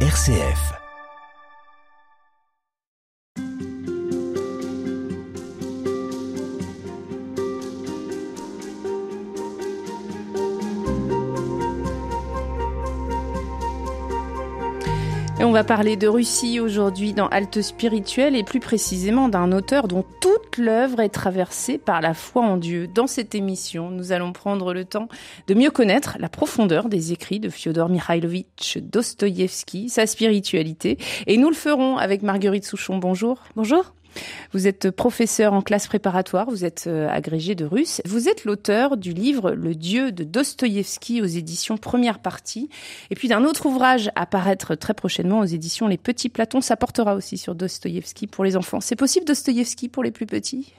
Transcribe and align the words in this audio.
RCF. 0.00 0.85
Va 15.56 15.64
parler 15.64 15.96
de 15.96 16.06
Russie 16.06 16.60
aujourd'hui 16.60 17.14
dans 17.14 17.28
Halte 17.28 17.62
spirituelle 17.62 18.36
et 18.36 18.44
plus 18.44 18.60
précisément 18.60 19.30
d'un 19.30 19.52
auteur 19.52 19.88
dont 19.88 20.04
toute 20.20 20.58
l'œuvre 20.58 21.00
est 21.00 21.08
traversée 21.08 21.78
par 21.78 22.02
la 22.02 22.12
foi 22.12 22.42
en 22.42 22.58
Dieu. 22.58 22.86
Dans 22.86 23.06
cette 23.06 23.34
émission, 23.34 23.88
nous 23.88 24.12
allons 24.12 24.34
prendre 24.34 24.74
le 24.74 24.84
temps 24.84 25.08
de 25.46 25.54
mieux 25.54 25.70
connaître 25.70 26.18
la 26.20 26.28
profondeur 26.28 26.90
des 26.90 27.12
écrits 27.12 27.40
de 27.40 27.48
Fyodor 27.48 27.88
Mikhailovitch 27.88 28.76
Dostoïevski, 28.82 29.88
sa 29.88 30.06
spiritualité. 30.06 30.98
Et 31.26 31.38
nous 31.38 31.48
le 31.48 31.56
ferons 31.56 31.96
avec 31.96 32.20
Marguerite 32.22 32.66
Souchon. 32.66 32.98
Bonjour. 32.98 33.42
Bonjour. 33.56 33.95
Vous 34.52 34.66
êtes 34.66 34.90
professeur 34.90 35.52
en 35.52 35.62
classe 35.62 35.86
préparatoire, 35.86 36.48
vous 36.48 36.64
êtes 36.64 36.84
euh, 36.86 37.08
agrégé 37.08 37.54
de 37.54 37.64
russe. 37.64 38.00
Vous 38.04 38.28
êtes 38.28 38.44
l'auteur 38.44 38.96
du 38.96 39.12
livre 39.12 39.52
Le 39.52 39.74
Dieu 39.74 40.12
de 40.12 40.24
Dostoïevski 40.24 41.22
aux 41.22 41.26
éditions 41.26 41.76
Première 41.76 42.18
Partie. 42.18 42.68
Et 43.10 43.14
puis 43.14 43.28
d'un 43.28 43.44
autre 43.44 43.66
ouvrage 43.66 44.10
à 44.14 44.26
paraître 44.26 44.74
très 44.74 44.94
prochainement 44.94 45.40
aux 45.40 45.44
éditions 45.44 45.88
Les 45.88 45.98
Petits 45.98 46.28
Platons. 46.28 46.60
Ça 46.60 46.76
portera 46.76 47.14
aussi 47.14 47.38
sur 47.38 47.54
Dostoïevski 47.54 48.26
pour 48.26 48.44
les 48.44 48.56
enfants. 48.56 48.80
C'est 48.80 48.96
possible 48.96 49.26
Dostoïevski 49.26 49.88
pour 49.88 50.02
les 50.02 50.10
plus 50.10 50.26
petits? 50.26 50.74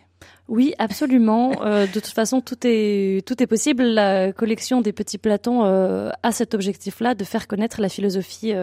Oui, 0.47 0.73
absolument. 0.79 1.51
Euh, 1.63 1.85
de 1.85 1.91
toute 1.91 2.07
façon, 2.07 2.41
tout 2.41 2.57
est 2.63 3.25
tout 3.27 3.41
est 3.43 3.47
possible. 3.47 3.83
La 3.83 4.31
collection 4.31 4.81
des 4.81 4.93
petits 4.93 5.17
Platons 5.17 5.65
euh, 5.65 6.09
a 6.23 6.31
cet 6.31 6.53
objectif-là 6.53 7.15
de 7.15 7.23
faire 7.23 7.47
connaître 7.47 7.81
la 7.81 7.89
philosophie 7.89 8.53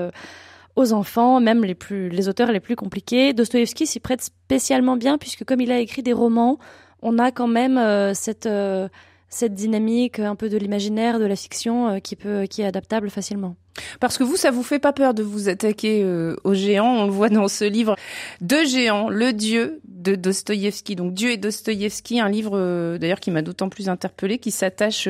aux 0.76 0.92
enfants, 0.92 1.40
même 1.40 1.64
les 1.64 1.74
plus 1.74 2.08
les 2.08 2.28
auteurs 2.28 2.52
les 2.52 2.60
plus 2.60 2.76
compliqués. 2.76 3.32
Dostoïevski 3.32 3.86
s'y 3.86 4.00
prête 4.00 4.22
spécialement 4.22 4.96
bien 4.96 5.18
puisque 5.18 5.44
comme 5.44 5.60
il 5.60 5.70
a 5.72 5.78
écrit 5.78 6.02
des 6.02 6.12
romans, 6.12 6.58
on 7.02 7.18
a 7.18 7.30
quand 7.30 7.48
même 7.48 7.78
euh, 7.78 8.14
cette 8.14 8.46
euh, 8.46 8.88
cette 9.28 9.54
dynamique 9.54 10.18
un 10.18 10.36
peu 10.36 10.48
de 10.48 10.56
l'imaginaire, 10.56 11.18
de 11.18 11.26
la 11.26 11.36
fiction 11.36 11.88
euh, 11.88 11.98
qui 11.98 12.16
peut 12.16 12.46
qui 12.48 12.62
est 12.62 12.66
adaptable 12.66 13.10
facilement. 13.10 13.56
Parce 14.00 14.18
que 14.18 14.24
vous, 14.24 14.36
ça 14.36 14.50
vous 14.50 14.62
fait 14.62 14.78
pas 14.78 14.92
peur 14.92 15.14
de 15.14 15.22
vous 15.22 15.48
attaquer 15.48 16.04
aux 16.44 16.54
géants. 16.54 16.96
On 16.96 17.06
le 17.06 17.12
voit 17.12 17.28
dans 17.28 17.48
ce 17.48 17.64
livre, 17.64 17.96
Deux 18.40 18.64
géants, 18.64 19.08
le 19.08 19.32
dieu 19.32 19.80
de 19.84 20.14
Dostoïevski. 20.14 20.96
Donc 20.96 21.14
Dieu 21.14 21.30
et 21.30 21.36
Dostoïevski, 21.36 22.20
un 22.20 22.28
livre 22.28 22.96
d'ailleurs 22.98 23.20
qui 23.20 23.30
m'a 23.30 23.42
d'autant 23.42 23.68
plus 23.68 23.88
interpellé, 23.88 24.38
qui 24.38 24.50
s'attache 24.50 25.08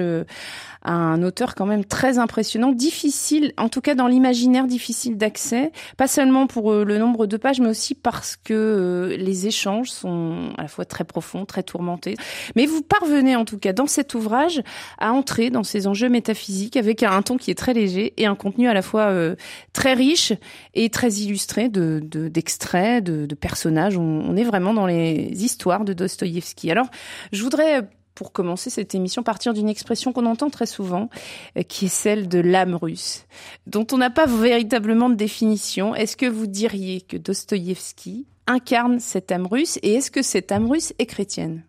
un 0.84 1.22
auteur 1.22 1.54
quand 1.54 1.66
même 1.66 1.84
très 1.84 2.18
impressionnant, 2.18 2.70
difficile, 2.70 3.52
en 3.56 3.68
tout 3.68 3.80
cas 3.80 3.94
dans 3.94 4.06
l'imaginaire, 4.06 4.66
difficile 4.66 5.16
d'accès, 5.16 5.72
pas 5.96 6.06
seulement 6.06 6.46
pour 6.46 6.72
euh, 6.72 6.84
le 6.84 6.98
nombre 6.98 7.26
de 7.26 7.36
pages, 7.38 7.60
mais 7.60 7.68
aussi 7.68 7.94
parce 7.94 8.36
que 8.36 8.52
euh, 8.52 9.16
les 9.16 9.46
échanges 9.46 9.90
sont 9.90 10.52
à 10.58 10.62
la 10.62 10.68
fois 10.68 10.84
très 10.84 11.04
profonds, 11.04 11.46
très 11.46 11.62
tourmentés. 11.62 12.16
Mais 12.54 12.66
vous 12.66 12.82
parvenez 12.82 13.34
en 13.34 13.46
tout 13.46 13.58
cas 13.58 13.72
dans 13.72 13.86
cet 13.86 14.14
ouvrage 14.14 14.62
à 14.98 15.12
entrer 15.12 15.48
dans 15.48 15.64
ces 15.64 15.86
enjeux 15.86 16.10
métaphysiques 16.10 16.76
avec 16.76 17.02
un 17.02 17.22
ton 17.22 17.38
qui 17.38 17.50
est 17.50 17.58
très 17.58 17.72
léger 17.72 18.12
et 18.18 18.26
un 18.26 18.34
contenu 18.34 18.53
à 18.62 18.74
la 18.74 18.82
fois 18.82 19.06
euh, 19.06 19.36
très 19.72 19.94
riche 19.94 20.32
et 20.74 20.90
très 20.90 21.12
illustré 21.12 21.68
de 21.68 22.00
d'extraits, 22.02 23.04
de, 23.04 23.26
de, 23.26 23.34
personnages. 23.34 23.96
On, 23.96 24.24
on 24.26 24.36
est 24.36 24.44
vraiment 24.44 24.74
dans 24.74 24.86
les 24.86 25.30
histoires 25.44 25.84
de 25.84 25.92
Dostoïevski. 25.92 26.70
Alors, 26.70 26.86
je 27.32 27.42
voudrais 27.42 27.88
pour 28.14 28.32
commencer 28.32 28.70
cette 28.70 28.94
émission, 28.94 29.22
partir 29.22 29.54
d'une 29.54 29.68
expression 29.68 30.12
qu'on 30.12 30.26
entend 30.26 30.50
très 30.50 30.66
souvent, 30.66 31.10
euh, 31.58 31.62
qui 31.62 31.86
est 31.86 31.88
celle 31.88 32.28
de 32.28 32.38
l'âme 32.38 32.74
russe, 32.74 33.26
dont 33.66 33.86
on 33.92 33.98
n'a 33.98 34.10
pas 34.10 34.26
véritablement 34.26 35.10
de 35.10 35.14
définition. 35.14 35.94
Est-ce 35.94 36.16
que 36.16 36.26
vous 36.26 36.46
diriez 36.46 37.00
que 37.00 37.16
Dostoïevski 37.16 38.26
incarne 38.46 39.00
cette 39.00 39.32
âme 39.32 39.46
russe 39.46 39.78
et 39.82 39.94
est-ce 39.94 40.10
que 40.10 40.22
cette 40.22 40.52
âme 40.52 40.70
russe 40.70 40.92
est 40.98 41.06
chrétienne? 41.06 41.64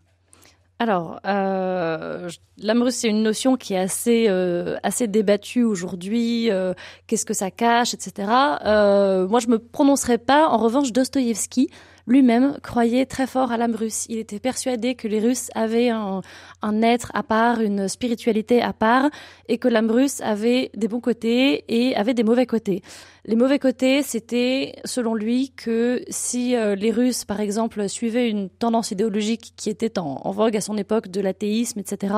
Alors, 0.78 1.22
euh, 1.25 2.30
l'âme 2.58 2.81
russe, 2.81 2.96
c'est 2.96 3.08
une 3.08 3.24
notion 3.24 3.56
qui 3.56 3.74
est 3.75 3.80
assez 3.80 4.25
euh, 4.28 4.75
assez 4.84 5.08
débattue 5.08 5.63
aujourd'hui. 5.63 6.52
Euh, 6.52 6.74
Qu'est-ce 7.08 7.25
que 7.25 7.34
ça 7.34 7.50
cache, 7.50 7.94
etc. 7.94 8.30
Euh, 8.66 9.25
moi, 9.28 9.40
je 9.40 9.47
me 9.47 9.58
prononcerai 9.58 10.18
pas. 10.18 10.50
En 10.50 10.58
revanche, 10.58 10.91
Dostoïevski 10.91 11.69
lui-même 12.08 12.58
croyait 12.62 13.06
très 13.06 13.25
fort 13.25 13.53
à 13.53 13.58
l'âme 13.58 13.75
russe. 13.75 14.06
Il 14.09 14.18
était 14.18 14.40
persuadé 14.40 14.96
que 14.96 15.08
les 15.08 15.19
Russes 15.19 15.50
avaient 15.56 15.90
un, 15.90 16.22
un 16.62 16.81
être 16.81 17.09
à 17.13 17.24
part, 17.24 17.62
une 17.62 17.88
spiritualité 17.88 18.62
à 18.62 18.74
part, 18.74 19.09
et 19.47 19.57
que 19.57 19.68
l'âme 19.68 19.90
russe 19.90 20.22
avait 20.22 20.72
des 20.75 20.88
bons 20.88 21.00
côtés 21.00 21.63
et 21.68 21.96
avait 21.96 22.13
des 22.13 22.24
mauvais 22.24 22.46
côtés. 22.46 22.84
Les 23.28 23.36
mauvais 23.36 23.58
côtés, 23.58 24.03
c'était, 24.03 24.75
selon 24.86 25.16
lui, 25.16 25.50
que 25.50 26.03
si 26.09 26.56
euh, 26.56 26.75
les 26.75 26.91
Russes, 26.91 27.25
par 27.25 27.40
exemple, 27.40 27.90
suivaient 27.90 28.30
une 28.30 28.50
tendance 28.50 28.91
idéologique 28.91 29.53
qui 29.56 29.72
était 29.72 29.97
en, 29.97 30.30
vogue 30.30 30.56
à 30.56 30.62
son 30.62 30.78
époque 30.78 31.08
de 31.08 31.22
l'athéisme, 31.22 31.80
etc., 31.80 32.13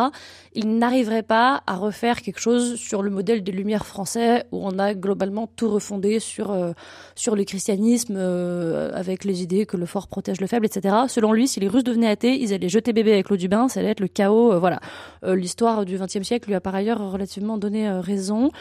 ils 0.53 0.78
n'arriveraient 0.78 1.23
pas 1.23 1.63
à 1.66 1.78
refaire 1.78 2.22
quelque 2.22 2.41
chose 2.41 2.75
sur 2.75 3.03
le 3.03 3.09
modèle 3.09 3.41
des 3.41 3.53
Lumières 3.53 3.85
français, 3.85 4.44
où 4.51 4.59
on 4.68 4.78
a 4.79 4.94
globalement 4.95 5.47
tout 5.47 5.69
refondé 5.69 6.19
sur 6.19 6.51
euh, 6.51 6.73
sur 7.16 7.38
le 7.38 7.45
christianisme, 7.45 8.16
euh, 8.18 8.91
avec 8.94 9.24
les 9.24 9.41
idées 9.41 9.66
que 9.66 9.78
le 9.78 9.85
fort 9.85 10.09
protège 10.09 10.41
le 10.41 10.47
faible, 10.47 10.66
etc. 10.66 10.94
Selon 11.07 11.31
lui, 11.31 11.47
si 11.47 11.62
les 11.62 11.69
Russes 11.69 11.85
devenaient 11.85 12.09
athées, 12.09 12.38
ils 12.38 12.53
allaient 12.53 12.68
jeter 12.68 12.91
bébé 12.91 13.13
avec 13.13 13.29
l'eau 13.29 13.38
du 13.38 13.47
bain, 13.47 13.69
ça 13.69 13.79
allait 13.79 13.91
être 13.91 14.01
le 14.01 14.09
chaos. 14.09 14.51
Euh, 14.51 14.59
voilà. 14.59 14.81
L'histoire 15.24 15.85
du 15.85 15.97
XXe 15.97 16.24
siècle 16.24 16.50
lui 16.50 16.56
a 16.56 16.62
par 16.62 16.75
ailleurs 16.75 17.12
relativement 17.12 17.57
donné 17.57 17.89
raison. 17.89 18.51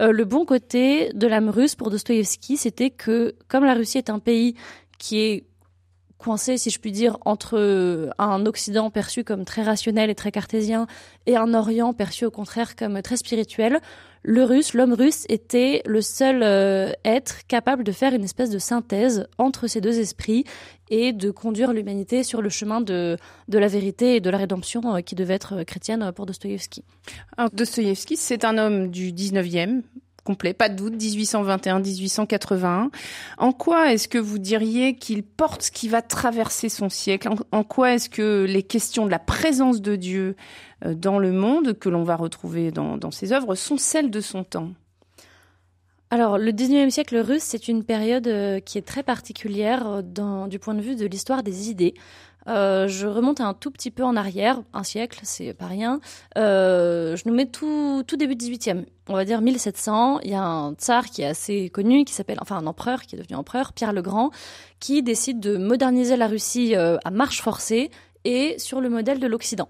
Euh, 0.00 0.12
le 0.12 0.24
bon 0.24 0.44
côté 0.44 1.12
de 1.12 1.26
l'âme 1.26 1.50
russe 1.50 1.74
pour 1.74 1.90
Dostoïevski, 1.90 2.56
c'était 2.56 2.90
que 2.90 3.34
comme 3.48 3.64
la 3.64 3.74
Russie 3.74 3.98
est 3.98 4.10
un 4.10 4.18
pays 4.18 4.54
qui 4.98 5.20
est 5.20 5.44
coincé, 6.20 6.58
si 6.58 6.70
je 6.70 6.78
puis 6.78 6.92
dire, 6.92 7.18
entre 7.24 8.10
un 8.18 8.46
Occident 8.46 8.90
perçu 8.90 9.24
comme 9.24 9.44
très 9.44 9.62
rationnel 9.62 10.10
et 10.10 10.14
très 10.14 10.30
cartésien 10.30 10.86
et 11.26 11.36
un 11.36 11.54
Orient 11.54 11.92
perçu 11.92 12.24
au 12.26 12.30
contraire 12.30 12.76
comme 12.76 13.02
très 13.02 13.16
spirituel, 13.16 13.80
le 14.22 14.44
russe, 14.44 14.74
l'homme 14.74 14.92
russe 14.92 15.24
était 15.30 15.82
le 15.86 16.02
seul 16.02 16.42
euh, 16.42 16.92
être 17.06 17.46
capable 17.46 17.84
de 17.84 17.92
faire 17.92 18.12
une 18.12 18.24
espèce 18.24 18.50
de 18.50 18.58
synthèse 18.58 19.26
entre 19.38 19.66
ces 19.66 19.80
deux 19.80 19.98
esprits 19.98 20.44
et 20.90 21.12
de 21.12 21.30
conduire 21.30 21.72
l'humanité 21.72 22.22
sur 22.22 22.42
le 22.42 22.50
chemin 22.50 22.82
de, 22.82 23.16
de 23.48 23.58
la 23.58 23.68
vérité 23.68 24.16
et 24.16 24.20
de 24.20 24.28
la 24.28 24.36
rédemption 24.36 24.94
euh, 24.94 25.00
qui 25.00 25.14
devait 25.14 25.34
être 25.34 25.62
chrétienne 25.62 26.12
pour 26.14 26.26
Dostoïevski. 26.26 26.84
Alors 27.38 27.50
Dostoïevski, 27.50 28.16
c'est 28.16 28.44
un 28.44 28.58
homme 28.58 28.90
du 28.90 29.10
19e, 29.12 29.82
complet, 30.22 30.54
pas 30.54 30.68
de 30.68 30.76
doute, 30.76 30.94
1821-1881. 30.96 32.90
En 33.38 33.52
quoi 33.52 33.92
est-ce 33.92 34.08
que 34.08 34.18
vous 34.18 34.38
diriez 34.38 34.94
qu'il 34.96 35.22
porte 35.22 35.62
ce 35.62 35.70
qui 35.70 35.88
va 35.88 36.02
traverser 36.02 36.68
son 36.68 36.88
siècle? 36.88 37.28
En, 37.52 37.64
quoi 37.64 37.94
est-ce 37.94 38.08
que 38.10 38.44
les 38.48 38.62
questions 38.62 39.06
de 39.06 39.10
la 39.10 39.18
présence 39.18 39.80
de 39.80 39.96
Dieu 39.96 40.36
euh, 40.84 40.94
dans 40.94 41.18
le 41.18 41.32
monde, 41.32 41.78
que 41.78 41.88
l'on 41.88 42.04
va 42.04 42.16
retrouver 42.16 42.70
dans, 42.70 43.10
ses 43.10 43.32
œuvres, 43.32 43.54
sont 43.54 43.76
celles 43.76 44.10
de 44.10 44.20
son 44.20 44.44
temps? 44.44 44.70
Alors, 46.12 46.38
le 46.38 46.50
19e 46.50 46.90
siècle 46.90 47.18
russe, 47.18 47.44
c'est 47.44 47.68
une 47.68 47.84
période 47.84 48.26
euh, 48.26 48.58
qui 48.58 48.78
est 48.78 48.86
très 48.86 49.04
particulière 49.04 49.86
euh, 49.86 50.46
du 50.48 50.58
point 50.58 50.74
de 50.74 50.80
vue 50.80 50.96
de 50.96 51.06
l'histoire 51.06 51.44
des 51.44 51.70
idées. 51.70 51.94
Euh, 52.48 52.88
je 52.88 53.06
remonte 53.06 53.40
un 53.40 53.54
tout 53.54 53.70
petit 53.70 53.90
peu 53.90 54.02
en 54.02 54.16
arrière, 54.16 54.62
un 54.72 54.82
siècle, 54.82 55.20
c'est 55.22 55.52
pas 55.52 55.66
rien. 55.66 56.00
Euh, 56.38 57.16
je 57.16 57.22
nous 57.26 57.34
mets 57.34 57.46
tout, 57.46 58.02
tout 58.06 58.16
début 58.16 58.34
18e, 58.34 58.84
on 59.08 59.14
va 59.14 59.24
dire 59.24 59.40
1700. 59.40 60.20
Il 60.20 60.30
y 60.30 60.34
a 60.34 60.42
un 60.42 60.72
tsar 60.74 61.06
qui 61.06 61.22
est 61.22 61.26
assez 61.26 61.68
connu, 61.68 62.04
qui 62.04 62.14
s'appelle, 62.14 62.38
enfin 62.40 62.56
un 62.56 62.66
empereur 62.66 63.02
qui 63.02 63.16
est 63.16 63.18
devenu 63.18 63.36
empereur, 63.36 63.72
Pierre 63.72 63.92
le 63.92 64.02
Grand, 64.02 64.30
qui 64.78 65.02
décide 65.02 65.40
de 65.40 65.56
moderniser 65.56 66.16
la 66.16 66.28
Russie 66.28 66.74
euh, 66.76 66.96
à 67.04 67.10
marche 67.10 67.42
forcée 67.42 67.90
et 68.24 68.58
sur 68.58 68.80
le 68.80 68.88
modèle 68.88 69.18
de 69.20 69.26
l'Occident. 69.26 69.68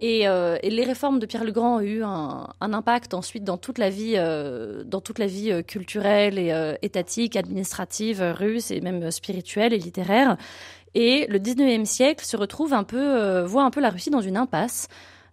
Et, 0.00 0.28
les 0.62 0.84
réformes 0.84 1.18
de 1.18 1.26
Pierre 1.26 1.42
le 1.42 1.50
Grand 1.50 1.78
ont 1.78 1.80
eu 1.80 2.04
un, 2.04 2.46
impact 2.60 3.14
ensuite 3.14 3.42
dans 3.42 3.56
toute 3.56 3.78
la 3.78 3.90
vie, 3.90 4.14
dans 4.84 5.00
toute 5.00 5.18
la 5.18 5.26
vie 5.26 5.64
culturelle 5.64 6.38
et 6.38 6.76
étatique, 6.82 7.34
administrative 7.34 8.22
russe 8.22 8.70
et 8.70 8.80
même 8.80 9.10
spirituelle 9.10 9.72
et 9.72 9.78
littéraire. 9.78 10.36
Et 10.94 11.26
le 11.28 11.38
19e 11.38 11.84
siècle 11.84 12.24
se 12.24 12.36
retrouve 12.36 12.72
un 12.72 12.84
peu, 12.84 12.98
euh, 12.98 13.46
voit 13.46 13.64
un 13.64 13.70
peu 13.70 13.80
la 13.80 13.90
Russie 13.90 14.10
dans 14.10 14.20
une 14.20 14.36
impasse 14.36 14.88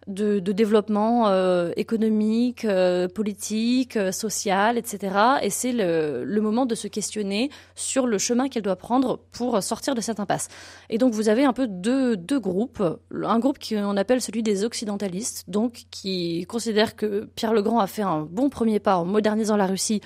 de, 0.06 0.38
développement 0.38 1.28
euh, 1.28 1.72
économique, 1.76 2.64
euh, 2.64 3.08
politique, 3.08 3.98
social, 4.12 4.78
etc. 4.78 5.16
Et 5.42 5.50
c'est 5.50 5.72
le, 5.72 6.40
moment 6.40 6.64
de 6.64 6.76
se 6.76 6.86
questionner 6.86 7.50
sur 7.74 8.06
le 8.06 8.18
chemin 8.18 8.48
qu'elle 8.48 8.62
doit 8.62 8.76
prendre 8.76 9.18
pour 9.32 9.60
sortir 9.64 9.96
de 9.96 10.00
cette 10.00 10.20
impasse. 10.20 10.46
Et 10.90 10.98
donc 10.98 11.12
vous 11.12 11.28
avez 11.28 11.44
un 11.44 11.52
peu 11.52 11.66
deux, 11.66 12.16
deux 12.16 12.38
groupes. 12.38 12.82
Un 13.12 13.38
groupe 13.40 13.58
qu'on 13.58 13.96
appelle 13.96 14.20
celui 14.20 14.44
des 14.44 14.64
occidentalistes, 14.64 15.44
donc 15.48 15.86
qui 15.90 16.46
considère 16.46 16.94
que 16.94 17.28
Pierre 17.34 17.52
le 17.52 17.62
Grand 17.62 17.80
a 17.80 17.88
fait 17.88 18.02
un 18.02 18.20
bon 18.20 18.48
premier 18.48 18.78
pas 18.78 18.98
en 18.98 19.04
modernisant 19.04 19.56
la 19.56 19.66
Russie 19.66 20.00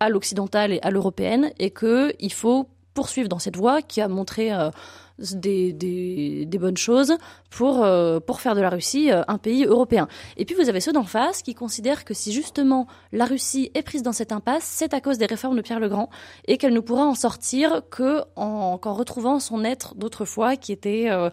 à 0.00 0.08
l'occidentale 0.08 0.72
et 0.72 0.80
à 0.82 0.90
l'européenne, 0.90 1.52
et 1.60 1.70
qu'il 1.70 2.32
faut 2.32 2.66
poursuivre 2.94 3.28
dans 3.28 3.38
cette 3.38 3.56
voie, 3.56 3.82
qui 3.82 4.00
a 4.00 4.08
montré 4.08 4.50
des, 5.18 5.72
des, 5.72 6.58
bonnes 6.58 6.76
choses 6.76 7.14
pour, 7.50 7.84
euh, 7.84 8.18
pour 8.20 8.40
faire 8.40 8.54
de 8.54 8.60
la 8.60 8.70
Russie 8.70 9.12
euh, 9.12 9.22
un 9.28 9.38
pays 9.38 9.64
européen. 9.64 10.08
Et 10.36 10.44
puis 10.44 10.54
vous 10.54 10.68
avez 10.68 10.80
ceux 10.80 10.92
d'en 10.92 11.04
face 11.04 11.42
qui 11.42 11.54
considèrent 11.54 12.04
que 12.04 12.14
si 12.14 12.32
justement 12.32 12.86
la 13.12 13.24
Russie 13.24 13.70
est 13.74 13.82
prise 13.82 14.02
dans 14.02 14.12
cette 14.12 14.32
impasse, 14.32 14.64
c'est 14.64 14.92
à 14.94 15.00
cause 15.00 15.18
des 15.18 15.26
réformes 15.26 15.56
de 15.56 15.62
Pierre 15.62 15.80
le 15.80 15.88
Grand 15.88 16.10
et 16.46 16.58
qu'elle 16.58 16.72
ne 16.72 16.80
pourra 16.80 17.04
en 17.04 17.14
sortir 17.14 17.82
que 17.90 18.22
en, 18.36 18.78
qu'en 18.78 18.94
retrouvant 18.94 19.38
son 19.38 19.64
être 19.64 19.94
d'autrefois 19.94 20.56
qui 20.56 20.72
était... 20.72 21.10
Euh, 21.10 21.24
euh, 21.24 21.30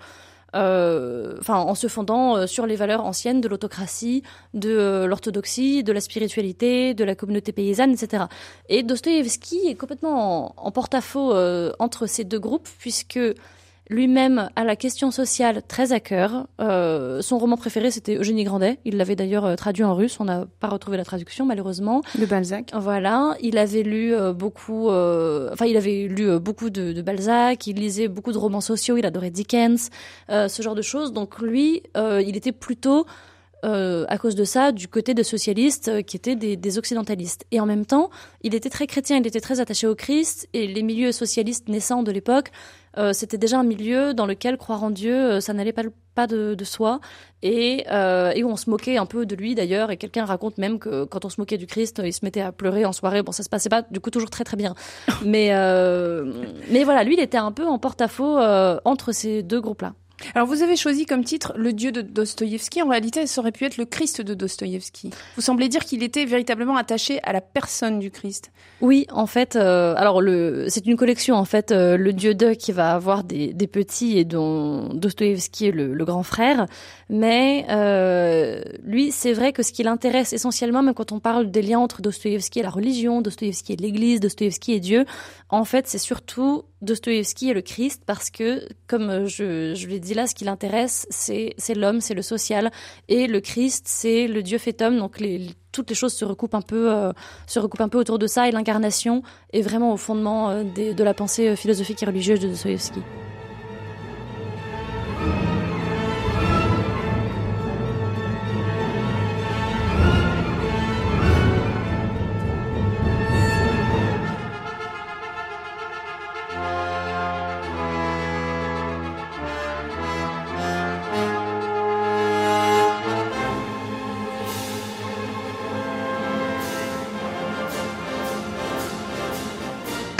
enfin, 0.53 1.56
en 1.56 1.75
se 1.75 1.88
fondant 1.88 2.45
sur 2.48 2.65
les 2.65 2.75
valeurs 2.75 3.06
anciennes 3.06 3.42
de 3.42 3.48
l'autocratie, 3.48 4.24
de 4.53 5.06
l'orthodoxie, 5.06 5.83
de 5.83 5.94
la 5.94 6.01
spiritualité, 6.01 6.94
de 6.94 7.03
la 7.03 7.15
communauté 7.15 7.51
paysanne, 7.51 7.92
etc. 7.92 8.25
Et 8.69 8.83
Dostoïevski 8.83 9.68
est 9.68 9.75
complètement 9.75 10.56
en, 10.57 10.68
en 10.68 10.71
porte-à-faux 10.71 11.33
entre 11.80 12.06
ces 12.06 12.24
deux 12.24 12.39
groupes, 12.39 12.68
puisque 12.80 13.19
lui-même 13.92 14.50
a 14.56 14.64
la 14.64 14.76
question 14.76 15.12
sociale 15.12 15.62
très 15.68 15.92
à 15.92 16.00
cœur. 16.00 16.48
Euh, 16.62 17.22
son 17.22 17.38
roman 17.38 17.58
préféré, 17.58 17.92
c'était 17.92 18.16
Eugénie 18.16 18.46
Grandet. 18.46 18.80
Il 18.86 18.98
l'avait 18.98 19.18
d'ailleurs 19.18 19.46
euh, 19.46 19.56
traduit 19.56 19.84
en 19.84 19.94
russe. 19.94 20.18
On 20.20 20.26
n'a 20.26 20.46
pas 20.60 20.70
retrouvé 20.70 20.98
la 20.98 21.04
traduction, 21.04 21.46
malheureusement. 21.46 22.02
De 22.18 22.26
Balzac. 22.26 22.72
Voilà. 22.74 23.36
Il 23.42 23.58
avait 23.58 23.84
lu 23.84 24.14
euh, 24.14 24.32
beaucoup, 24.34 24.88
enfin, 24.88 25.66
il 25.66 25.76
avait 25.76 26.08
lu 26.08 26.40
beaucoup 26.40 26.70
de, 26.70 26.94
de, 26.94 27.02
Balzac. 27.02 27.68
Il 27.68 27.76
lisait 27.78 28.08
beaucoup 28.08 28.32
de 28.32 28.38
romans 28.38 28.62
sociaux. 28.62 28.98
Il 28.98 29.06
adorait 29.06 29.30
Dickens, 29.30 29.90
ce 30.30 30.62
genre 30.62 30.76
de 30.76 30.82
choses. 30.82 31.12
Donc 31.12 31.40
lui, 31.40 31.84
il 31.96 32.36
était 32.38 32.54
plutôt 32.54 33.06
euh, 33.64 34.06
à 34.08 34.18
cause 34.18 34.34
de 34.34 34.44
ça, 34.44 34.72
du 34.72 34.88
côté 34.88 35.14
des 35.14 35.24
socialistes 35.24 36.04
qui 36.06 36.18
étaient 36.18 36.36
des, 36.36 36.58
des, 36.58 36.78
occidentalistes. 36.80 37.46
Et 37.52 37.60
en 37.60 37.68
même 37.68 37.86
temps, 37.86 38.10
il 38.42 38.56
était 38.56 38.72
très 38.72 38.88
chrétien, 38.88 39.18
il 39.18 39.28
était 39.28 39.40
très 39.40 39.60
attaché 39.60 39.86
au 39.86 39.94
Christ, 39.94 40.50
et 40.54 40.66
les 40.66 40.82
milieux 40.82 41.12
socialistes 41.12 41.70
naissants 41.70 42.02
de 42.02 42.12
l'époque 42.12 42.52
euh, 42.98 43.14
c'était 43.14 43.38
déjà 43.38 43.60
un 43.60 43.64
milieu 43.64 44.14
dans 44.14 44.26
lequel 44.26 44.58
croire 44.58 44.84
en 44.84 44.90
Dieu, 44.90 45.14
euh, 45.14 45.40
ça 45.40 45.54
n'allait 45.54 45.74
pas, 45.74 45.84
pas 46.16 46.28
de, 46.28 46.56
de, 46.56 46.64
soi, 46.64 47.00
et, 47.42 47.86
euh, 47.92 48.32
et 48.36 48.44
où 48.44 48.50
on 48.50 48.58
se 48.58 48.70
moquait 48.70 48.98
un 48.98 49.06
peu 49.06 49.26
de 49.26 49.36
lui 49.36 49.56
d'ailleurs. 49.56 49.92
Et 49.92 49.98
quelqu'un 49.98 50.26
raconte 50.26 50.58
même 50.58 50.80
que 50.80 51.06
quand 51.06 51.26
on 51.26 51.30
se 51.30 51.40
moquait 51.40 51.58
du 51.58 51.68
Christ, 51.68 52.02
il 52.04 52.14
se 52.14 52.26
mettait 52.26 52.42
à 52.42 52.52
pleurer 52.52 52.86
en 52.86 52.94
soirée. 52.94 53.22
Bon, 53.24 53.32
ça 53.32 53.44
se 53.44 53.50
passait 53.50 53.70
pas 53.70 53.82
du 53.82 54.00
coup 54.00 54.10
toujours 54.10 54.30
très 54.30 54.44
très 54.44 54.58
bien, 54.58 54.76
mais 55.26 55.50
euh, 55.52 56.34
mais 56.70 56.84
voilà, 56.84 57.04
lui, 57.04 57.14
il 57.14 57.20
était 57.20 57.38
un 57.38 57.52
peu 57.52 57.66
en 57.66 57.80
porte-à-faux 57.80 58.40
entre 58.86 59.12
ces 59.12 59.44
deux 59.44 59.62
groupes-là. 59.62 59.94
Alors 60.35 60.47
vous 60.47 60.62
avez 60.62 60.75
choisi 60.75 61.06
comme 61.06 61.23
titre 61.23 61.53
Le 61.56 61.73
Dieu 61.73 61.91
de 61.91 62.01
Dostoïevski. 62.01 62.81
En 62.81 62.89
réalité, 62.89 63.27
ça 63.27 63.41
aurait 63.41 63.51
pu 63.51 63.65
être 63.65 63.77
le 63.77 63.85
Christ 63.85 64.21
de 64.21 64.33
Dostoïevski. 64.33 65.12
Vous 65.35 65.41
semblez 65.41 65.69
dire 65.69 65.85
qu'il 65.85 66.03
était 66.03 66.25
véritablement 66.25 66.75
attaché 66.75 67.19
à 67.23 67.33
la 67.33 67.41
personne 67.41 68.00
du 68.00 68.12
Christ. 68.12 68.51
Oui, 68.81 69.06
en 69.12 69.27
fait, 69.27 69.56
euh, 69.56 69.94
alors 69.97 70.21
le, 70.21 70.65
c'est 70.69 70.85
une 70.85 70.97
collection 70.97 71.35
en 71.35 71.45
fait, 71.45 71.71
euh, 71.71 71.97
le 71.97 72.13
Dieu 72.13 72.33
de 72.33 72.53
qui 72.53 72.71
va 72.71 72.94
avoir 72.94 73.23
des, 73.23 73.53
des 73.53 73.68
petits 73.68 74.18
et 74.18 74.25
dont 74.25 74.89
Dostoïevski 74.94 75.68
est 75.68 75.71
le, 75.71 75.94
le, 75.94 76.06
grand 76.06 76.23
frère. 76.23 76.65
Mais 77.13 77.66
euh, 77.69 78.62
lui, 78.84 79.12
c'est 79.12 79.34
vrai 79.34 79.52
que 79.52 79.63
ce 79.63 79.74
qui 79.74 79.84
l'intéresse 79.84 80.31
essentiellement, 80.31 80.81
même 80.81 80.94
quand 80.94 81.12
on 81.12 81.19
parle 81.19 81.52
des 81.52 81.62
liens 81.62 81.80
entre 81.80 82.02
Dostoïevski 82.02 82.60
et 82.60 82.63
la 82.63 82.69
religion, 82.69 83.22
Dostoïevski 83.22 83.74
et 83.74 83.75
l'Église, 83.75 84.22
Dostoïevski 84.22 84.72
et 84.72 84.80
Dieu, 84.80 85.06
en 85.50 85.66
fait, 85.66 85.90
c'est 85.90 85.98
surtout 85.98 86.63
Dostoïevski 86.81 87.50
et 87.50 87.54
le 87.54 87.62
Christ 87.62 88.04
parce 88.06 88.30
que, 88.30 88.66
comme 88.88 89.28
je, 89.28 89.74
je 89.75 89.88
l'ai 89.88 90.00
dit 90.00 90.13
là, 90.13 90.25
ce 90.25 90.34
qui 90.34 90.46
l'intéresse, 90.46 91.06
c'est, 91.10 91.54
l'homme, 91.75 92.00
c'est 92.00 92.13
le 92.13 92.22
social, 92.22 92.72
et 93.10 93.28
le 93.28 93.42
Christ, 93.42 93.88
c'est 93.90 94.28
le 94.28 94.42
Dieu 94.42 94.57
fait 94.57 94.81
homme. 94.81 94.98
Donc 94.98 95.22
toutes 95.74 95.90
les 95.90 95.96
choses 95.98 96.14
se 96.14 96.24
recoupent 96.24 96.56
un 96.56 96.62
peu, 96.62 96.94
euh, 96.94 97.12
se 97.46 97.60
recoupent 97.60 97.81
un 97.81 97.90
peu 97.90 97.98
autour 97.98 98.19
de 98.19 98.28
ça, 98.28 98.48
et 98.48 98.52
l'incarnation 98.52 99.22
est 99.52 99.62
vraiment 99.62 99.92
au 99.92 99.98
fondement 99.98 100.50
euh, 100.52 100.64
de 100.64 101.04
la 101.04 101.14
pensée 101.14 101.50
euh, 101.50 101.56
philosophique 101.57 102.02
et 102.04 102.06
religieuse 102.06 102.40
de 102.40 102.48
Dostoïevski. 102.48 103.02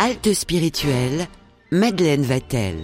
Halte 0.04 0.34
spirituelle, 0.34 1.28
Madeleine 1.70 2.24
Vatel. 2.24 2.78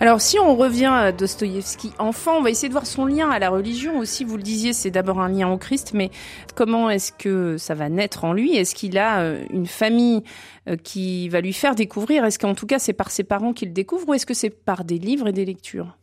Alors 0.00 0.20
si 0.20 0.36
on 0.36 0.56
revient 0.56 0.90
à 0.92 1.12
Dostoïevski 1.12 1.92
enfant, 2.00 2.38
on 2.38 2.42
va 2.42 2.50
essayer 2.50 2.66
de 2.66 2.72
voir 2.72 2.86
son 2.86 3.06
lien 3.06 3.30
à 3.30 3.38
la 3.38 3.48
religion 3.48 4.00
aussi. 4.00 4.24
Vous 4.24 4.36
le 4.36 4.42
disiez, 4.42 4.72
c'est 4.72 4.90
d'abord 4.90 5.20
un 5.20 5.28
lien 5.28 5.48
au 5.48 5.56
Christ, 5.56 5.92
mais 5.94 6.10
comment 6.56 6.90
est-ce 6.90 7.12
que 7.12 7.56
ça 7.56 7.74
va 7.74 7.88
naître 7.88 8.24
en 8.24 8.32
lui? 8.32 8.56
Est-ce 8.56 8.74
qu'il 8.74 8.98
a 8.98 9.20
euh, 9.20 9.44
une 9.50 9.66
famille 9.66 10.24
euh, 10.68 10.74
qui 10.74 11.28
va 11.28 11.40
lui 11.40 11.52
faire 11.52 11.76
découvrir? 11.76 12.24
Est-ce 12.24 12.40
qu'en 12.40 12.56
tout 12.56 12.66
cas 12.66 12.80
c'est 12.80 12.92
par 12.92 13.12
ses 13.12 13.22
parents 13.22 13.52
qu'il 13.52 13.72
découvre 13.72 14.08
ou 14.08 14.14
est-ce 14.14 14.26
que 14.26 14.34
c'est 14.34 14.50
par 14.50 14.82
des 14.82 14.98
livres 14.98 15.28
et 15.28 15.32
des 15.32 15.44
lectures? 15.44 15.96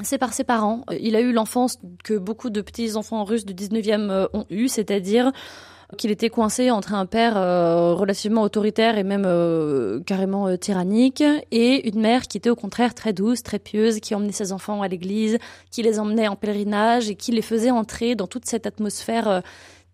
C'est 0.00 0.16
par 0.16 0.32
ses 0.32 0.44
parents. 0.44 0.86
Il 0.98 1.14
a 1.14 1.20
eu 1.20 1.32
l'enfance 1.32 1.78
que 2.04 2.16
beaucoup 2.16 2.48
de 2.48 2.62
petits 2.62 2.96
enfants 2.96 3.24
russes 3.24 3.44
du 3.44 3.52
19e 3.52 4.08
euh, 4.08 4.28
ont 4.32 4.46
eu, 4.48 4.68
c'est-à-dire 4.68 5.30
qu'il 5.96 6.10
était 6.10 6.28
coincé 6.28 6.70
entre 6.70 6.92
un 6.92 7.06
père 7.06 7.36
euh, 7.36 7.94
relativement 7.94 8.42
autoritaire 8.42 8.98
et 8.98 9.04
même 9.04 9.24
euh, 9.26 10.00
carrément 10.00 10.46
euh, 10.46 10.56
tyrannique 10.56 11.24
et 11.50 11.88
une 11.88 12.00
mère 12.00 12.28
qui 12.28 12.36
était 12.36 12.50
au 12.50 12.56
contraire 12.56 12.94
très 12.94 13.14
douce, 13.14 13.42
très 13.42 13.58
pieuse, 13.58 14.00
qui 14.00 14.14
emmenait 14.14 14.32
ses 14.32 14.52
enfants 14.52 14.82
à 14.82 14.88
l'église, 14.88 15.38
qui 15.70 15.82
les 15.82 15.98
emmenait 15.98 16.28
en 16.28 16.36
pèlerinage 16.36 17.08
et 17.08 17.14
qui 17.14 17.32
les 17.32 17.42
faisait 17.42 17.70
entrer 17.70 18.16
dans 18.16 18.26
toute 18.26 18.44
cette 18.44 18.66
atmosphère 18.66 19.42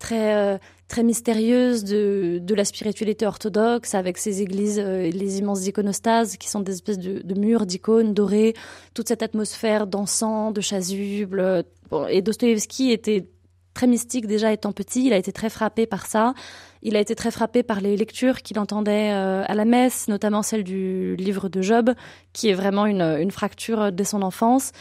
très 0.00 0.58
très 0.88 1.02
mystérieuse 1.02 1.84
de, 1.84 2.38
de 2.42 2.54
la 2.54 2.64
spiritualité 2.64 3.26
orthodoxe 3.26 3.94
avec 3.94 4.18
ces 4.18 4.42
églises, 4.42 4.78
les 4.78 5.38
immenses 5.38 5.66
iconostases 5.66 6.36
qui 6.36 6.48
sont 6.48 6.60
des 6.60 6.72
espèces 6.72 6.98
de, 6.98 7.34
murs 7.34 7.66
d'icônes 7.66 8.12
dorées, 8.12 8.54
toute 8.92 9.08
cette 9.08 9.22
atmosphère 9.22 9.86
d'encens, 9.86 10.52
de 10.52 10.60
chasuble. 10.60 11.64
Bon, 11.90 12.06
et 12.06 12.20
Dostoïevski 12.20 12.90
était 12.90 13.26
très 13.74 13.86
mystique 13.86 14.26
déjà 14.26 14.52
étant 14.52 14.72
petit. 14.72 15.04
Il 15.06 15.12
a 15.12 15.16
été 15.16 15.32
très 15.32 15.50
frappé 15.50 15.86
par 15.86 16.06
ça. 16.06 16.34
Il 16.82 16.96
a 16.96 17.00
été 17.00 17.14
très 17.14 17.30
frappé 17.30 17.62
par 17.62 17.80
les 17.80 17.96
lectures 17.96 18.42
qu'il 18.42 18.58
entendait 18.58 19.12
euh, 19.12 19.44
à 19.46 19.54
la 19.54 19.64
messe, 19.64 20.08
notamment 20.08 20.42
celle 20.42 20.64
du 20.64 21.16
livre 21.16 21.48
de 21.48 21.60
Job, 21.60 21.92
qui 22.32 22.48
est 22.48 22.54
vraiment 22.54 22.86
une, 22.86 23.02
une 23.02 23.30
fracture 23.30 23.92
dès 23.92 24.04
son 24.04 24.22
enfance. 24.22 24.72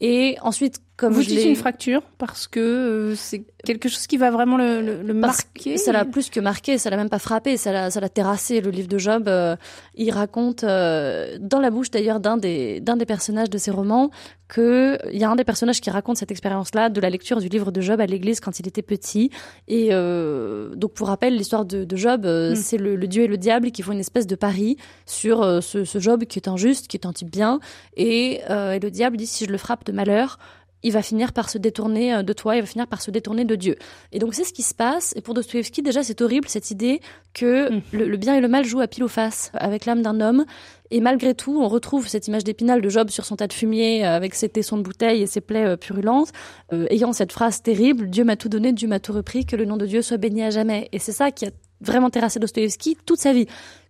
Et 0.00 0.36
ensuite, 0.42 0.80
comme 0.98 1.12
vous 1.12 1.22
dites 1.22 1.44
une 1.44 1.54
fracture 1.54 2.02
parce 2.18 2.48
que 2.48 2.58
euh, 2.58 3.14
c'est 3.14 3.44
quelque 3.64 3.88
chose 3.88 4.08
qui 4.08 4.16
va 4.16 4.32
vraiment 4.32 4.56
le, 4.56 4.82
le, 4.82 5.02
le 5.02 5.14
marquer. 5.14 5.76
Ça 5.76 5.92
l'a 5.92 6.04
plus 6.04 6.28
que 6.28 6.40
marqué, 6.40 6.76
ça 6.76 6.90
l'a 6.90 6.96
même 6.96 7.08
pas 7.08 7.20
frappé, 7.20 7.56
ça 7.56 7.70
l'a, 7.70 7.90
ça 7.92 8.00
l'a 8.00 8.08
terrassé. 8.08 8.60
Le 8.60 8.70
livre 8.70 8.88
de 8.88 8.98
Job, 8.98 9.28
euh, 9.28 9.54
il 9.94 10.10
raconte 10.10 10.64
euh, 10.64 11.38
dans 11.40 11.60
la 11.60 11.70
bouche 11.70 11.92
d'ailleurs 11.92 12.18
d'un 12.18 12.36
des 12.36 12.80
d'un 12.80 12.96
des 12.96 13.06
personnages 13.06 13.48
de 13.48 13.58
ses 13.58 13.70
romans 13.70 14.10
que 14.48 14.98
il 15.12 15.20
y 15.20 15.24
a 15.24 15.30
un 15.30 15.36
des 15.36 15.44
personnages 15.44 15.80
qui 15.80 15.88
raconte 15.88 16.16
cette 16.16 16.32
expérience-là 16.32 16.88
de 16.88 17.00
la 17.00 17.10
lecture 17.10 17.38
du 17.38 17.48
livre 17.48 17.70
de 17.70 17.80
Job 17.80 18.00
à 18.00 18.06
l'église 18.06 18.40
quand 18.40 18.58
il 18.58 18.66
était 18.66 18.82
petit. 18.82 19.30
Et 19.68 19.90
donc 19.90 20.94
pour 20.94 21.06
rappel, 21.06 21.36
l'histoire 21.36 21.64
de, 21.64 21.84
de 21.84 21.96
Job, 21.96 22.26
mm. 22.26 22.56
c'est 22.56 22.78
le, 22.78 22.96
le, 22.96 23.06
Dieu 23.06 23.22
et 23.22 23.28
le 23.28 23.36
diable 23.36 23.70
qui 23.70 23.82
font 23.82 23.92
une 23.92 24.00
espèce 24.00 24.26
de 24.26 24.34
pari 24.34 24.78
sur 25.06 25.62
ce, 25.62 25.84
ce 25.84 25.98
Job 26.00 26.24
qui 26.24 26.38
est 26.40 26.48
injuste, 26.48 26.88
qui 26.88 26.96
est 26.96 27.06
un 27.06 27.12
type 27.12 27.30
bien, 27.30 27.60
et, 27.96 28.40
et 28.48 28.78
le 28.80 28.90
diable 28.90 29.18
dit 29.18 29.26
si 29.26 29.44
je 29.44 29.50
le 29.50 29.58
frappe 29.58 29.84
de 29.84 29.92
malheur 29.92 30.38
il 30.82 30.92
va 30.92 31.02
finir 31.02 31.32
par 31.32 31.50
se 31.50 31.58
détourner 31.58 32.14
euh, 32.14 32.22
de 32.22 32.32
toi, 32.32 32.56
il 32.56 32.60
va 32.60 32.66
finir 32.66 32.86
par 32.86 33.02
se 33.02 33.10
détourner 33.10 33.44
de 33.44 33.54
Dieu. 33.54 33.76
Et 34.12 34.18
donc 34.18 34.34
c'est 34.34 34.44
ce 34.44 34.52
qui 34.52 34.62
se 34.62 34.74
passe. 34.74 35.12
Et 35.16 35.20
pour 35.20 35.34
Dostoevsky, 35.34 35.82
déjà, 35.82 36.02
c'est 36.02 36.20
horrible 36.20 36.48
cette 36.48 36.70
idée 36.70 37.00
que 37.34 37.72
mm. 37.72 37.82
le, 37.92 38.08
le, 38.08 38.16
bien 38.16 38.34
et 38.34 38.40
le 38.40 38.48
mal 38.48 38.64
jouent 38.64 38.80
à 38.80 38.86
pile 38.86 39.04
ou 39.04 39.08
face 39.08 39.50
avec 39.54 39.86
l'âme 39.86 40.02
d'un 40.02 40.20
homme. 40.20 40.44
Et 40.90 41.00
malgré 41.00 41.34
tout, 41.34 41.60
on 41.60 41.68
retrouve 41.68 42.08
cette 42.08 42.28
image 42.28 42.44
d'épinal 42.44 42.80
de 42.80 42.88
Job 42.88 43.10
sur 43.10 43.24
son 43.24 43.36
tas 43.36 43.46
de 43.46 43.52
fumier 43.52 44.06
euh, 44.06 44.16
avec 44.16 44.34
ses 44.34 44.48
tessons 44.48 44.78
de 44.78 44.82
bouteille 44.82 45.22
et 45.22 45.26
ses 45.26 45.40
plaies 45.40 45.66
euh, 45.66 45.76
purulentes, 45.76 46.32
euh, 46.72 46.86
ayant 46.90 47.12
cette 47.12 47.32
phrase 47.32 47.62
terrible 47.62 48.08
Dieu 48.08 48.24
m'a 48.24 48.36
tout 48.36 48.48
donné, 48.48 48.72
Dieu 48.72 48.88
m'a 48.88 49.00
tout 49.00 49.12
repris, 49.12 49.44
que 49.44 49.56
le 49.56 49.64
nom 49.64 49.76
de 49.76 49.86
Dieu 49.86 50.02
soit 50.02 50.16
béni 50.16 50.42
à 50.42 50.50
jamais. 50.50 50.88
Et 50.92 50.98
c'est 50.98 51.12
ça 51.12 51.30
qui 51.30 51.46
a 51.46 51.50
vraiment 51.80 52.10
terrassé 52.10 52.38
Dostoevsky 52.40 52.96
toute 53.04 53.20
sa 53.20 53.32
vie. 53.32 53.46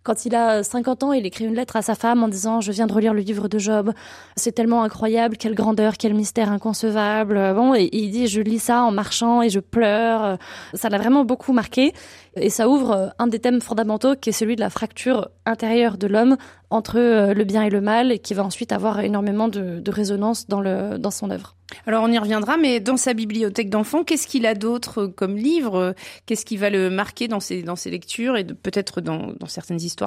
Quand 0.09 0.25
il 0.25 0.33
a 0.33 0.63
50 0.63 1.03
ans, 1.03 1.13
il 1.13 1.23
écrit 1.27 1.45
une 1.45 1.53
lettre 1.53 1.75
à 1.75 1.83
sa 1.83 1.93
femme 1.93 2.23
en 2.23 2.27
disant 2.27 2.61
Je 2.61 2.71
viens 2.71 2.87
de 2.87 2.93
relire 2.93 3.13
le 3.13 3.19
livre 3.19 3.47
de 3.47 3.59
Job. 3.59 3.93
C'est 4.35 4.53
tellement 4.53 4.81
incroyable, 4.81 5.37
quelle 5.37 5.53
grandeur, 5.53 5.97
quel 5.97 6.15
mystère 6.15 6.51
inconcevable. 6.51 7.53
Bon, 7.53 7.75
et 7.75 7.89
il 7.91 8.09
dit 8.09 8.25
Je 8.25 8.41
lis 8.41 8.57
ça 8.57 8.81
en 8.81 8.91
marchant 8.91 9.43
et 9.43 9.49
je 9.49 9.59
pleure. 9.59 10.39
Ça 10.73 10.89
l'a 10.89 10.97
vraiment 10.97 11.25
beaucoup 11.25 11.53
marqué. 11.53 11.93
Et 12.35 12.49
ça 12.49 12.69
ouvre 12.69 13.13
un 13.19 13.27
des 13.27 13.37
thèmes 13.37 13.61
fondamentaux 13.61 14.15
qui 14.15 14.29
est 14.29 14.33
celui 14.33 14.55
de 14.55 14.61
la 14.61 14.71
fracture 14.71 15.29
intérieure 15.45 15.97
de 15.99 16.07
l'homme 16.07 16.37
entre 16.69 16.97
euh, 16.97 17.33
le 17.33 17.43
bien 17.43 17.63
et 17.63 17.69
le 17.69 17.81
mal 17.81 18.11
et 18.11 18.19
qui 18.19 18.33
va 18.33 18.43
ensuite 18.43 18.71
avoir 18.71 18.99
énormément 18.99 19.47
de, 19.47 19.81
résonance 19.89 20.47
dans, 20.47 20.61
le, 20.61 20.97
dans 20.97 21.11
son 21.11 21.31
œuvre. 21.31 21.55
Alors 21.87 22.03
on 22.03 22.11
y 22.11 22.17
reviendra, 22.17 22.57
mais 22.57 22.79
dans 22.79 22.97
sa 22.97 23.13
bibliothèque 23.13 23.69
d'enfants, 23.69 24.03
qu'est-ce 24.03 24.27
qu'il 24.27 24.45
a 24.45 24.53
d'autre 24.53 25.07
comme 25.07 25.35
livre? 25.35 25.93
Qu'est-ce 26.25 26.45
qui 26.45 26.57
va 26.57 26.69
le 26.69 26.89
marquer 26.89 27.27
dans 27.27 27.39
ses, 27.39 27.63
dans 27.63 27.75
ses 27.75 27.89
lectures 27.89 28.37
et 28.37 28.43
peut-être 28.43 29.01
dans 29.01 29.33
certaines 29.47 29.81
histoires? 29.81 29.98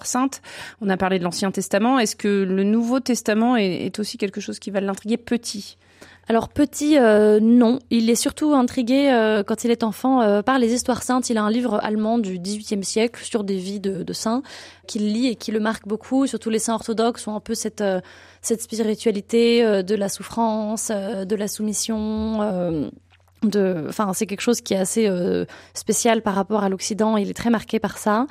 On 0.80 0.88
a 0.88 0.96
parlé 0.96 1.18
de 1.18 1.24
l'Ancien 1.24 1.50
Testament. 1.50 1.98
Est-ce 1.98 2.16
que 2.16 2.44
le 2.44 2.64
Nouveau 2.64 3.00
Testament 3.00 3.56
est, 3.56 3.98
aussi 3.98 4.18
quelque 4.18 4.40
chose 4.40 4.58
qui 4.58 4.70
va 4.70 4.80
l'intriguer 4.80 5.16
petit? 5.16 5.76
Alors 6.28 6.48
petit, 6.48 6.98
euh, 6.98 7.40
non. 7.40 7.80
Il 7.90 8.08
est 8.08 8.14
surtout 8.14 8.54
intrigué 8.54 9.10
euh, 9.10 9.42
quand 9.42 9.64
il 9.64 9.70
est 9.70 9.82
enfant 9.82 10.22
euh, 10.22 10.42
par 10.42 10.58
les 10.58 10.72
histoires 10.72 11.02
saintes. 11.02 11.30
Il 11.30 11.36
a 11.36 11.42
un 11.42 11.50
livre 11.50 11.80
allemand 11.82 12.18
du 12.18 12.38
XVIIIe 12.38 12.84
siècle 12.84 13.24
sur 13.24 13.42
des 13.42 13.56
vies 13.56 13.80
de, 13.80 14.12
saints 14.12 14.42
qu'il 14.86 15.12
lit 15.12 15.28
et 15.28 15.34
qui 15.34 15.50
le 15.50 15.60
marque 15.60 15.86
beaucoup. 15.88 16.26
Surtout 16.26 16.50
les 16.50 16.58
saints 16.58 16.74
orthodoxes 16.74 17.26
ont 17.26 17.34
un 17.34 17.40
peu 17.40 17.54
cette 17.54 17.82
spiritualité 18.42 19.82
de 19.82 19.94
la 19.94 20.08
souffrance, 20.08 20.90
de 20.90 21.36
la 21.36 21.48
soumission 21.48 22.90
enfin, 23.44 24.12
c'est 24.12 24.26
quelque 24.26 24.40
chose 24.40 24.60
qui 24.60 24.74
est 24.74 24.78
assez 24.78 25.10
spécial 25.74 26.22
par 26.22 26.34
rapport 26.34 26.62
à 26.62 26.68
l'Occident. 26.68 27.16
Il 27.16 27.30
est 27.30 27.34
très 27.34 27.50
marqué 27.50 27.78
par 27.78 27.98
ça. 27.98 28.26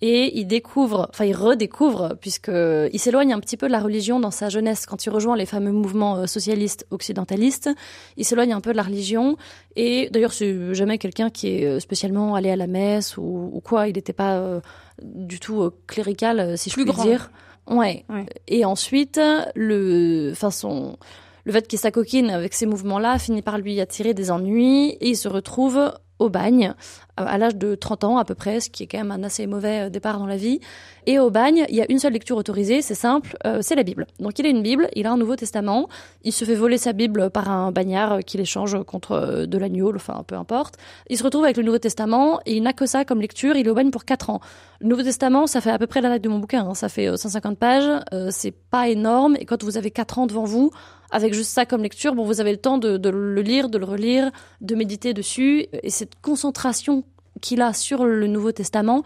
Et 0.00 0.38
il 0.38 0.46
découvre, 0.46 1.08
enfin, 1.10 1.24
il 1.24 1.34
redécouvre, 1.34 2.16
puisque 2.20 2.50
il 2.50 2.98
s'éloigne 2.98 3.32
un 3.32 3.40
petit 3.40 3.56
peu 3.56 3.66
de 3.66 3.72
la 3.72 3.80
religion 3.80 4.20
dans 4.20 4.30
sa 4.30 4.48
jeunesse 4.48 4.86
quand 4.86 5.06
il 5.06 5.10
rejoint 5.10 5.36
les 5.36 5.46
fameux 5.46 5.72
mouvements 5.72 6.16
euh, 6.16 6.26
socialistes 6.26 6.86
occidentalistes. 6.90 7.70
Il 8.16 8.24
s'éloigne 8.24 8.52
un 8.52 8.60
peu 8.60 8.72
de 8.72 8.76
la 8.76 8.82
religion. 8.82 9.36
Et 9.76 10.08
d'ailleurs, 10.10 10.32
c'est 10.32 10.74
jamais 10.74 10.98
quelqu'un 10.98 11.30
qui 11.30 11.48
est 11.48 11.64
euh, 11.64 11.80
spécialement 11.80 12.34
allé 12.34 12.50
à 12.50 12.56
la 12.56 12.66
messe 12.66 13.16
ou, 13.16 13.60
quoi. 13.64 13.88
Il 13.88 13.94
n'était 13.94 14.12
pas 14.12 14.60
du 15.02 15.40
tout 15.40 15.70
clérical, 15.86 16.58
si 16.58 16.70
je 16.70 16.74
puis 16.74 16.84
dire. 16.84 17.30
Ouais. 17.68 18.04
ouais. 18.08 18.26
Et 18.48 18.64
ensuite, 18.64 19.20
le, 19.54 20.30
enfin, 20.32 20.50
son, 20.50 20.98
le 21.44 21.52
fait 21.52 21.68
qu'il 21.68 21.78
s'acoquine 21.78 22.30
avec 22.30 22.54
ces 22.54 22.66
mouvements-là 22.66 23.18
finit 23.18 23.42
par 23.42 23.58
lui 23.58 23.80
attirer 23.80 24.14
des 24.14 24.30
ennuis 24.30 24.90
et 25.00 25.10
il 25.10 25.16
se 25.16 25.28
retrouve 25.28 25.92
au 26.18 26.28
bagne 26.28 26.74
euh, 27.20 27.24
à 27.26 27.38
l'âge 27.38 27.56
de 27.56 27.74
30 27.74 28.04
ans 28.04 28.18
à 28.18 28.24
peu 28.24 28.34
près, 28.34 28.60
ce 28.60 28.70
qui 28.70 28.82
est 28.82 28.86
quand 28.86 28.98
même 28.98 29.10
un 29.10 29.22
assez 29.22 29.46
mauvais 29.46 29.86
euh, 29.86 29.90
départ 29.90 30.18
dans 30.18 30.26
la 30.26 30.36
vie. 30.36 30.60
Et 31.06 31.18
au 31.18 31.30
bagne, 31.30 31.64
il 31.68 31.74
y 31.74 31.80
a 31.80 31.86
une 31.88 31.98
seule 31.98 32.12
lecture 32.12 32.36
autorisée, 32.36 32.82
c'est 32.82 32.94
simple, 32.94 33.36
euh, 33.46 33.60
c'est 33.62 33.74
la 33.74 33.82
Bible. 33.82 34.06
Donc 34.20 34.38
il 34.38 34.46
a 34.46 34.48
une 34.48 34.62
Bible, 34.62 34.88
il 34.94 35.06
a 35.06 35.12
un 35.12 35.16
Nouveau 35.16 35.36
Testament, 35.36 35.88
il 36.22 36.32
se 36.32 36.44
fait 36.44 36.54
voler 36.54 36.78
sa 36.78 36.92
Bible 36.92 37.30
par 37.30 37.50
un 37.50 37.72
bagnard 37.72 38.20
qui 38.20 38.36
l'échange 38.36 38.82
contre 38.84 39.46
de 39.46 39.58
l'agneau, 39.58 39.92
enfin 39.94 40.24
peu 40.26 40.34
importe. 40.34 40.76
Il 41.08 41.18
se 41.18 41.24
retrouve 41.24 41.44
avec 41.44 41.56
le 41.56 41.62
Nouveau 41.62 41.78
Testament 41.78 42.40
et 42.46 42.56
il 42.56 42.62
n'a 42.62 42.72
que 42.72 42.86
ça 42.86 43.04
comme 43.04 43.20
lecture, 43.20 43.56
il 43.56 43.66
est 43.66 43.70
au 43.70 43.74
bagne 43.74 43.90
pour 43.90 44.04
4 44.04 44.30
ans. 44.30 44.40
Le 44.80 44.88
Nouveau 44.88 45.02
Testament, 45.02 45.46
ça 45.46 45.60
fait 45.60 45.70
à 45.70 45.78
peu 45.78 45.86
près 45.86 46.00
la 46.00 46.08
date 46.08 46.22
de 46.22 46.28
mon 46.28 46.38
bouquin, 46.38 46.66
hein. 46.66 46.74
ça 46.74 46.88
fait 46.88 47.16
150 47.16 47.58
pages, 47.58 48.02
c'est 48.30 48.50
pas 48.52 48.88
énorme, 48.88 49.36
et 49.38 49.44
quand 49.44 49.62
vous 49.62 49.76
avez 49.76 49.90
4 49.90 50.18
ans 50.18 50.26
devant 50.26 50.44
vous, 50.44 50.70
avec 51.10 51.34
juste 51.34 51.50
ça 51.50 51.66
comme 51.66 51.82
lecture, 51.82 52.14
bon, 52.14 52.24
vous 52.24 52.40
avez 52.40 52.52
le 52.52 52.58
temps 52.58 52.78
de, 52.78 53.08
le 53.08 53.42
lire, 53.42 53.68
de 53.68 53.78
le 53.78 53.84
relire, 53.84 54.30
de 54.60 54.74
méditer 54.74 55.14
dessus, 55.14 55.66
et 55.82 55.90
cette 55.90 56.20
concentration 56.20 57.04
qu'il 57.40 57.62
a 57.62 57.72
sur 57.72 58.04
le 58.04 58.26
Nouveau 58.26 58.52
Testament 58.52 59.02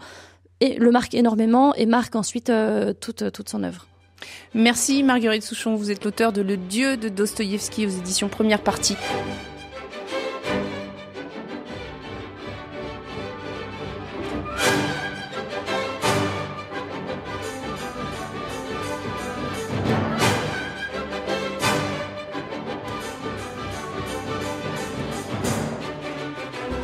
et 0.61 0.75
le 0.75 0.91
marque 0.91 1.13
énormément 1.13 1.73
et 1.75 1.85
marque 1.85 2.15
ensuite 2.15 2.49
euh, 2.49 2.93
toute, 2.93 3.31
toute 3.31 3.49
son 3.49 3.63
œuvre. 3.63 3.87
Merci 4.53 5.03
Marguerite 5.03 5.43
Souchon, 5.43 5.75
vous 5.75 5.91
êtes 5.91 6.03
l'auteur 6.03 6.33
de 6.33 6.41
Le 6.41 6.57
Dieu 6.57 6.97
de 6.97 7.07
Dostoïevski 7.09 7.85
aux 7.85 7.89
éditions 7.89 8.27
Première 8.27 8.61
Partie. 8.61 8.97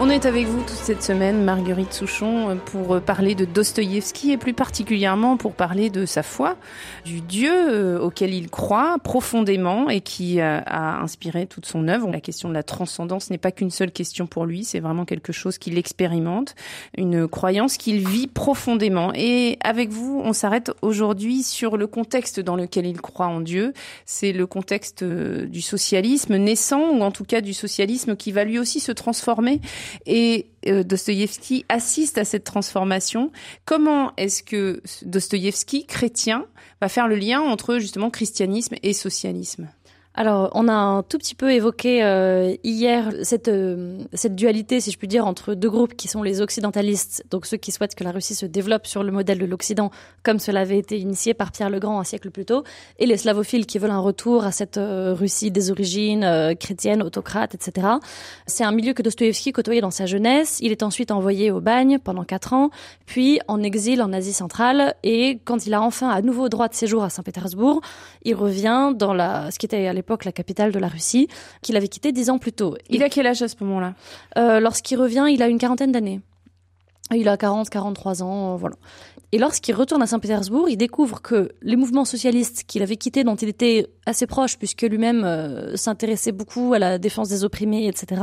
On 0.05 0.09
est 0.12 0.27
avec 0.27 0.45
vous 0.45 0.59
toute 0.59 0.69
cette 0.69 1.01
semaine, 1.01 1.43
Marguerite 1.43 1.91
Souchon, 1.91 2.59
pour 2.65 3.01
parler 3.01 3.33
de 3.33 3.43
Dostoïevski 3.43 4.33
et 4.33 4.38
plus 4.38 4.53
particulièrement 4.53 5.35
pour 5.35 5.53
parler 5.53 5.89
de 5.89 6.05
sa 6.05 6.21
foi, 6.21 6.57
du 7.05 7.21
Dieu 7.21 7.51
euh, 7.51 8.00
auquel 8.00 8.31
il 8.31 8.51
croit 8.51 8.97
profondément 9.03 9.89
et 9.89 10.01
qui 10.01 10.39
euh, 10.41 10.59
a 10.63 11.01
inspiré 11.01 11.47
toute 11.47 11.65
son 11.65 11.88
œuvre. 11.88 12.12
La 12.12 12.21
question 12.21 12.50
de 12.50 12.53
la 12.53 12.62
transcendance 12.62 13.31
n'est 13.31 13.39
pas 13.39 13.51
qu'une 13.51 13.71
seule 13.71 13.91
question 13.91 14.27
pour 14.27 14.45
lui, 14.45 14.63
c'est 14.63 14.79
vraiment 14.79 15.05
quelque 15.05 15.33
chose 15.33 15.57
qu'il 15.57 15.75
expérimente, 15.75 16.53
une 16.95 17.27
croyance 17.27 17.77
qu'il 17.77 18.07
vit 18.07 18.27
profondément. 18.27 19.12
Et 19.15 19.57
avec 19.63 19.89
vous, 19.89 20.21
on 20.24 20.33
s'arrête 20.33 20.71
aujourd'hui 20.83 21.41
sur 21.41 21.77
le 21.77 21.88
contexte 21.88 22.39
dans 22.39 22.55
lequel 22.55 22.85
il 22.85 23.01
croit 23.01 23.25
en 23.25 23.41
Dieu. 23.41 23.74
C'est 24.05 24.33
le 24.33 24.45
contexte 24.45 25.01
euh, 25.01 25.47
du 25.47 25.63
socialisme 25.63 26.35
naissant, 26.35 26.91
ou 26.91 27.01
en 27.01 27.09
tout 27.09 27.25
cas 27.25 27.41
du 27.41 27.55
socialisme 27.55 28.15
qui 28.15 28.31
va 28.31 28.43
lui 28.43 28.59
aussi 28.59 28.79
se 28.79 28.91
transformer 28.91 29.62
et 30.05 30.47
euh, 30.67 30.83
assiste 31.69 32.17
à 32.17 32.25
cette 32.25 32.43
transformation. 32.43 33.31
Comment 33.65 34.13
est-ce 34.17 34.43
que 34.43 34.81
Dostoïevski, 35.03 35.85
chrétien, 35.85 36.45
va 36.81 36.89
faire 36.89 37.07
le 37.07 37.15
lien 37.15 37.41
entre 37.41 37.77
justement 37.77 38.09
christianisme 38.09 38.75
et 38.83 38.93
socialisme? 38.93 39.69
Alors, 40.17 40.50
on 40.53 40.69
a 40.69 40.74
un 40.74 41.03
tout 41.03 41.17
petit 41.17 41.36
peu 41.36 41.51
évoqué 41.51 42.01
euh, 42.01 42.55
hier 42.63 43.12
cette, 43.24 43.50
euh, 43.50 44.00
cette 44.13 44.34
dualité, 44.34 44.79
si 44.79 44.89
je 44.89 44.98
puis 44.98 45.10
dire, 45.10 45.27
entre 45.27 45.55
deux 45.55 45.69
groupes 45.69 45.93
qui 45.93 46.07
sont 46.07 46.24
les 46.24 46.39
occidentalistes, 46.39 47.25
donc 47.31 47.45
ceux 47.45 47.57
qui 47.57 47.74
souhaitent 47.74 47.95
que 47.95 48.03
la 48.05 48.13
Russie 48.13 48.34
se 48.34 48.45
développe 48.45 48.88
sur 48.88 49.03
le 49.03 49.12
modèle 49.12 49.39
de 49.39 49.45
l'Occident, 49.45 49.91
comme 50.24 50.39
cela 50.39 50.62
avait 50.62 50.77
été 50.77 50.98
initié 50.98 51.34
par 51.34 51.51
Pierre 51.51 51.69
le 51.69 51.79
Grand 51.79 52.00
un 52.00 52.05
siècle 52.05 52.31
plus 52.31 52.45
tôt, 52.45 52.63
et 52.98 53.07
les 53.07 53.17
slavophiles 53.17 53.65
qui 53.65 53.77
veulent 53.77 53.91
un 53.91 54.00
retour 54.00 54.45
à 54.45 54.53
cette 54.53 54.77
euh, 54.77 55.13
Russie 55.13 55.51
des 55.51 55.69
origines 55.69 56.55
chrétiennes, 56.62 57.03
autocrate, 57.03 57.53
etc. 57.53 57.88
C'est 58.48 58.63
un 58.63 58.72
milieu 58.72 58.93
que 58.93 59.01
Dostoïevski 59.01 59.51
côtoyait 59.51 59.81
dans 59.81 59.91
sa 59.91 60.05
jeunesse. 60.05 60.60
Il 60.62 60.72
est 60.72 60.81
ensuite 60.84 61.12
envoyé 61.12 61.51
au 61.51 61.60
bagne 61.60 62.00
pendant 62.00 62.24
quatre 62.24 62.53
ans, 62.53 62.69
puis 63.05 63.41
en 63.50 63.62
exil 63.62 64.01
en 64.01 64.13
Asie 64.13 64.31
centrale, 64.31 64.95
et 65.03 65.39
quand 65.43 65.67
il 65.67 65.74
a 65.74 65.81
enfin 65.81 66.07
à 66.07 66.22
nouveau 66.22 66.48
droit 66.48 66.69
de 66.69 66.74
séjour 66.74 67.03
à 67.03 67.10
Saint-Pétersbourg, 67.10 67.81
il 68.24 68.36
revient 68.36 68.93
dans 68.95 69.13
la, 69.13 69.51
ce 69.51 69.60
qui 69.60 69.65
était 69.65 69.88
à 69.88 69.93
l'époque 69.93 70.04
la 70.25 70.31
capitale 70.31 70.71
de 70.71 70.79
la 70.79 70.88
Russie, 70.88 71.27
qu'il 71.62 71.75
avait 71.77 71.88
quitté 71.88 72.12
dix 72.12 72.29
ans 72.29 72.38
plus 72.38 72.53
tôt. 72.53 72.77
Il 72.89 73.03
a 73.03 73.09
quel 73.09 73.27
âge 73.27 73.41
à 73.41 73.47
ce 73.47 73.55
moment-là? 73.62 73.95
Euh, 74.38 74.59
Lorsqu'il 74.59 75.00
revient, 75.00 75.25
il 75.29 75.41
a 75.41 75.47
une 75.47 75.57
quarantaine 75.57 75.91
d'années. 75.91 76.21
Il 77.13 77.29
a 77.29 77.38
40, 77.38 77.69
43 77.69 78.24
ans, 78.24 78.53
euh, 78.53 78.57
voilà. 78.57 78.75
Et 79.31 79.38
lorsqu'il 79.38 79.75
retourne 79.75 80.01
à 80.01 80.07
Saint-Pétersbourg, 80.07 80.69
il 80.69 80.77
découvre 80.77 81.21
que 81.21 81.50
les 81.62 81.75
mouvements 81.75 82.05
socialistes 82.05 82.63
qu'il 82.65 82.81
avait 82.81 82.95
quittés, 82.95 83.24
dont 83.24 83.35
il 83.35 83.47
était 83.47 83.88
assez 84.07 84.25
proche, 84.25 84.57
puisque 84.57 84.81
lui-même 84.81 85.24
euh, 85.24 85.75
s'intéressait 85.75 86.31
beaucoup 86.31 86.74
à 86.74 86.79
la 86.79 86.97
défense 86.97 87.29
des 87.29 87.43
opprimés, 87.43 87.88
etc., 87.88 88.21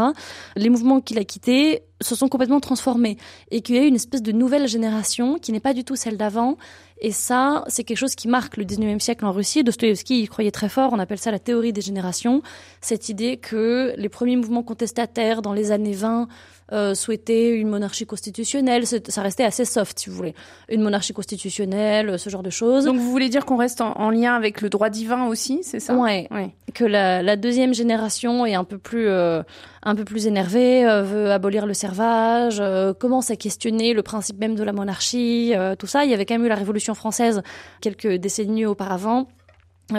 les 0.57 0.69
mouvements 0.69 1.01
qu'il 1.01 1.19
a 1.19 1.25
quittés 1.25 1.83
se 2.01 2.17
sont 2.17 2.29
complètement 2.29 2.59
transformés 2.59 3.17
et 3.53 3.61
qu'il 3.61 3.77
y 3.77 3.79
a 3.79 3.83
eu 3.83 3.87
une 3.87 3.95
espèce 3.95 4.23
de 4.23 4.33
nouvelle 4.33 4.67
génération 4.67 5.39
qui 5.39 5.53
n'est 5.53 5.61
pas 5.61 5.75
du 5.75 5.85
tout 5.85 5.95
celle 5.95 6.17
d'avant. 6.17 6.57
Et 7.01 7.13
ça, 7.13 7.65
c'est 7.69 7.85
quelque 7.85 7.99
chose 7.99 8.15
qui 8.15 8.27
marque 8.27 8.57
le 8.57 8.65
19e 8.65 8.99
siècle 8.99 9.25
en 9.25 9.33
Russie. 9.33 9.63
Dostoevsky 9.63 10.23
y 10.23 10.29
croyait 10.29 10.51
très 10.51 10.69
fort. 10.69 10.93
On 10.93 10.99
appelle 10.99 11.19
ça 11.19 11.31
la 11.31 11.39
théorie 11.39 11.73
des 11.73 11.81
générations. 11.81 12.43
Cette 12.81 13.09
idée 13.09 13.37
que 13.37 13.93
les 13.97 14.09
premiers 14.09 14.37
mouvements 14.37 14.63
contestataires 14.63 15.43
dans 15.43 15.53
les 15.53 15.73
années 15.73 15.95
20 15.95 16.29
euh, 16.73 16.95
souhaitaient 16.95 17.51
une 17.51 17.69
monarchie 17.69 18.07
constitutionnelle. 18.07 18.85
Ça 18.87 19.23
restait 19.23 19.45
assez 19.45 19.65
soft, 19.65 19.99
si 19.99 20.09
vous 20.09 20.17
voulez. 20.17 20.35
Une 20.69 20.81
monarchie 20.81 21.13
constitutionnelle, 21.13 22.19
ce 22.19 22.31
genre 22.31 22.43
de 22.43 22.51
choses. 22.51 22.87
Donc 22.87 22.97
vous 22.97 23.11
voulez 23.11 23.29
dire 23.29 23.45
qu'on 23.45 23.57
reste 23.57 23.81
en, 23.81 24.11
lien 24.11 24.35
avec 24.35 24.61
le 24.61 24.71
droit 24.71 24.89
divin 24.89 25.27
aussi, 25.27 25.61
c'est 25.63 25.81
ça? 25.81 25.95
Ouais. 25.95 26.29
ouais. 26.31 26.55
Que 26.75 26.85
la, 26.85 27.23
la, 27.23 27.37
deuxième 27.37 27.75
génération 27.75 28.47
est 28.47 28.55
un 28.55 28.65
peu 28.65 28.79
plus, 28.79 29.09
euh, 29.09 29.43
un 29.83 29.95
peu 29.95 30.05
plus 30.05 30.27
énervée, 30.27 30.87
euh, 30.87 31.03
veut 31.03 31.31
abolir 31.31 31.67
le 31.67 31.75
servage, 31.75 32.63
commence 32.99 33.31
à 33.31 33.37
questionner 33.37 33.93
le 33.93 34.03
principe 34.03 34.39
même 34.39 34.55
de 34.55 34.65
la 34.65 34.73
monarchie, 34.73 35.53
tout 35.79 35.87
ça. 35.87 36.05
Il 36.05 36.11
y 36.11 36.15
avait 36.15 36.25
quand 36.25 36.35
même 36.35 36.47
eu 36.47 36.49
la 36.49 36.55
Révolution 36.55 36.95
française 36.95 37.43
quelques 37.81 38.15
décennies 38.15 38.67
auparavant 38.67 39.29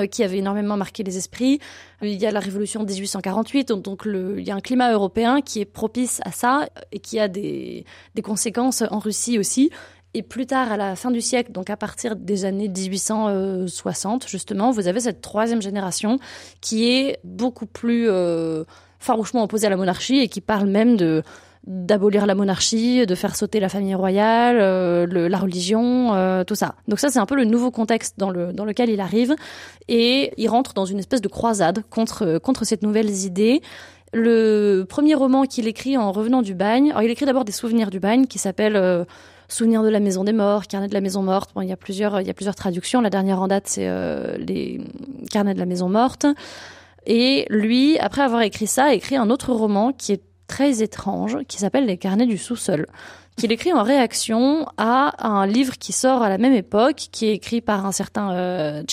qui 0.09 0.23
avait 0.23 0.37
énormément 0.37 0.77
marqué 0.77 1.03
les 1.03 1.17
esprits. 1.17 1.59
Il 2.01 2.09
y 2.09 2.25
a 2.25 2.31
la 2.31 2.39
révolution 2.39 2.83
de 2.83 2.91
1848, 2.91 3.69
donc 3.69 4.03
il 4.05 4.43
y 4.43 4.51
a 4.51 4.55
un 4.55 4.61
climat 4.61 4.91
européen 4.91 5.41
qui 5.41 5.61
est 5.61 5.65
propice 5.65 6.21
à 6.25 6.31
ça 6.31 6.67
et 6.91 6.99
qui 6.99 7.19
a 7.19 7.27
des, 7.27 7.85
des 8.15 8.21
conséquences 8.21 8.83
en 8.89 8.99
Russie 8.99 9.39
aussi. 9.39 9.69
Et 10.15 10.21
plus 10.21 10.45
tard, 10.45 10.71
à 10.71 10.77
la 10.77 10.95
fin 10.95 11.09
du 11.09 11.21
siècle, 11.21 11.51
donc 11.51 11.71
à 11.71 11.77
partir 11.77 12.15
des 12.15 12.45
années 12.45 12.67
1860, 12.67 14.27
justement, 14.27 14.69
vous 14.69 14.87
avez 14.87 14.99
cette 14.99 15.21
troisième 15.21 15.61
génération 15.61 16.19
qui 16.61 16.91
est 16.91 17.17
beaucoup 17.23 17.65
plus 17.65 18.07
euh, 18.09 18.63
farouchement 18.99 19.43
opposée 19.43 19.65
à 19.65 19.71
la 19.71 19.77
monarchie 19.77 20.19
et 20.19 20.27
qui 20.27 20.39
parle 20.39 20.67
même 20.67 20.97
de 20.97 21.23
d'abolir 21.65 22.25
la 22.25 22.35
monarchie, 22.35 23.05
de 23.05 23.15
faire 23.15 23.35
sauter 23.35 23.59
la 23.59 23.69
famille 23.69 23.95
royale, 23.95 24.57
euh, 24.59 25.05
le, 25.05 25.27
la 25.27 25.37
religion, 25.37 26.13
euh, 26.13 26.43
tout 26.43 26.55
ça. 26.55 26.75
Donc 26.87 26.99
ça, 26.99 27.09
c'est 27.09 27.19
un 27.19 27.25
peu 27.25 27.35
le 27.35 27.45
nouveau 27.45 27.71
contexte 27.71 28.15
dans, 28.17 28.29
le, 28.29 28.51
dans 28.51 28.65
lequel 28.65 28.89
il 28.89 28.99
arrive. 28.99 29.33
Et 29.87 30.33
il 30.37 30.49
rentre 30.49 30.73
dans 30.73 30.85
une 30.85 30.99
espèce 30.99 31.21
de 31.21 31.27
croisade 31.29 31.83
contre, 31.89 32.37
contre 32.39 32.65
ces 32.65 32.77
nouvelles 32.81 33.25
idées. 33.25 33.61
Le 34.11 34.83
premier 34.87 35.15
roman 35.15 35.43
qu'il 35.43 35.67
écrit 35.67 35.97
en 35.97 36.11
revenant 36.11 36.41
du 36.41 36.53
bagne, 36.53 36.91
alors 36.91 37.03
il 37.03 37.09
écrit 37.09 37.25
d'abord 37.25 37.45
des 37.45 37.53
souvenirs 37.53 37.89
du 37.89 37.99
bagne 37.99 38.27
qui 38.27 38.39
s'appellent 38.39 38.75
euh, 38.75 39.05
Souvenirs 39.49 39.83
de 39.83 39.89
la 39.89 39.99
maison 39.99 40.23
des 40.23 40.33
morts, 40.33 40.65
Carnet 40.67 40.87
de 40.87 40.93
la 40.93 41.01
maison 41.01 41.21
morte. 41.21 41.51
Bon, 41.53 41.61
il 41.61 41.69
y 41.69 41.73
a 41.73 41.77
plusieurs, 41.77 42.21
il 42.21 42.25
y 42.25 42.29
a 42.29 42.33
plusieurs 42.33 42.55
traductions. 42.55 43.01
La 43.01 43.11
dernière 43.11 43.39
en 43.39 43.47
date, 43.47 43.67
c'est 43.67 43.87
les 44.39 44.81
Carnets 45.29 45.53
de 45.53 45.59
la 45.59 45.65
maison 45.65 45.89
morte. 45.89 46.25
Et 47.05 47.45
lui, 47.49 47.99
après 47.99 48.23
avoir 48.23 48.41
écrit 48.41 48.65
ça, 48.65 48.95
écrit 48.95 49.15
un 49.15 49.29
autre 49.29 49.51
roman 49.51 49.91
qui 49.91 50.13
est 50.13 50.23
très 50.47 50.81
étrange 50.83 51.37
qui 51.47 51.57
s'appelle 51.57 51.85
Les 51.85 51.97
carnets 51.97 52.25
du 52.25 52.37
sous-sol, 52.37 52.87
qu'il 53.37 53.51
écrit 53.51 53.73
en 53.73 53.83
réaction 53.83 54.67
à 54.77 55.27
un 55.27 55.45
livre 55.47 55.77
qui 55.77 55.91
sort 55.91 56.21
à 56.23 56.29
la 56.29 56.37
même 56.37 56.53
époque, 56.53 57.07
qui 57.11 57.27
est 57.27 57.33
écrit 57.33 57.61
par 57.61 57.85
un 57.85 57.91
certain 57.91 58.31
euh, 58.33 58.83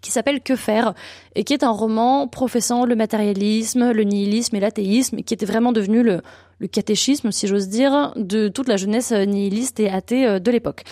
qui 0.00 0.12
s'appelle 0.12 0.40
Que 0.40 0.56
faire 0.56 0.94
et 1.34 1.44
qui 1.44 1.52
est 1.52 1.64
un 1.64 1.70
roman 1.70 2.28
professant 2.28 2.84
le 2.84 2.94
matérialisme, 2.94 3.92
le 3.92 4.02
nihilisme 4.04 4.56
et 4.56 4.60
l'athéisme, 4.60 5.22
qui 5.22 5.34
était 5.34 5.46
vraiment 5.46 5.72
devenu 5.72 6.02
le, 6.02 6.20
le 6.58 6.68
catéchisme, 6.68 7.32
si 7.32 7.46
j'ose 7.46 7.68
dire, 7.68 8.12
de 8.16 8.48
toute 8.48 8.68
la 8.68 8.76
jeunesse 8.76 9.12
nihiliste 9.12 9.80
et 9.80 9.90
athée 9.90 10.26
euh, 10.26 10.38
de 10.38 10.50
l'époque. 10.50 10.84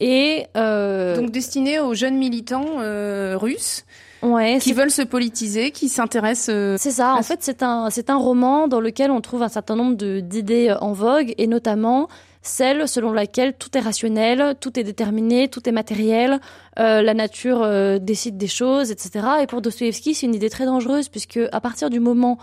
Et 0.00 0.46
euh... 0.56 1.16
donc 1.16 1.30
destiné 1.30 1.78
aux 1.78 1.92
jeunes 1.92 2.16
militants 2.16 2.80
euh, 2.80 3.36
russes 3.36 3.84
ouais, 4.22 4.58
qui 4.60 4.72
veulent 4.72 4.90
se 4.90 5.02
politiser, 5.02 5.70
qui 5.70 5.88
s'intéressent. 5.88 6.54
Euh, 6.54 6.76
c'est 6.78 6.90
ça. 6.90 7.14
En 7.14 7.22
fait, 7.22 7.38
c'est 7.42 7.62
un 7.62 7.90
c'est 7.90 8.10
un 8.10 8.16
roman 8.16 8.68
dans 8.68 8.80
lequel 8.80 9.10
on 9.10 9.20
trouve 9.20 9.42
un 9.42 9.48
certain 9.48 9.76
nombre 9.76 9.94
d'idées 9.94 10.74
en 10.80 10.92
vogue 10.92 11.34
et 11.38 11.46
notamment 11.46 12.08
celle 12.42 12.88
selon 12.88 13.12
laquelle 13.12 13.54
tout 13.54 13.76
est 13.76 13.80
rationnel, 13.80 14.54
tout 14.60 14.78
est 14.78 14.84
déterminé, 14.84 15.48
tout 15.48 15.68
est 15.68 15.72
matériel, 15.72 16.40
euh, 16.78 17.02
la 17.02 17.14
nature 17.14 17.62
euh, 17.62 17.98
décide 17.98 18.38
des 18.38 18.46
choses, 18.46 18.90
etc. 18.90 19.26
Et 19.42 19.46
pour 19.46 19.60
Dostoevsky, 19.60 20.14
c'est 20.14 20.26
une 20.26 20.34
idée 20.34 20.50
très 20.50 20.64
dangereuse 20.64 21.08
puisque 21.08 21.40
à 21.52 21.60
partir 21.60 21.90
du 21.90 22.00
moment 22.00 22.38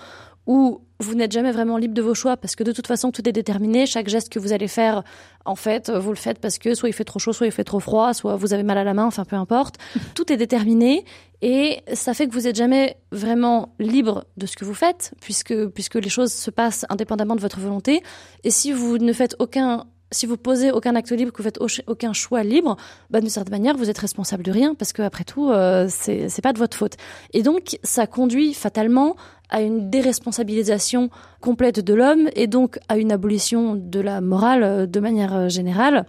où 0.46 0.82
vous 1.00 1.14
n'êtes 1.14 1.32
jamais 1.32 1.52
vraiment 1.52 1.78
libre 1.78 1.94
de 1.94 2.02
vos 2.02 2.14
choix 2.14 2.38
parce 2.38 2.56
que 2.56 2.64
de 2.64 2.72
toute 2.72 2.88
façon 2.88 3.12
tout 3.12 3.28
est 3.28 3.32
déterminé. 3.32 3.86
Chaque 3.86 4.08
geste 4.08 4.30
que 4.30 4.40
vous 4.40 4.54
allez 4.54 4.68
faire, 4.68 5.04
en 5.46 5.56
fait, 5.56 5.92
vous 5.92 6.10
le 6.10 6.16
faites 6.16 6.40
parce 6.40 6.58
que 6.58 6.74
soit 6.74 6.90
il 6.90 6.94
fait 6.94 7.04
trop 7.04 7.20
chaud, 7.20 7.34
soit 7.34 7.48
il 7.48 7.52
fait 7.52 7.64
trop 7.64 7.80
froid, 7.80 8.14
soit 8.14 8.36
vous 8.36 8.54
avez 8.54 8.64
mal 8.64 8.78
à 8.78 8.84
la 8.84 8.94
main, 8.94 9.06
enfin 9.06 9.26
peu 9.26 9.36
importe. 9.36 9.76
tout 10.16 10.32
est 10.32 10.38
déterminé 10.38 11.06
et 11.42 11.82
ça 11.94 12.14
fait 12.14 12.28
que 12.28 12.34
vous 12.34 12.42
n'êtes 12.42 12.56
jamais 12.56 12.98
vraiment 13.12 13.74
libre 13.80 14.26
de 14.38 14.46
ce 14.46 14.56
que 14.56 14.66
vous 14.66 14.74
faites 14.74 15.14
puisque 15.22 15.68
puisque 15.68 15.96
les 15.96 16.10
choses 16.10 16.34
se 16.34 16.50
passent 16.50 16.86
indépendamment 16.90 17.36
de 17.36 17.42
votre 17.42 17.60
volonté. 17.60 18.02
Et 18.44 18.52
si 18.52 18.72
vous 18.72 18.98
ne 18.98 19.14
faites 19.14 19.36
aucun 19.40 19.86
si 20.12 20.26
vous 20.26 20.38
posez 20.38 20.72
aucun 20.72 20.96
acte 20.96 21.12
libre, 21.12 21.34
que 21.34 21.38
vous 21.38 21.44
faites 21.44 21.60
aucun 21.88 22.14
choix 22.14 22.42
libre, 22.42 22.78
bah, 23.10 23.20
d'une 23.20 23.30
certaine 23.30 23.52
manière, 23.52 23.76
vous 23.76 23.90
êtes 23.90 23.98
responsable 23.98 24.42
de 24.42 24.52
rien 24.52 24.74
parce 24.74 24.94
que 24.94 25.02
après 25.02 25.26
tout, 25.26 25.50
euh, 25.50 25.88
c'est 25.90 26.42
pas 26.42 26.54
de 26.54 26.60
votre 26.60 26.78
faute. 26.78 26.94
Et 27.34 27.44
donc, 27.44 27.78
ça 27.84 28.08
conduit 28.08 28.54
fatalement 28.54 29.18
à 29.50 29.62
une 29.62 29.90
déresponsabilisation 29.90 31.10
complète 31.42 31.80
de 31.80 31.94
l'homme 31.94 32.30
et 32.36 32.48
donc 32.48 32.80
à 32.90 32.98
une 32.98 33.12
abolition 33.12 33.76
de 33.76 34.00
la 34.00 34.22
morale 34.22 34.64
euh, 34.64 34.86
de 34.86 35.00
manière 35.00 35.36
euh, 35.36 35.50
générale. 35.50 36.06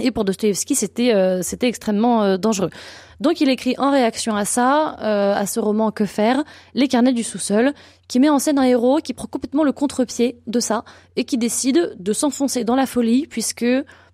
Et 0.00 0.10
pour 0.10 0.24
Dostoevsky, 0.24 0.74
euh, 1.12 1.40
c'était 1.42 1.68
extrêmement 1.68 2.38
dangereux. 2.38 2.70
Donc 3.22 3.40
il 3.40 3.48
écrit 3.48 3.76
en 3.78 3.92
réaction 3.92 4.34
à 4.34 4.44
ça, 4.44 4.96
à 4.98 5.46
ce 5.46 5.60
roman 5.60 5.92
Que 5.92 6.06
faire, 6.06 6.42
Les 6.74 6.88
carnets 6.88 7.12
du 7.12 7.22
sous-sol, 7.22 7.72
qui 8.08 8.18
met 8.18 8.28
en 8.28 8.40
scène 8.40 8.58
un 8.58 8.64
héros 8.64 8.98
qui 8.98 9.14
prend 9.14 9.28
complètement 9.28 9.62
le 9.62 9.70
contre-pied 9.70 10.40
de 10.48 10.58
ça 10.58 10.82
et 11.14 11.22
qui 11.22 11.38
décide 11.38 11.94
de 12.00 12.12
s'enfoncer 12.12 12.64
dans 12.64 12.74
la 12.74 12.84
folie 12.84 13.28
puisque 13.28 13.64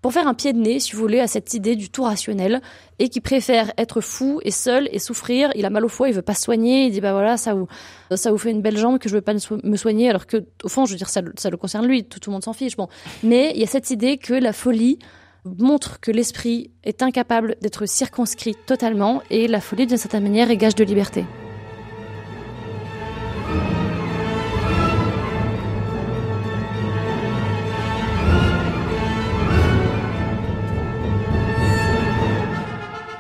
pour 0.03 0.13
faire 0.13 0.29
un 0.29 0.35
pied 0.35 0.53
de 0.53 0.59
nez, 0.59 0.79
si 0.79 0.93
vous 0.93 1.01
voulez, 1.01 1.21
à 1.21 1.27
cette 1.27 1.55
idée 1.55 1.75
du 1.75 1.89
tout 1.89 2.03
rationnel 2.03 2.61
et 2.99 3.09
qui 3.09 3.23
préfère 3.23 3.73
être 3.79 4.03
fou 4.03 4.41
et 4.43 4.51
seul 4.51 4.91
et 4.93 4.99
souffrir. 4.99 5.51
Il 5.55 5.65
a 5.65 5.71
mal 5.71 5.87
au 5.87 5.89
foie, 5.89 6.11
il 6.11 6.15
veut 6.15 6.21
pas 6.21 6.35
se 6.35 6.43
soigner. 6.43 6.85
Il 6.85 6.93
dit 6.93 7.01
bah 7.01 7.13
voilà, 7.13 7.39
ça 7.39 7.55
vous 7.55 7.67
ça 8.15 8.31
vous 8.31 8.39
fait 8.39 8.51
une 8.51 8.61
belle 8.61 8.77
jambe 8.77 8.99
que 8.99 9.09
je 9.09 9.15
veux 9.15 9.23
pas 9.23 9.33
me 9.33 9.77
soigner, 9.77 10.11
alors 10.11 10.27
que 10.27 10.45
au 10.65 10.69
fond, 10.69 10.85
je 10.85 10.93
veux 10.93 10.99
dire 10.99 11.09
ça, 11.09 11.23
ça 11.39 11.49
le 11.49 11.57
concerne 11.57 11.87
lui. 11.87 12.05
Tout, 12.05 12.21
tout 12.21 12.29
le 12.29 12.35
monde 12.35 12.45
s'en 12.45 12.53
fiche. 12.53 12.77
Bon, 12.77 12.89
mais 13.23 13.53
il 13.55 13.61
y 13.61 13.65
a 13.65 13.67
cette 13.67 13.91
idée 13.91 14.19
que 14.19 14.35
la 14.35 14.53
folie 14.53 14.99
montre 15.45 16.01
que 16.01 16.11
l'esprit 16.11 16.71
est 16.85 17.03
incapable 17.03 17.57
d'être 17.61 17.87
circonscrit 17.87 18.55
totalement 18.67 19.23
et 19.31 19.49
la 19.49 19.61
folie 19.61 19.87
d'une 19.87 19.97
certaine 19.97 20.23
manière 20.23 20.51
est 20.51 20.57
gage 20.57 20.75
de 20.75 20.85
liberté. 20.85 21.25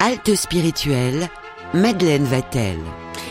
Halte 0.00 0.34
spirituelle, 0.34 1.28
Madeleine 1.74 2.24
Vatel. 2.24 2.78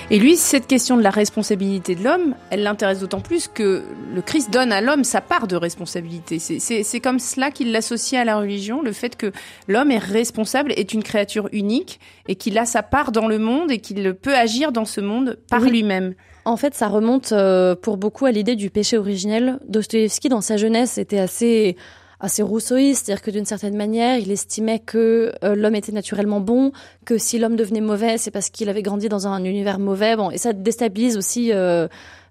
Et 0.09 0.19
lui, 0.19 0.37
cette 0.37 0.67
question 0.67 0.95
de 0.97 1.01
la 1.01 1.09
responsabilité 1.09 1.95
de 1.95 2.03
l'homme, 2.03 2.35
elle 2.49 2.63
l'intéresse 2.63 2.99
d'autant 2.99 3.19
plus 3.19 3.47
que 3.47 3.83
le 4.13 4.21
Christ 4.21 4.51
donne 4.51 4.71
à 4.71 4.81
l'homme 4.81 5.03
sa 5.03 5.21
part 5.21 5.47
de 5.47 5.55
responsabilité. 5.55 6.39
C'est 6.39 6.99
comme 6.99 7.19
cela 7.19 7.51
qu'il 7.51 7.71
l'associe 7.71 8.21
à 8.21 8.25
la 8.25 8.37
religion, 8.37 8.81
le 8.81 8.93
fait 8.93 9.15
que 9.15 9.31
l'homme 9.67 9.91
est 9.91 9.97
responsable, 9.97 10.71
est 10.77 10.93
une 10.93 11.03
créature 11.03 11.49
unique 11.51 11.99
et 12.27 12.35
qu'il 12.35 12.57
a 12.57 12.65
sa 12.65 12.83
part 12.83 13.11
dans 13.11 13.27
le 13.27 13.39
monde 13.39 13.71
et 13.71 13.79
qu'il 13.79 14.13
peut 14.13 14.35
agir 14.35 14.71
dans 14.71 14.85
ce 14.85 15.01
monde 15.01 15.37
par 15.49 15.61
lui-même. 15.61 16.13
En 16.45 16.55
fait, 16.55 16.73
ça 16.73 16.87
remonte 16.87 17.33
euh, 17.33 17.75
pour 17.75 17.97
beaucoup 17.97 18.25
à 18.25 18.31
l'idée 18.31 18.55
du 18.55 18.69
péché 18.69 18.97
originel. 18.97 19.59
Dostoïevski, 19.67 20.29
dans 20.29 20.39
sa 20.39 20.55
jeunesse, 20.55 20.97
était 20.97 21.19
assez 21.19 21.75
assez 22.19 22.41
rousseauiste, 22.41 23.05
c'est-à-dire 23.05 23.21
que 23.21 23.31
d'une 23.31 23.45
certaine 23.45 23.75
manière, 23.75 24.17
il 24.17 24.31
estimait 24.31 24.79
que 24.79 25.31
euh, 25.43 25.55
l'homme 25.55 25.75
était 25.75 25.91
naturellement 25.91 26.39
bon, 26.39 26.71
que 27.05 27.17
si 27.17 27.37
l'homme 27.37 27.55
devenait 27.55 27.81
mauvais, 27.81 28.17
c'est 28.17 28.31
parce 28.31 28.49
qu'il 28.49 28.69
avait 28.69 28.81
grandi 28.81 29.07
dans 29.07 29.27
un 29.27 29.43
univers 29.43 29.79
mauvais. 29.79 30.15
Bon, 30.15 30.31
et 30.31 30.37
ça 30.37 30.53
déstabilise 30.53 31.15
aussi 31.15 31.51
euh, 31.53 31.87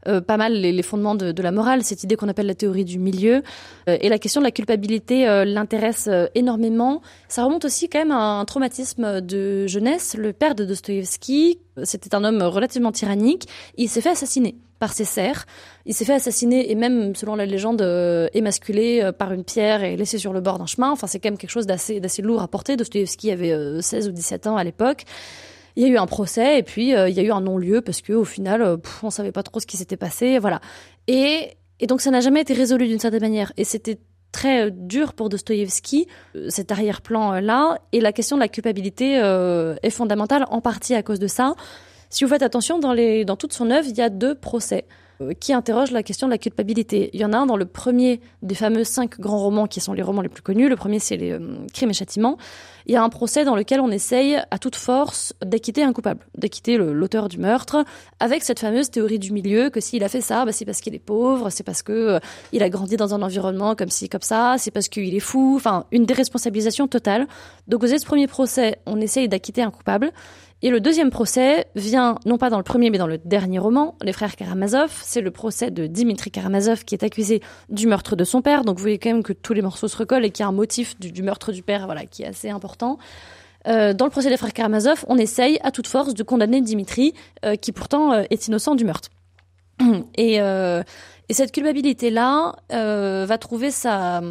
euh, 0.08 0.20
pas 0.20 0.36
mal 0.36 0.54
les, 0.54 0.82
fondements 0.82 1.14
de, 1.14 1.40
la 1.40 1.52
morale, 1.52 1.84
cette 1.84 2.02
idée 2.02 2.16
qu'on 2.16 2.28
appelle 2.28 2.46
la 2.46 2.54
théorie 2.54 2.84
du 2.84 2.98
milieu. 2.98 3.42
et 3.86 4.08
la 4.08 4.18
question 4.18 4.40
de 4.40 4.46
la 4.46 4.52
culpabilité 4.52 5.24
l'intéresse 5.44 6.08
énormément. 6.34 7.02
Ça 7.28 7.44
remonte 7.44 7.64
aussi 7.64 7.88
quand 7.88 7.98
même 7.98 8.12
à 8.12 8.38
un 8.38 8.44
traumatisme 8.44 9.20
de 9.20 9.66
jeunesse. 9.66 10.16
Le 10.16 10.32
père 10.32 10.54
de 10.54 10.64
Dostoïevski, 10.64 11.58
c'était 11.82 12.14
un 12.14 12.24
homme 12.24 12.42
relativement 12.42 12.92
tyrannique. 12.92 13.48
Il 13.76 13.88
s'est 13.88 14.00
fait 14.00 14.10
assassiner 14.10 14.54
par 14.78 14.92
ses 14.92 15.04
serfs. 15.04 15.46
Il 15.84 15.94
s'est 15.94 16.04
fait 16.04 16.14
assassiner 16.14 16.70
et 16.70 16.74
même, 16.74 17.14
selon 17.14 17.36
la 17.36 17.46
légende, 17.46 17.82
euh, 17.82 18.28
émasculé 18.34 19.00
euh, 19.02 19.12
par 19.12 19.32
une 19.32 19.44
pierre 19.44 19.82
et 19.84 19.96
laissé 19.96 20.18
sur 20.18 20.32
le 20.32 20.40
bord 20.40 20.58
d'un 20.58 20.66
chemin. 20.66 20.90
Enfin, 20.90 21.06
c'est 21.06 21.18
quand 21.18 21.30
même 21.30 21.38
quelque 21.38 21.50
chose 21.50 21.66
d'assez, 21.66 22.00
d'assez 22.00 22.22
lourd 22.22 22.42
à 22.42 22.48
porter. 22.48 22.76
Dostoevsky 22.76 23.30
avait 23.30 23.80
16 23.80 24.06
euh, 24.06 24.10
ou 24.10 24.12
17 24.12 24.46
ans 24.46 24.56
à 24.56 24.64
l'époque. 24.64 25.04
Il 25.76 25.82
y 25.82 25.86
a 25.86 25.88
eu 25.88 25.98
un 25.98 26.06
procès 26.06 26.58
et 26.58 26.62
puis 26.62 26.88
il 26.92 27.10
y 27.10 27.20
a 27.20 27.22
eu 27.22 27.30
un 27.30 27.42
non-lieu 27.42 27.82
parce 27.82 28.00
que 28.00 28.14
au 28.14 28.24
final, 28.24 28.78
pff, 28.80 29.04
on 29.04 29.10
savait 29.10 29.32
pas 29.32 29.42
trop 29.42 29.60
ce 29.60 29.66
qui 29.66 29.76
s'était 29.76 29.98
passé. 29.98 30.38
Voilà. 30.38 30.62
Et, 31.06 31.50
et 31.80 31.86
donc 31.86 32.00
ça 32.00 32.10
n'a 32.10 32.20
jamais 32.20 32.40
été 32.40 32.54
résolu 32.54 32.88
d'une 32.88 32.98
certaine 32.98 33.20
manière. 33.20 33.52
Et 33.58 33.64
c'était 33.64 33.98
très 34.32 34.70
dur 34.70 35.12
pour 35.12 35.28
Dostoïevski, 35.28 36.06
cet 36.48 36.72
arrière-plan-là. 36.72 37.78
Et 37.92 38.00
la 38.00 38.12
question 38.12 38.38
de 38.38 38.40
la 38.40 38.48
culpabilité 38.48 39.16
est 39.82 39.90
fondamentale, 39.90 40.46
en 40.48 40.62
partie 40.62 40.94
à 40.94 41.02
cause 41.02 41.18
de 41.18 41.26
ça. 41.26 41.54
Si 42.16 42.24
vous 42.24 42.30
faites 42.30 42.40
attention, 42.40 42.78
dans, 42.78 42.94
les, 42.94 43.26
dans 43.26 43.36
toute 43.36 43.52
son 43.52 43.70
œuvre, 43.70 43.86
il 43.86 43.94
y 43.94 44.00
a 44.00 44.08
deux 44.08 44.34
procès 44.34 44.86
euh, 45.20 45.34
qui 45.38 45.52
interrogent 45.52 45.90
la 45.90 46.02
question 46.02 46.26
de 46.26 46.32
la 46.32 46.38
culpabilité. 46.38 47.10
Il 47.12 47.20
y 47.20 47.26
en 47.26 47.34
a 47.34 47.36
un 47.36 47.44
dans 47.44 47.58
le 47.58 47.66
premier 47.66 48.22
des 48.40 48.54
fameux 48.54 48.84
cinq 48.84 49.20
grands 49.20 49.36
romans 49.38 49.66
qui 49.66 49.80
sont 49.80 49.92
les 49.92 50.00
romans 50.00 50.22
les 50.22 50.30
plus 50.30 50.40
connus. 50.40 50.70
Le 50.70 50.76
premier, 50.76 50.98
c'est 50.98 51.18
les 51.18 51.32
euh, 51.32 51.40
Crimes 51.74 51.90
et 51.90 51.92
Châtiments. 51.92 52.38
Il 52.86 52.94
y 52.94 52.96
a 52.96 53.02
un 53.02 53.10
procès 53.10 53.44
dans 53.44 53.54
lequel 53.54 53.80
on 53.80 53.90
essaye 53.90 54.38
à 54.50 54.58
toute 54.58 54.76
force 54.76 55.34
d'acquitter 55.44 55.82
un 55.82 55.92
coupable, 55.92 56.20
d'acquitter 56.38 56.78
l'auteur 56.78 57.28
du 57.28 57.36
meurtre, 57.36 57.84
avec 58.18 58.44
cette 58.44 58.60
fameuse 58.60 58.90
théorie 58.90 59.18
du 59.18 59.30
milieu 59.30 59.68
que 59.68 59.80
s'il 59.80 60.02
a 60.02 60.08
fait 60.08 60.22
ça, 60.22 60.46
bah, 60.46 60.52
c'est 60.52 60.64
parce 60.64 60.80
qu'il 60.80 60.94
est 60.94 60.98
pauvre, 60.98 61.50
c'est 61.50 61.64
parce 61.64 61.82
que 61.82 61.92
euh, 61.92 62.18
il 62.52 62.62
a 62.62 62.70
grandi 62.70 62.96
dans 62.96 63.12
un 63.12 63.20
environnement 63.20 63.74
comme 63.74 63.90
ci, 63.90 64.08
comme 64.08 64.22
ça, 64.22 64.54
c'est 64.56 64.70
parce 64.70 64.88
qu'il 64.88 65.14
est 65.14 65.20
fou. 65.20 65.52
Enfin, 65.56 65.84
une 65.92 66.06
déresponsabilisation 66.06 66.88
totale. 66.88 67.26
Donc, 67.68 67.82
vous 67.82 67.90
avez 67.90 67.98
ce 67.98 68.06
premier 68.06 68.26
procès, 68.26 68.78
on 68.86 69.02
essaye 69.02 69.28
d'acquitter 69.28 69.60
un 69.60 69.70
coupable. 69.70 70.12
Et 70.62 70.70
le 70.70 70.80
deuxième 70.80 71.10
procès 71.10 71.66
vient, 71.74 72.18
non 72.24 72.38
pas 72.38 72.48
dans 72.48 72.56
le 72.56 72.62
premier, 72.64 72.88
mais 72.88 72.96
dans 72.96 73.06
le 73.06 73.18
dernier 73.18 73.58
roman, 73.58 73.94
Les 74.02 74.12
Frères 74.12 74.36
Karamazov. 74.36 74.90
C'est 75.02 75.20
le 75.20 75.30
procès 75.30 75.70
de 75.70 75.86
Dimitri 75.86 76.30
Karamazov 76.30 76.84
qui 76.84 76.94
est 76.94 77.04
accusé 77.04 77.42
du 77.68 77.86
meurtre 77.86 78.16
de 78.16 78.24
son 78.24 78.40
père. 78.40 78.64
Donc 78.64 78.78
vous 78.78 78.82
voyez 78.82 78.98
quand 78.98 79.10
même 79.10 79.22
que 79.22 79.34
tous 79.34 79.52
les 79.52 79.60
morceaux 79.60 79.88
se 79.88 79.96
recollent 79.96 80.24
et 80.24 80.30
qu'il 80.30 80.42
y 80.42 80.46
a 80.46 80.48
un 80.48 80.52
motif 80.52 80.98
du, 80.98 81.22
meurtre 81.22 81.52
du 81.52 81.62
père, 81.62 81.84
voilà, 81.84 82.06
qui 82.06 82.22
est 82.22 82.26
assez 82.26 82.48
important. 82.48 82.98
Euh, 83.68 83.92
dans 83.92 84.06
le 84.06 84.10
procès 84.10 84.30
des 84.30 84.36
frères 84.36 84.54
Karamazov, 84.54 85.04
on 85.08 85.18
essaye 85.18 85.58
à 85.62 85.70
toute 85.72 85.88
force 85.88 86.14
de 86.14 86.22
condamner 86.22 86.62
Dimitri, 86.62 87.12
euh, 87.44 87.56
qui 87.56 87.72
pourtant 87.72 88.12
euh, 88.12 88.22
est 88.30 88.46
innocent 88.48 88.76
du 88.76 88.84
meurtre. 88.84 89.10
Et, 90.16 90.36
et 90.36 91.34
cette 91.34 91.52
culpabilité-là 91.52 92.56
va 92.70 93.38
trouver 93.38 93.70
sa, 93.70 94.22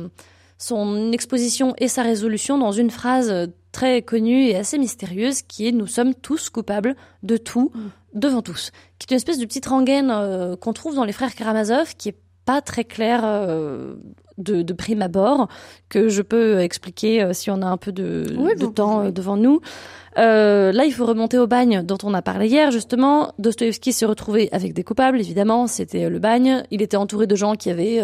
son 0.57 1.11
exposition 1.11 1.73
et 1.77 1.87
sa 1.87 2.03
résolution 2.03 2.57
dans 2.57 2.71
une 2.71 2.89
phrase 2.89 3.49
très 3.71 4.01
connue 4.01 4.45
et 4.45 4.55
assez 4.55 4.77
mystérieuse 4.77 5.41
qui 5.41 5.67
est 5.67 5.71
nous 5.71 5.87
sommes 5.87 6.15
tous 6.15 6.49
coupables 6.49 6.95
de 7.23 7.35
tout 7.35 7.71
mm. 7.73 8.19
devant 8.19 8.41
tous, 8.41 8.71
qui 8.97 9.05
est 9.05 9.11
une 9.11 9.17
espèce 9.17 9.37
de 9.37 9.45
petite 9.45 9.65
rengaine 9.65 10.09
euh, 10.11 10.55
qu'on 10.55 10.71
trouve 10.71 10.95
dans 10.95 11.03
les 11.03 11.11
frères 11.11 11.35
Karamazov 11.35 11.95
qui 11.97 12.09
est 12.09 12.17
pas 12.45 12.61
très 12.61 12.85
clair 12.85 13.21
euh, 13.23 13.95
de, 14.37 14.61
de, 14.61 14.73
prime 14.73 15.01
abord 15.01 15.47
que 15.89 16.09
je 16.09 16.21
peux 16.21 16.59
expliquer 16.59 17.21
euh, 17.21 17.33
si 17.33 17.49
on 17.51 17.61
a 17.61 17.65
un 17.65 17.77
peu 17.77 17.91
de, 17.91 18.25
de 18.57 18.65
temps 18.65 19.09
devant 19.09 19.37
nous. 19.37 19.61
là, 20.15 20.85
il 20.85 20.91
faut 20.91 21.05
remonter 21.05 21.37
au 21.37 21.47
bagne 21.47 21.83
dont 21.83 21.97
on 22.03 22.13
a 22.13 22.21
parlé 22.21 22.47
hier. 22.47 22.71
Justement, 22.71 23.33
Dostoevsky 23.39 23.93
se 23.93 24.05
retrouvait 24.05 24.49
avec 24.51 24.73
des 24.73 24.83
coupables, 24.83 25.19
évidemment. 25.19 25.67
C'était 25.67 26.09
le 26.09 26.19
bagne. 26.19 26.63
Il 26.71 26.81
était 26.81 26.97
entouré 26.97 27.27
de 27.27 27.35
gens 27.35 27.55
qui 27.55 27.69
avaient 27.69 28.01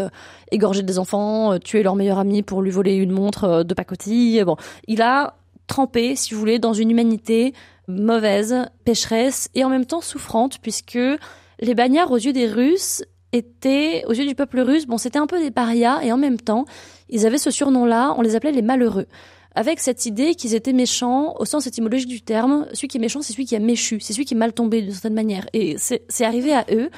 égorgé 0.51 0.83
des 0.83 0.99
enfants, 0.99 1.57
tué 1.59 1.83
leur 1.83 1.95
meilleur 1.95 2.19
ami 2.19 2.43
pour 2.43 2.61
lui 2.61 2.71
voler 2.71 2.95
une 2.95 3.11
montre 3.11 3.63
de 3.63 3.73
pacotille. 3.73 4.43
Bon, 4.43 4.55
il 4.87 5.01
a 5.01 5.35
trempée, 5.67 6.17
si 6.17 6.33
vous 6.33 6.39
voulez, 6.39 6.59
dans 6.59 6.73
une 6.73 6.91
humanité 6.91 7.53
mauvaise, 7.87 8.65
pécheresse 8.83 9.49
et 9.55 9.63
en 9.63 9.69
même 9.69 9.85
temps 9.85 10.01
souffrante, 10.01 10.59
puisque 10.61 10.99
les 11.59 11.75
bagnards 11.75 12.11
aux 12.11 12.17
yeux 12.17 12.33
des 12.33 12.47
Russes 12.47 13.03
étaient, 13.33 14.03
aux 14.07 14.13
yeux 14.13 14.25
du 14.25 14.35
peuple 14.35 14.59
russe, 14.59 14.85
bon, 14.85 14.97
c'était 14.97 15.19
un 15.19 15.27
peu 15.27 15.39
des 15.39 15.51
parias, 15.51 16.01
et 16.01 16.11
en 16.11 16.17
même 16.17 16.39
temps, 16.39 16.65
ils 17.09 17.25
avaient 17.25 17.37
ce 17.37 17.51
surnom-là, 17.51 18.13
on 18.17 18.21
les 18.21 18.35
appelait 18.35 18.51
les 18.51 18.61
malheureux. 18.61 19.07
Avec 19.53 19.81
cette 19.81 20.05
idée 20.05 20.35
qu'ils 20.35 20.55
étaient 20.55 20.73
méchants, 20.73 21.35
au 21.37 21.45
sens 21.45 21.67
étymologique 21.67 22.07
du 22.07 22.21
terme, 22.21 22.67
celui 22.73 22.87
qui 22.87 22.97
est 22.97 23.01
méchant, 23.01 23.21
c'est 23.21 23.33
celui 23.33 23.45
qui 23.45 23.55
a 23.55 23.59
méchu, 23.59 23.99
c'est 23.99 24.13
celui 24.13 24.25
qui 24.25 24.33
est 24.33 24.37
mal 24.37 24.53
tombé 24.53 24.81
d'une 24.81 24.91
certaine 24.91 25.13
manière. 25.13 25.45
Et 25.51 25.75
c'est 25.77 26.25
arrivé 26.25 26.53
à 26.53 26.65
eux. 26.71 26.89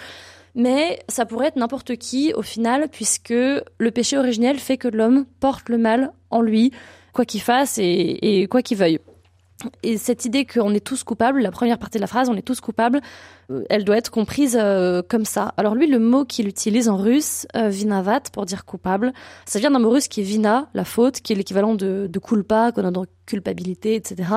Mais 0.55 0.99
ça 1.09 1.25
pourrait 1.25 1.47
être 1.47 1.55
n'importe 1.55 1.95
qui 1.95 2.31
au 2.33 2.43
final, 2.43 2.87
puisque 2.91 3.31
le 3.31 3.91
péché 3.91 4.19
originel 4.19 4.59
fait 4.59 4.77
que 4.77 4.87
l'homme 4.87 5.25
porte 5.39 5.67
le 5.67 5.79
mal 5.79 6.11
en 6.29 6.41
lui, 6.41 6.71
quoi 7.11 7.25
qu'il 7.25 7.41
fasse 7.41 7.79
et, 7.79 8.19
et 8.21 8.47
quoi 8.47 8.61
qu'il 8.61 8.77
veuille. 8.77 8.99
Et 9.83 9.97
cette 9.97 10.25
idée 10.25 10.45
qu'on 10.45 10.73
est 10.73 10.85
tous 10.85 11.03
coupables, 11.03 11.41
la 11.41 11.51
première 11.51 11.77
partie 11.77 11.97
de 11.97 12.01
la 12.01 12.07
phrase, 12.07 12.29
on 12.29 12.35
est 12.35 12.41
tous 12.41 12.61
coupables, 12.61 13.01
euh, 13.51 13.63
elle 13.69 13.83
doit 13.83 13.97
être 13.97 14.11
comprise 14.11 14.57
euh, 14.59 15.01
comme 15.07 15.25
ça. 15.25 15.53
Alors 15.57 15.75
lui, 15.75 15.87
le 15.87 15.99
mot 15.99 16.25
qu'il 16.25 16.47
utilise 16.47 16.89
en 16.89 16.97
russe, 16.97 17.47
euh, 17.55 17.69
vinavat, 17.69 18.21
pour 18.31 18.45
dire 18.45 18.65
coupable, 18.65 19.13
ça 19.45 19.59
vient 19.59 19.71
d'un 19.71 19.79
mot 19.79 19.89
russe 19.89 20.07
qui 20.07 20.21
est 20.21 20.25
vina, 20.25 20.69
la 20.73 20.85
faute, 20.85 21.21
qui 21.21 21.33
est 21.33 21.35
l'équivalent 21.35 21.75
de, 21.75 22.07
de 22.09 22.19
culpa, 22.19 22.71
qu'on 22.71 22.85
a 22.85 22.91
dans 22.91 23.05
culpabilité, 23.25 23.95
etc. 23.95 24.29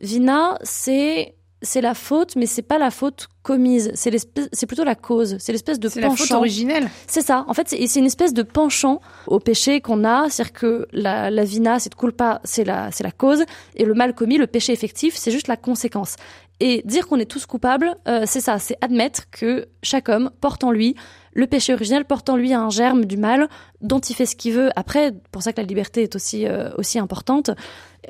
Vina, 0.00 0.58
c'est 0.62 1.34
c'est 1.64 1.80
la 1.80 1.94
faute, 1.94 2.36
mais 2.36 2.46
c'est 2.46 2.62
pas 2.62 2.78
la 2.78 2.90
faute 2.90 3.28
commise. 3.42 3.90
C'est 3.94 4.14
c'est 4.52 4.66
plutôt 4.66 4.84
la 4.84 4.94
cause. 4.94 5.36
C'est 5.38 5.52
l'espèce 5.52 5.80
de 5.80 5.88
penchant. 5.88 6.00
C'est 6.00 6.08
la 6.08 6.16
faute 6.16 6.30
originelle. 6.32 6.90
C'est 7.06 7.22
ça. 7.22 7.44
En 7.48 7.54
fait, 7.54 7.68
c'est 7.68 7.98
une 7.98 8.06
espèce 8.06 8.32
de 8.32 8.42
penchant 8.42 9.00
au 9.26 9.40
péché 9.40 9.80
qu'on 9.80 10.04
a. 10.04 10.28
C'est-à-dire 10.30 10.52
que 10.52 10.88
la, 10.92 11.30
la 11.30 11.44
vina, 11.44 11.78
c'est 11.78 11.94
culpa, 11.94 12.40
c'est 12.44 12.64
la, 12.64 12.90
c'est 12.92 13.04
la 13.04 13.10
cause. 13.10 13.44
Et 13.74 13.84
le 13.84 13.94
mal 13.94 14.14
commis, 14.14 14.38
le 14.38 14.46
péché 14.46 14.72
effectif, 14.72 15.16
c'est 15.16 15.30
juste 15.30 15.48
la 15.48 15.56
conséquence. 15.56 16.16
Et 16.60 16.82
dire 16.84 17.08
qu'on 17.08 17.18
est 17.18 17.30
tous 17.30 17.46
coupables, 17.46 17.96
euh, 18.06 18.22
c'est 18.26 18.40
ça. 18.40 18.58
C'est 18.60 18.76
admettre 18.80 19.28
que 19.30 19.66
chaque 19.82 20.08
homme 20.08 20.30
porte 20.40 20.62
en 20.62 20.70
lui 20.70 20.94
le 21.34 21.46
péché 21.46 21.74
originel 21.74 22.04
porte 22.04 22.28
en 22.28 22.36
lui 22.36 22.54
un 22.54 22.70
germe 22.70 23.04
du 23.04 23.16
mal 23.16 23.48
dont 23.80 23.98
il 23.98 24.14
fait 24.14 24.26
ce 24.26 24.36
qu'il 24.36 24.54
veut. 24.54 24.70
Après, 24.76 25.12
pour 25.32 25.42
ça 25.42 25.52
que 25.52 25.60
la 25.60 25.66
liberté 25.66 26.04
est 26.04 26.14
aussi 26.14 26.46
euh, 26.46 26.70
aussi 26.78 26.98
importante. 26.98 27.50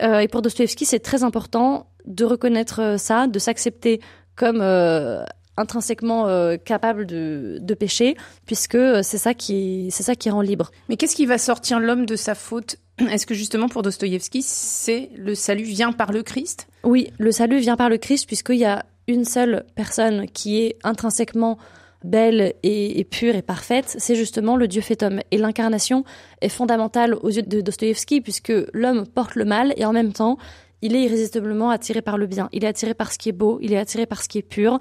Euh, 0.01 0.19
et 0.21 0.29
pour 0.29 0.43
Dostoevsky, 0.43 0.85
c'est 0.85 1.01
très 1.01 1.25
important 1.25 1.87
de 2.05 2.25
reconnaître 2.25 2.81
euh, 2.81 2.97
ça, 2.97 3.27
de 3.27 3.39
s'accepter 3.39 4.01
comme 4.37 4.61
euh, 4.61 5.25
intrinsèquement 5.57 6.27
euh, 6.29 6.57
capable 6.57 7.07
de, 7.07 7.59
de 7.61 7.75
pécher, 7.75 8.17
puisque 8.47 8.79
c'est 9.03 9.19
ça 9.19 9.35
qui 9.35 9.89
c'est 9.91 10.03
ça 10.03 10.15
qui 10.15 10.31
rend 10.31 10.41
libre. 10.41 10.71
Mais 10.89 10.97
qu'est-ce 10.97 11.17
qui 11.17 11.27
va 11.27 11.39
sortir 11.39 11.81
l'homme 11.81 12.07
de 12.07 12.17
sa 12.17 12.35
faute? 12.35 12.77
Est-ce 13.11 13.27
que 13.27 13.35
justement 13.35 13.69
pour 13.69 13.83
Dostoïevski, 13.83 14.43
c'est 14.43 15.11
le 15.17 15.35
salut 15.35 15.65
vient 15.65 15.93
par 15.93 16.13
le 16.13 16.23
Christ? 16.23 16.69
Oui, 16.85 17.13
le 17.19 17.33
salut 17.33 17.59
vient 17.59 17.77
par 17.77 17.89
le 17.89 17.99
Christ, 17.99 18.27
puisqu'il 18.27 18.57
y 18.59 18.65
a 18.65 18.85
une 19.07 19.25
seule 19.25 19.65
personne 19.75 20.27
qui 20.29 20.63
est 20.63 20.77
intrinsèquement 20.83 21.59
belle 22.05 22.55
et, 22.63 23.01
et, 23.01 23.05
pure 23.05 23.35
et 23.35 23.43
parfaite, 23.43 23.97
c'est 23.99 24.15
justement 24.15 24.57
le 24.57 24.69
Dieu 24.69 24.83
fait 24.83 25.03
homme. 25.03 25.21
Et 25.31 25.39
l'incarnation 25.39 26.05
est 26.41 26.51
fondamentale 26.51 27.15
aux 27.15 27.31
yeux 27.31 27.43
de 27.43 27.61
Dostoïevski, 27.61 28.21
puisque 28.21 28.53
l'homme 28.73 29.07
porte 29.07 29.35
le 29.35 29.45
mal 29.45 29.73
et 29.77 29.85
en 29.85 29.93
même 29.93 30.13
temps, 30.13 30.37
il 30.85 30.95
est 30.95 31.03
irrésistiblement 31.03 31.71
attiré 31.71 32.03
par 32.03 32.19
le 32.19 32.27
bien. 32.27 32.51
Il 32.53 32.63
est 32.63 32.67
attiré 32.67 32.93
par 32.93 33.11
ce 33.11 33.17
qui 33.19 33.31
est 33.31 33.33
beau, 33.33 33.59
il 33.63 33.73
est 33.73 33.79
attiré 33.79 34.05
par 34.05 34.23
ce 34.23 34.29
qui 34.29 34.37
est 34.37 34.43
pur. 34.43 34.79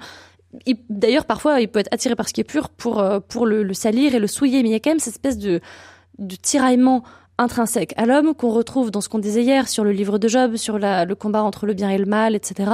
D'ailleurs, 0.90 1.24
parfois, 1.24 1.62
il 1.62 1.68
peut 1.68 1.80
être 1.80 1.92
attiré 1.92 2.14
par 2.14 2.28
ce 2.28 2.34
qui 2.34 2.42
est 2.42 2.44
pur 2.44 2.68
pour, 2.68 3.00
euh, 3.00 3.20
pour 3.20 3.46
le, 3.46 3.72
salir 3.72 4.14
et 4.14 4.18
le 4.18 4.26
souiller, 4.26 4.62
mais 4.62 4.68
il 4.68 4.72
y 4.72 4.76
a 4.76 4.80
quand 4.80 4.90
même 4.90 5.00
cette 5.00 5.14
espèce 5.14 5.38
de, 5.38 5.60
de 6.18 6.36
tiraillement 6.36 7.04
intrinsèque 7.38 7.94
à 7.96 8.06
l'homme 8.06 8.34
qu'on 8.34 8.50
retrouve 8.50 8.90
dans 8.90 9.00
ce 9.00 9.08
qu'on 9.08 9.18
disait 9.18 9.42
hier 9.42 9.66
sur 9.66 9.82
le 9.82 9.92
livre 9.92 10.18
de 10.18 10.28
Job, 10.28 10.56
sur 10.56 10.78
le 10.78 11.14
combat 11.14 11.42
entre 11.42 11.66
le 11.66 11.72
bien 11.72 11.88
et 11.88 11.98
le 11.98 12.04
mal, 12.04 12.36
etc. 12.36 12.70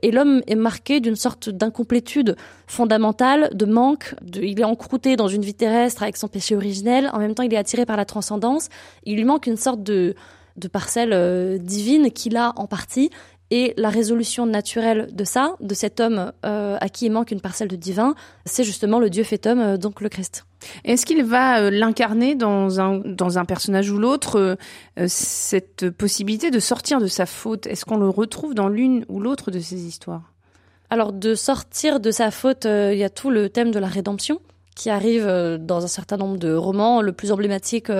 Et 0.00 0.10
l'homme 0.10 0.42
est 0.46 0.56
marqué 0.56 0.98
d'une 1.00 1.14
sorte 1.14 1.50
d'incomplétude 1.50 2.36
fondamentale, 2.66 3.50
de 3.52 3.66
manque. 3.66 4.14
Il 4.34 4.58
est 4.58 4.64
encrouté 4.64 5.14
dans 5.16 5.28
une 5.28 5.42
vie 5.42 5.54
terrestre 5.54 6.02
avec 6.02 6.16
son 6.16 6.26
péché 6.26 6.56
originel. 6.56 7.10
En 7.12 7.18
même 7.18 7.34
temps, 7.34 7.44
il 7.44 7.52
est 7.52 7.58
attiré 7.58 7.84
par 7.84 7.98
la 7.98 8.06
transcendance. 8.06 8.70
Il 9.04 9.16
lui 9.16 9.24
manque 9.24 9.46
une 9.46 9.58
sorte 9.58 9.82
de 9.82 10.14
de 10.56 10.68
parcelles 10.68 11.12
euh, 11.12 11.58
divines 11.58 12.10
qu'il 12.10 12.36
a 12.36 12.52
en 12.56 12.66
partie. 12.66 13.10
Et 13.50 13.74
la 13.76 13.90
résolution 13.90 14.46
naturelle 14.46 15.08
de 15.12 15.24
ça, 15.24 15.56
de 15.60 15.74
cet 15.74 16.00
homme 16.00 16.32
euh, 16.46 16.78
à 16.80 16.88
qui 16.88 17.06
il 17.06 17.12
manque 17.12 17.32
une 17.32 17.42
parcelle 17.42 17.68
de 17.68 17.76
divin, 17.76 18.14
c'est 18.46 18.64
justement 18.64 18.98
le 18.98 19.10
Dieu 19.10 19.24
fait 19.24 19.46
homme, 19.46 19.60
euh, 19.60 19.76
donc 19.76 20.00
le 20.00 20.08
Christ. 20.08 20.46
Est-ce 20.84 21.04
qu'il 21.04 21.22
va 21.22 21.70
l'incarner 21.70 22.34
dans 22.34 22.80
un, 22.80 23.02
dans 23.04 23.38
un 23.38 23.44
personnage 23.44 23.90
ou 23.90 23.98
l'autre, 23.98 24.56
cette 25.08 25.90
possibilité 25.90 26.52
de 26.52 26.60
sortir 26.60 27.00
de 27.00 27.08
sa 27.08 27.26
faute? 27.26 27.66
Est-ce 27.66 27.84
qu'on 27.84 27.96
le 27.96 28.08
retrouve 28.08 28.54
dans 28.54 28.68
l'une 28.68 29.04
ou 29.08 29.18
l'autre 29.18 29.50
de 29.50 29.58
ces 29.58 29.84
histoires? 29.84 30.32
Alors, 30.88 31.12
de 31.12 31.34
sortir 31.34 31.98
de 31.98 32.12
sa 32.12 32.30
faute, 32.30 32.64
il 32.64 32.96
y 32.96 33.02
a 33.02 33.10
tout 33.10 33.28
le 33.28 33.48
thème 33.48 33.72
de 33.72 33.80
la 33.80 33.88
rédemption 33.88 34.40
qui 34.76 34.88
arrive 34.88 35.26
dans 35.58 35.82
un 35.82 35.88
certain 35.88 36.16
nombre 36.16 36.38
de 36.38 36.54
romans. 36.54 37.02
Le 37.02 37.10
plus 37.10 37.32
emblématique 37.32 37.90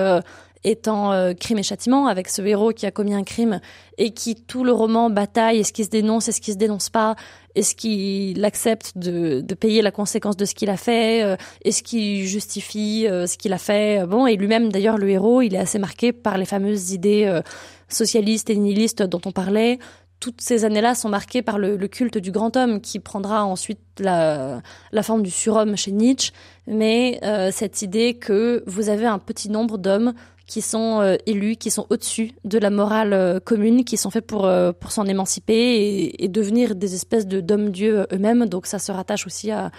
étant 0.63 1.11
euh, 1.11 1.33
Crime 1.33 1.57
et 1.57 1.63
Châtiment, 1.63 2.07
avec 2.07 2.29
ce 2.29 2.41
héros 2.41 2.71
qui 2.71 2.85
a 2.85 2.91
commis 2.91 3.13
un 3.13 3.23
crime 3.23 3.59
et 3.97 4.11
qui 4.11 4.35
tout 4.35 4.63
le 4.63 4.71
roman 4.71 5.09
bataille, 5.09 5.59
est-ce 5.59 5.73
qu'il 5.73 5.85
se 5.85 5.89
dénonce, 5.89 6.27
est-ce 6.27 6.41
qu'il 6.41 6.53
se 6.53 6.57
dénonce 6.57 6.89
pas, 6.89 7.15
est-ce 7.55 7.75
qu'il 7.75 8.43
accepte 8.45 8.97
de, 8.97 9.41
de, 9.41 9.53
payer 9.55 9.81
la 9.81 9.91
conséquence 9.91 10.37
de 10.37 10.45
ce 10.45 10.55
qu'il 10.55 10.69
a 10.69 10.77
fait, 10.77 11.23
euh, 11.23 11.35
est-ce 11.63 11.83
qu'il 11.83 12.25
justifie 12.25 13.07
euh, 13.07 13.27
ce 13.27 13.37
qu'il 13.37 13.53
a 13.53 13.57
fait. 13.57 14.05
Bon, 14.07 14.25
et 14.25 14.35
lui-même 14.35 14.71
d'ailleurs, 14.71 14.97
le 14.97 15.09
héros, 15.09 15.41
il 15.41 15.53
est 15.55 15.59
assez 15.59 15.79
marqué 15.79 16.11
par 16.13 16.37
les 16.37 16.45
fameuses 16.45 16.91
idées 16.91 17.41
socialistes 17.89 18.49
et 18.49 18.55
nihilistes 18.55 19.03
dont 19.03 19.21
on 19.25 19.31
parlait, 19.31 19.77
toutes 20.23 20.39
ces 20.39 20.63
années-là 20.63 20.95
sont 20.95 21.09
marquées 21.09 21.41
par 21.41 21.59
le, 21.59 21.75
le, 21.75 21.87
culte 21.89 22.17
du 22.17 22.31
grand 22.31 22.55
homme 22.55 22.79
qui 22.79 22.99
prendra 22.99 23.43
ensuite 23.43 23.81
la, 23.99 24.61
la 24.93 25.03
forme 25.03 25.21
du 25.21 25.29
surhomme 25.29 25.75
chez 25.75 25.91
Nietzsche, 25.91 26.31
mais 26.65 27.19
euh, 27.23 27.51
cette 27.51 27.81
idée 27.81 28.13
que 28.13 28.63
vous 28.65 28.87
avez 28.87 29.05
un 29.05 29.19
petit 29.19 29.49
nombre 29.49 29.77
d'hommes 29.77 30.13
qui 30.53 30.61
sont 30.61 31.01
euh, 31.01 31.15
élus, 31.25 31.55
qui 31.55 31.71
sont 31.71 31.87
au-dessus 31.89 32.33
de 32.43 32.59
la 32.59 32.69
morale 32.69 33.13
euh, 33.13 33.39
commune, 33.39 33.83
qui 33.83 33.97
sont 33.97 34.11
faits 34.11 34.27
pour 34.27 34.45
euh, 34.45 34.71
pour 34.71 34.91
s'en 34.91 35.07
émanciper 35.07 36.13
et, 36.19 36.27
devenir 36.27 36.75
des 36.75 36.93
espèces 36.93 37.25
de 37.25 37.41
d'hommes-dieux 37.41 38.05
eux-mêmes. 38.13 38.45
Donc 38.45 38.67
ça 38.67 38.77
se 38.77 38.91
rattache 38.91 39.25
aussi 39.25 39.49
à, 39.49 39.71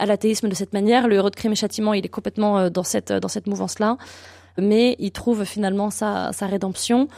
l'athéisme 0.00 0.48
de 0.48 0.54
cette 0.54 0.72
manière. 0.72 1.06
Le 1.06 1.16
héros 1.16 1.28
de 1.28 1.36
crime 1.36 1.52
et 1.52 1.54
châtiment, 1.54 1.92
il 1.92 2.06
est 2.06 2.08
complètement 2.08 2.70
dans 2.70 2.82
cette 2.82 3.12
dans 3.12 3.28
cette 3.28 3.46
mouvance-là, 3.46 3.98
mais 4.56 4.96
il 4.98 5.12
trouve 5.12 5.44
finalement 5.44 5.90
sa 5.90 6.32
sa 6.32 6.46
rédemption. 6.46 7.08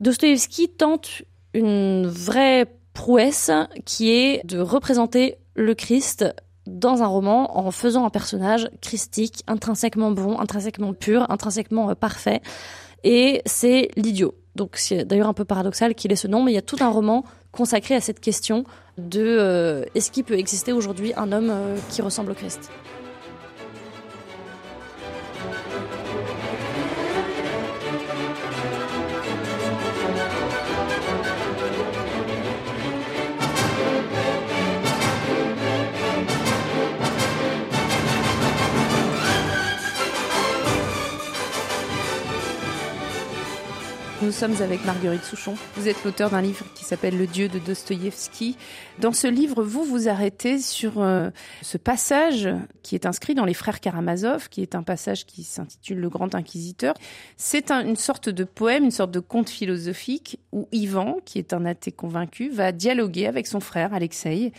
Dostoïevski 0.00 0.68
tente 0.70 1.22
une 1.54 2.08
vraie 2.08 2.66
prouesse 2.94 3.52
qui 3.84 4.10
est 4.10 4.44
de 4.44 4.58
représenter 4.58 5.36
le 5.54 5.76
Christ 5.76 6.24
dans 6.66 7.02
un 7.02 7.06
roman 7.06 7.56
en 7.56 7.70
faisant 7.70 8.04
un 8.04 8.10
personnage 8.10 8.70
christique, 8.80 9.42
intrinsèquement 9.46 10.10
bon, 10.10 10.38
intrinsèquement 10.38 10.92
pur, 10.92 11.30
intrinsèquement 11.30 11.90
euh, 11.90 11.94
parfait. 11.94 12.40
Et 13.04 13.42
c'est 13.46 13.90
l'idiot. 13.96 14.34
Donc 14.56 14.76
c'est 14.76 15.04
d'ailleurs 15.04 15.28
un 15.28 15.34
peu 15.34 15.44
paradoxal 15.44 15.94
qu'il 15.94 16.12
ait 16.12 16.16
ce 16.16 16.28
nom, 16.28 16.42
mais 16.42 16.52
il 16.52 16.54
y 16.54 16.58
a 16.58 16.62
tout 16.62 16.78
un 16.80 16.88
roman 16.88 17.24
consacré 17.52 17.94
à 17.94 18.00
cette 18.00 18.20
question 18.20 18.64
de 18.98 19.20
euh, 19.20 19.84
est-ce 19.94 20.10
qu'il 20.10 20.24
peut 20.24 20.38
exister 20.38 20.72
aujourd'hui 20.72 21.12
un 21.16 21.32
homme 21.32 21.50
euh, 21.50 21.76
qui 21.90 22.02
ressemble 22.02 22.32
au 22.32 22.34
Christ? 22.34 22.70
Sommes 44.36 44.60
avec 44.60 44.84
Marguerite 44.84 45.24
Souchon. 45.24 45.54
Vous 45.76 45.88
êtes 45.88 46.04
l'auteur 46.04 46.28
d'un 46.28 46.42
livre 46.42 46.66
qui 46.74 46.84
s'appelle 46.84 47.16
Le 47.16 47.26
Dieu 47.26 47.48
de 47.48 47.58
Dostoïevski. 47.58 48.58
Dans 48.98 49.12
ce 49.12 49.28
livre, 49.28 49.62
vous 49.62 49.82
vous 49.82 50.10
arrêtez 50.10 50.58
sur 50.58 51.00
euh, 51.00 51.30
ce 51.62 51.78
passage 51.78 52.46
qui 52.82 52.96
est 52.96 53.06
inscrit 53.06 53.34
dans 53.34 53.46
les 53.46 53.54
Frères 53.54 53.80
Karamazov, 53.80 54.50
qui 54.50 54.60
est 54.60 54.74
un 54.74 54.82
passage 54.82 55.24
qui 55.24 55.42
s'intitule 55.42 56.00
Le 56.00 56.10
Grand 56.10 56.34
Inquisiteur. 56.34 56.92
C'est 57.38 57.70
un, 57.70 57.82
une 57.86 57.96
sorte 57.96 58.28
de 58.28 58.44
poème, 58.44 58.84
une 58.84 58.90
sorte 58.90 59.10
de 59.10 59.20
conte 59.20 59.48
philosophique 59.48 60.38
où 60.52 60.68
Ivan, 60.70 61.16
qui 61.24 61.38
est 61.38 61.54
un 61.54 61.64
athée 61.64 61.92
convaincu, 61.92 62.50
va 62.50 62.72
dialoguer 62.72 63.26
avec 63.26 63.46
son 63.46 63.60
frère 63.60 63.94
Alexei, 63.94 64.52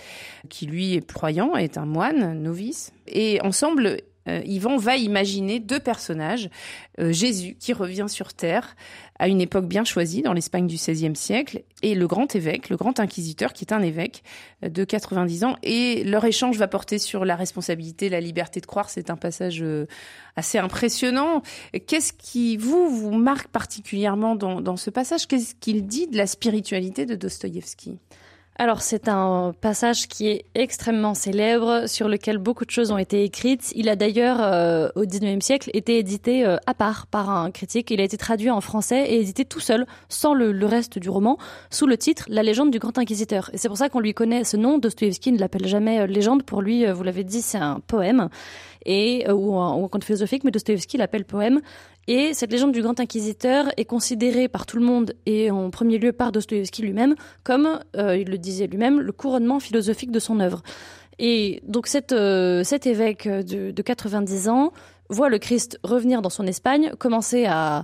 qui 0.50 0.66
lui 0.66 0.96
est 0.96 1.06
croyant, 1.06 1.56
est 1.56 1.78
un 1.78 1.86
moine 1.86 2.42
novice. 2.42 2.94
Et 3.06 3.40
ensemble, 3.42 4.02
euh, 4.28 4.42
Yvan 4.46 4.78
va 4.78 4.98
imaginer 4.98 5.60
deux 5.60 5.80
personnages. 5.80 6.50
Euh, 7.00 7.12
Jésus 7.12 7.56
qui 7.60 7.74
revient 7.74 8.08
sur 8.08 8.34
Terre 8.34 8.76
à 9.20 9.28
une 9.28 9.42
époque 9.42 9.66
bien 9.66 9.84
choisie 9.84 10.22
dans 10.22 10.34
l'Espagne 10.34 10.68
du 10.68 10.76
XVIe 10.76 11.16
siècle 11.16 11.64
et 11.82 11.96
le 11.96 12.08
grand 12.08 12.36
évêque, 12.36 12.70
le 12.70 12.78
grand 12.78 13.00
inquisiteur 13.00 13.54
qui 13.54 13.66
est 13.66 13.74
un 13.74 13.82
évêque 13.82 14.24
euh, 14.64 14.70
de 14.70 14.84
90 14.84 15.44
ans. 15.44 15.56
Et 15.64 16.04
leur 16.04 16.26
échange 16.26 16.58
va 16.58 16.68
porter 16.68 17.00
sur 17.00 17.26
la 17.26 17.36
responsabilité, 17.36 18.10
la 18.10 18.20
liberté 18.20 18.60
de 18.60 18.66
croire. 18.66 18.90
C'est 18.90 19.10
un 19.10 19.18
passage 19.18 19.64
assez 20.36 20.58
impressionnant. 20.58 21.42
Qu'est-ce 21.88 22.14
qui, 22.14 22.58
vous, 22.58 22.90
vous 22.90 23.12
marque 23.12 23.48
particulièrement 23.48 24.36
dans, 24.36 24.62
dans 24.62 24.78
ce 24.78 24.90
passage? 24.90 25.28
Qu'est-ce 25.28 25.56
qu'il 25.56 25.86
dit 25.86 26.08
de 26.08 26.18
la 26.18 26.28
spiritualité 26.28 27.06
de 27.06 27.16
Dostoïevski? 27.16 27.98
Alors 28.60 28.82
c'est 28.82 29.08
un 29.08 29.54
passage 29.62 30.08
qui 30.08 30.28
est 30.28 30.46
extrêmement 30.56 31.14
célèbre, 31.14 31.88
sur 31.88 32.08
lequel 32.08 32.40
beaucoup 32.40 32.66
de 32.66 32.72
choses 32.72 32.92
ont 32.92 32.98
été 32.98 33.24
écrites. 33.24 33.72
Il 33.76 33.88
a 33.88 33.96
d'ailleurs, 33.96 34.40
euh, 34.42 34.90
au 34.96 35.06
XIXe 35.06 35.46
siècle, 35.46 35.70
été 35.74 36.00
édité 36.00 36.46
euh, 36.46 36.58
à 36.66 36.74
part 36.74 37.06
par 37.06 37.30
un 37.30 37.52
critique. 37.52 37.92
Il 37.92 38.02
a 38.02 38.04
été 38.04 38.18
traduit 38.18 38.50
en 38.50 38.60
français 38.62 39.12
et 39.12 39.20
édité 39.20 39.46
tout 39.46 39.60
seul, 39.60 39.86
sans 40.10 40.34
le, 40.34 40.52
le, 40.52 40.66
reste 40.66 40.98
du 40.98 41.10
roman, 41.10 41.38
sous 41.70 41.86
le 41.86 41.98
titre 41.98 42.26
La 42.30 42.42
légende 42.42 42.72
du 42.72 42.80
grand 42.80 42.98
inquisiteur. 42.98 43.52
Et 43.54 43.58
c'est 43.58 43.68
pour 43.68 43.78
ça 43.78 43.90
qu'on 43.90 44.00
lui 44.00 44.16
connaît 44.16 44.44
ce 44.44 44.58
nom. 44.58 44.80
Dostoevsky 44.80 45.32
ne 45.32 45.40
l'appelle 45.40 45.68
jamais 45.68 46.00
euh, 46.00 46.08
légende. 46.08 46.44
Pour 46.44 46.64
lui, 46.64 46.92
vous 46.92 47.04
l'avez 47.04 47.24
dit, 47.24 47.44
c'est 47.44 47.60
un 47.60 47.80
poème 47.86 48.30
et 48.86 49.30
ou 49.30 49.58
un, 49.58 49.76
ou 49.76 49.86
un 49.86 49.88
conte 49.90 50.06
philosophique, 50.06 50.44
mais 50.44 50.52
Dostoevsky 50.52 50.98
l'appelle 50.98 51.26
poème. 51.26 51.62
Et 52.08 52.34
cette 52.34 52.52
légende 52.52 52.72
du 52.72 52.82
grand 52.82 53.00
inquisiteur 53.02 53.66
est 53.76 53.86
considérée 53.86 54.48
par 54.48 54.66
tout 54.66 54.78
le 54.78 54.86
monde 54.86 55.14
et 55.26 55.52
en 55.52 55.70
premier 55.70 55.98
lieu 55.98 56.14
par 56.14 56.32
Dostoïevski 56.32 56.82
lui-même 56.82 57.16
comme, 57.44 57.80
euh, 57.98 58.16
il 58.16 58.30
le 58.30 58.38
disait 58.38 58.68
lui-même, 58.68 59.02
le 59.02 59.12
couronnement 59.12 59.60
philosophique 59.60 60.12
de 60.12 60.20
son 60.20 60.40
œuvre. 60.40 60.64
Et 61.20 61.62
donc 61.68 61.88
cet, 61.88 62.14
euh, 62.14 62.64
cet 62.64 62.88
évêque 62.88 63.28
de, 63.28 63.72
de 63.72 63.82
90 63.82 64.48
ans 64.48 64.72
voit 65.10 65.28
le 65.28 65.38
Christ 65.38 65.80
revenir 65.84 66.22
dans 66.22 66.30
son 66.30 66.48
Espagne, 66.48 66.92
commencer 66.98 67.46
à 67.46 67.84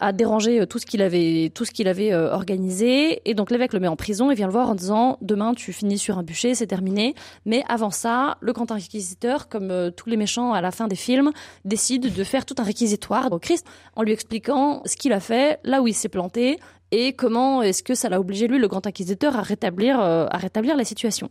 a 0.00 0.12
dérangé 0.12 0.60
euh, 0.60 0.66
tout 0.66 0.78
ce 0.78 0.86
qu'il 0.86 1.02
avait, 1.02 1.52
tout 1.54 1.64
ce 1.64 1.70
qu'il 1.70 1.86
avait 1.86 2.12
euh, 2.12 2.32
organisé. 2.32 3.20
Et 3.28 3.34
donc 3.34 3.50
l'évêque 3.50 3.72
le 3.72 3.80
met 3.80 3.88
en 3.88 3.96
prison 3.96 4.30
et 4.30 4.34
vient 4.34 4.46
le 4.46 4.52
voir 4.52 4.68
en 4.68 4.74
disant 4.74 5.18
demain 5.20 5.54
tu 5.54 5.72
finis 5.72 5.98
sur 5.98 6.18
un 6.18 6.22
bûcher, 6.22 6.54
c'est 6.54 6.66
terminé. 6.66 7.14
Mais 7.44 7.62
avant 7.68 7.90
ça, 7.90 8.38
le 8.40 8.52
grand 8.52 8.70
inquisiteur, 8.72 9.48
comme 9.48 9.70
euh, 9.70 9.90
tous 9.90 10.08
les 10.08 10.16
méchants 10.16 10.52
à 10.52 10.60
la 10.60 10.70
fin 10.70 10.88
des 10.88 10.96
films, 10.96 11.30
décide 11.64 12.12
de 12.12 12.24
faire 12.24 12.44
tout 12.44 12.54
un 12.58 12.64
réquisitoire 12.64 13.30
au 13.30 13.38
Christ 13.38 13.66
en 13.94 14.02
lui 14.02 14.12
expliquant 14.12 14.82
ce 14.86 14.96
qu'il 14.96 15.12
a 15.12 15.20
fait, 15.20 15.60
là 15.64 15.82
où 15.82 15.86
il 15.86 15.94
s'est 15.94 16.08
planté 16.08 16.58
et 16.92 17.12
comment 17.12 17.62
est-ce 17.62 17.84
que 17.84 17.94
ça 17.94 18.08
l'a 18.08 18.18
obligé 18.18 18.48
lui, 18.48 18.58
le 18.58 18.66
grand 18.66 18.84
inquisiteur, 18.84 19.36
à 19.36 19.42
rétablir, 19.42 20.00
à 20.00 20.36
rétablir 20.38 20.76
la 20.76 20.82
situation. 20.82 21.30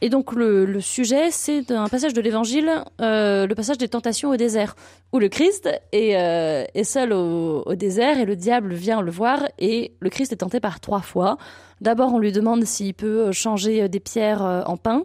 Et 0.00 0.10
donc 0.10 0.32
le, 0.32 0.64
le 0.64 0.80
sujet, 0.80 1.30
c'est 1.30 1.70
un 1.70 1.88
passage 1.88 2.12
de 2.14 2.20
l'Évangile, 2.20 2.70
euh, 3.00 3.46
le 3.46 3.54
passage 3.54 3.78
des 3.78 3.88
tentations 3.88 4.30
au 4.30 4.36
désert, 4.36 4.76
où 5.12 5.18
le 5.18 5.28
Christ 5.28 5.68
est, 5.92 6.16
euh, 6.16 6.64
seul 6.84 7.12
au, 7.12 7.74
désert 7.74 8.18
et 8.18 8.24
le 8.24 8.36
diable 8.36 8.74
vient 8.74 9.00
le 9.00 9.10
voir 9.10 9.48
et 9.58 9.92
le 10.00 10.10
Christ 10.10 10.32
est 10.32 10.36
tenté 10.36 10.60
par 10.60 10.80
trois 10.80 11.00
fois. 11.00 11.36
D'abord, 11.80 12.14
on 12.14 12.18
lui 12.18 12.32
demande 12.32 12.64
s'il 12.64 12.94
peut 12.94 13.32
changer 13.32 13.88
des 13.88 14.00
pierres 14.00 14.44
euh, 14.44 14.62
en 14.66 14.76
pain. 14.76 15.04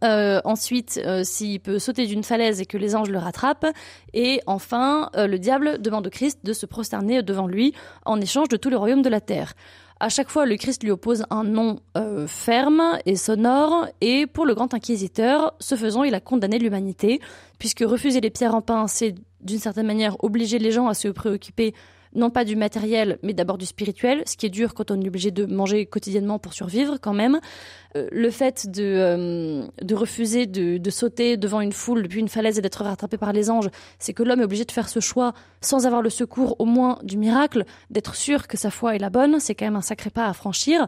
Ensuite, 0.00 0.98
s'il 1.24 1.60
peut 1.60 1.78
sauter 1.78 2.06
d'une 2.06 2.24
falaise 2.24 2.58
et 2.62 2.64
que 2.64 2.78
les 2.78 2.96
anges 2.96 3.10
le 3.10 3.18
rattrapent. 3.18 3.66
Et 4.14 4.40
enfin, 4.46 5.10
le 5.14 5.36
diable 5.36 5.82
demande 5.82 6.06
au 6.06 6.10
Christ 6.10 6.40
de 6.42 6.54
se 6.54 6.64
prosterner 6.64 7.22
devant 7.22 7.46
lui 7.46 7.74
en 8.06 8.18
échange 8.18 8.48
de 8.48 8.56
tous 8.56 8.70
les 8.70 8.76
royaumes 8.76 9.02
de 9.02 9.10
la 9.10 9.20
terre. 9.20 9.52
À 10.00 10.08
chaque 10.08 10.28
fois, 10.28 10.44
le 10.44 10.56
Christ 10.56 10.82
lui 10.82 10.90
oppose 10.90 11.24
un 11.30 11.44
nom 11.44 11.78
euh, 11.96 12.26
ferme 12.26 12.98
et 13.06 13.16
sonore, 13.16 13.86
et 14.00 14.26
pour 14.26 14.44
le 14.44 14.54
grand 14.54 14.74
inquisiteur, 14.74 15.54
ce 15.60 15.76
faisant, 15.76 16.02
il 16.02 16.14
a 16.14 16.20
condamné 16.20 16.58
l'humanité, 16.58 17.20
puisque 17.58 17.80
refuser 17.80 18.20
les 18.20 18.30
pierres 18.30 18.54
en 18.54 18.60
pain, 18.60 18.86
c'est 18.88 19.14
d'une 19.40 19.58
certaine 19.58 19.86
manière 19.86 20.16
obliger 20.24 20.58
les 20.58 20.72
gens 20.72 20.88
à 20.88 20.94
se 20.94 21.08
préoccuper 21.08 21.74
non 22.14 22.30
pas 22.30 22.44
du 22.44 22.56
matériel, 22.56 23.18
mais 23.22 23.32
d'abord 23.32 23.58
du 23.58 23.66
spirituel, 23.66 24.22
ce 24.26 24.36
qui 24.36 24.46
est 24.46 24.50
dur 24.50 24.74
quand 24.74 24.90
on 24.90 25.00
est 25.00 25.08
obligé 25.08 25.30
de 25.30 25.46
manger 25.46 25.86
quotidiennement 25.86 26.38
pour 26.38 26.52
survivre 26.52 26.98
quand 27.00 27.12
même. 27.12 27.40
Euh, 27.96 28.08
le 28.10 28.30
fait 28.30 28.68
de, 28.68 28.82
euh, 28.82 29.62
de 29.82 29.94
refuser 29.94 30.46
de, 30.46 30.78
de, 30.78 30.90
sauter 30.90 31.36
devant 31.36 31.60
une 31.60 31.72
foule 31.72 32.02
depuis 32.02 32.20
une 32.20 32.28
falaise 32.28 32.58
et 32.58 32.62
d'être 32.62 32.82
rattrapé 32.82 33.16
par 33.16 33.32
les 33.32 33.50
anges, 33.50 33.68
c'est 33.98 34.12
que 34.12 34.22
l'homme 34.22 34.40
est 34.40 34.44
obligé 34.44 34.64
de 34.64 34.72
faire 34.72 34.88
ce 34.88 35.00
choix 35.00 35.32
sans 35.60 35.86
avoir 35.86 36.02
le 36.02 36.10
secours 36.10 36.56
au 36.58 36.64
moins 36.64 36.98
du 37.02 37.16
miracle, 37.16 37.64
d'être 37.90 38.14
sûr 38.14 38.48
que 38.48 38.56
sa 38.56 38.70
foi 38.70 38.96
est 38.96 38.98
la 38.98 39.10
bonne, 39.10 39.38
c'est 39.38 39.54
quand 39.54 39.66
même 39.66 39.76
un 39.76 39.80
sacré 39.80 40.10
pas 40.10 40.26
à 40.26 40.32
franchir. 40.32 40.86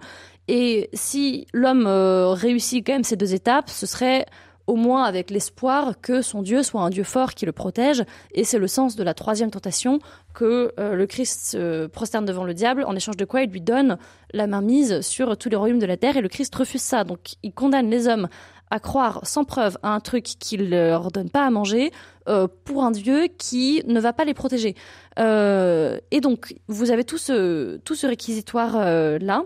Et 0.48 0.90
si 0.92 1.46
l'homme 1.52 1.86
euh, 1.86 2.30
réussit 2.30 2.86
quand 2.86 2.92
même 2.92 3.04
ces 3.04 3.16
deux 3.16 3.34
étapes, 3.34 3.70
ce 3.70 3.86
serait 3.86 4.26
au 4.66 4.76
moins 4.76 5.04
avec 5.04 5.30
l'espoir 5.30 6.00
que 6.00 6.22
son 6.22 6.42
Dieu 6.42 6.62
soit 6.62 6.82
un 6.82 6.90
Dieu 6.90 7.04
fort 7.04 7.34
qui 7.34 7.46
le 7.46 7.52
protège. 7.52 8.04
Et 8.32 8.44
c'est 8.44 8.58
le 8.58 8.66
sens 8.66 8.96
de 8.96 9.02
la 9.02 9.14
troisième 9.14 9.50
tentation 9.50 10.00
que 10.34 10.72
euh, 10.78 10.94
le 10.94 11.06
Christ 11.06 11.52
se 11.52 11.86
prosterne 11.86 12.24
devant 12.24 12.44
le 12.44 12.54
diable, 12.54 12.84
en 12.86 12.94
échange 12.94 13.16
de 13.16 13.24
quoi 13.24 13.42
il 13.42 13.50
lui 13.50 13.60
donne 13.60 13.98
la 14.32 14.46
main 14.46 14.60
mise 14.62 15.00
sur 15.00 15.36
tous 15.36 15.48
les 15.48 15.56
royaumes 15.56 15.78
de 15.78 15.86
la 15.86 15.96
terre. 15.96 16.16
Et 16.16 16.20
le 16.20 16.28
Christ 16.28 16.54
refuse 16.54 16.82
ça. 16.82 17.04
Donc 17.04 17.34
il 17.42 17.52
condamne 17.52 17.90
les 17.90 18.08
hommes 18.08 18.28
à 18.70 18.80
croire 18.80 19.20
sans 19.22 19.44
preuve 19.44 19.78
à 19.84 19.90
un 19.90 20.00
truc 20.00 20.24
qu'il 20.24 20.70
leur 20.70 21.12
donne 21.12 21.30
pas 21.30 21.46
à 21.46 21.50
manger 21.50 21.92
euh, 22.28 22.48
pour 22.64 22.82
un 22.82 22.90
Dieu 22.90 23.28
qui 23.38 23.82
ne 23.86 24.00
va 24.00 24.12
pas 24.12 24.24
les 24.24 24.34
protéger. 24.34 24.74
Euh, 25.20 25.98
et 26.10 26.20
donc 26.20 26.56
vous 26.66 26.90
avez 26.90 27.04
tout 27.04 27.18
ce, 27.18 27.76
tout 27.78 27.94
ce 27.94 28.08
réquisitoire 28.08 28.76
là 29.20 29.44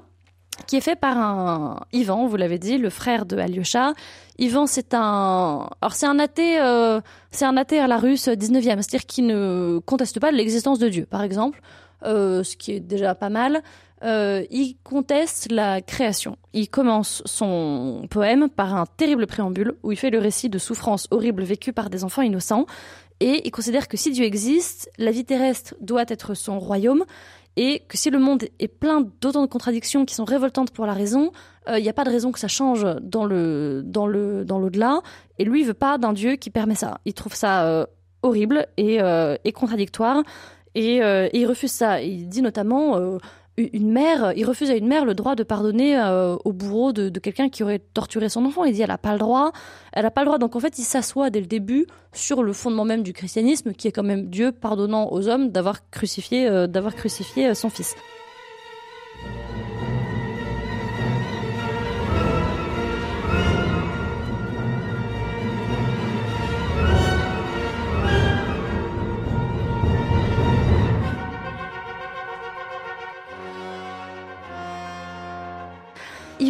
qui 0.67 0.77
est 0.77 0.81
fait 0.81 0.97
par 0.97 1.19
un 1.19 1.81
Ivan, 1.93 2.27
vous 2.27 2.37
l'avez 2.37 2.59
dit, 2.59 2.79
le 2.79 2.91
frère 2.91 3.27
de 3.27 3.37
Alyosha. 3.37 3.93
Ivan, 4.39 4.67
c'est 4.67 4.95
un, 4.95 5.69
alors 5.81 5.95
c'est 5.95 6.07
un 6.07 6.19
athée, 6.19 6.61
euh, 6.61 7.01
c'est 7.31 7.45
un 7.45 7.57
athée 7.57 7.79
à 7.79 7.87
la 7.87 7.99
russe 7.99 8.29
19e, 8.29 8.77
c'est-à-dire 8.77 9.07
qu'il 9.07 9.27
ne 9.27 9.81
conteste 9.85 10.21
pas 10.21 10.31
l'existence 10.31 10.79
de 10.79 10.89
Dieu, 10.89 11.07
par 11.07 11.23
exemple, 11.23 11.61
euh, 12.05 12.43
ce 12.43 12.57
qui 12.57 12.73
est 12.73 12.81
déjà 12.81 13.15
pas 13.15 13.29
mal. 13.29 13.63
Euh, 14.03 14.45
il 14.51 14.77
conteste 14.83 15.53
la 15.53 15.83
création. 15.83 16.37
Il 16.55 16.71
commence 16.71 17.23
son 17.27 18.07
poème 18.09 18.49
par 18.49 18.75
un 18.75 18.87
terrible 18.87 19.27
préambule 19.27 19.75
où 19.83 19.93
il 19.93 19.99
fait 19.99 20.09
le 20.09 20.19
récit 20.19 20.49
de 20.49 20.59
souffrances 20.59 21.07
horribles 21.11 21.43
vécues 21.43 21.75
par 21.75 21.91
des 21.91 22.03
enfants 22.03 22.23
innocents 22.23 22.65
et 23.21 23.43
il 23.47 23.51
considère 23.51 23.87
que 23.87 23.99
si 23.99 24.11
Dieu 24.13 24.25
existe, 24.25 24.91
la 24.97 25.11
vie 25.11 25.27
terrestre 25.27 25.75
doit 25.81 26.05
être 26.09 26.33
son 26.33 26.59
royaume 26.59 27.05
et 27.57 27.83
que 27.89 27.97
si 27.97 28.11
le 28.11 28.19
monde 28.19 28.45
est 28.59 28.69
plein 28.69 29.01
d'autant 29.21 29.43
de 29.43 29.47
contradictions 29.47 30.05
qui 30.05 30.15
sont 30.15 30.25
révoltantes 30.25 30.71
pour 30.71 30.87
la 30.87 30.93
raison, 30.93 31.33
il 31.67 31.75
euh, 31.75 31.81
n'y 31.81 31.89
a 31.89 31.93
pas 31.93 32.05
de 32.05 32.11
raison 32.11 32.33
que 32.33 32.39
ça 32.39 32.49
change 32.49 32.87
dans 33.03 33.25
le 33.25 33.83
dans 33.85 34.07
le 34.07 34.45
dans 34.45 34.59
l'au-delà. 34.59 35.01
Et 35.39 35.45
lui, 35.45 35.61
il 35.61 35.67
veut 35.67 35.75
pas 35.75 35.99
d'un 35.99 36.13
Dieu 36.13 36.37
qui 36.37 36.51
permet 36.51 36.75
ça. 36.75 37.01
Il 37.05 37.15
trouve 37.15 37.35
ça 37.35 37.67
euh, 37.67 37.87
horrible 38.23 38.67
et, 38.77 39.03
euh, 39.03 39.37
et 39.45 39.53
contradictoire. 39.53 40.23
Et, 40.75 40.99
et, 40.99 41.39
il 41.39 41.47
refuse 41.47 41.73
ça. 41.73 42.01
Il 42.01 42.29
dit 42.29 42.43
notamment 42.43 43.19
une 43.57 43.93
mère, 43.93 44.33
il 44.37 44.45
refuse 44.45 44.71
à 44.71 44.75
une 44.75 44.87
mère 44.87 45.05
le 45.05 45.15
droit 45.15 45.35
de 45.35 45.43
pardonner 45.43 45.99
euh, 45.99 46.37
au 46.45 46.53
bourreau 46.53 46.93
de, 46.93 47.11
quelqu'un 47.19 47.49
qui 47.49 47.63
aurait 47.63 47.79
torturé 47.79 48.29
son 48.29 48.45
enfant. 48.45 48.65
Il 48.65 48.73
dit 48.73 48.83
elle 48.83 48.91
a 48.91 48.99
pas 48.99 49.13
le 49.13 49.19
droit, 49.19 49.53
elle 49.93 50.11
pas 50.11 50.23
le 50.23 50.27
droit. 50.27 50.39
Donc 50.39 50.57
en 50.57 50.61
fait, 50.61 50.79
il 50.79 50.85
s'assoit 50.85 51.31
dès 51.31 51.41
le 51.41 51.47
début 51.47 51.87
sur 52.13 52.43
le 52.43 52.53
fondement 52.53 52.85
même 52.85 53.03
du 53.03 53.13
christianisme, 53.13 53.73
qui 53.73 53.89
est 53.89 53.93
quand 53.93 54.03
même 54.03 54.27
Dieu 54.27 54.53
pardonnant 54.53 55.13
aux 55.13 55.29
hommes 55.29 55.51
d'avoir 55.51 55.89
crucifié, 55.91 56.49
euh, 56.49 56.67
euh, 56.69 57.55
son 57.55 57.71
fils. 57.71 57.95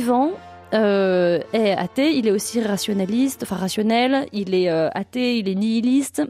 Ivan 0.00 0.30
euh, 0.72 1.40
est 1.52 1.72
athée, 1.72 2.16
il 2.16 2.26
est 2.26 2.30
aussi 2.30 2.62
rationaliste, 2.62 3.42
enfin 3.42 3.56
rationnel, 3.56 4.26
il 4.32 4.54
est 4.54 4.70
euh, 4.70 4.88
athée, 4.94 5.36
il 5.36 5.46
est 5.46 5.54
nihiliste. 5.54 6.22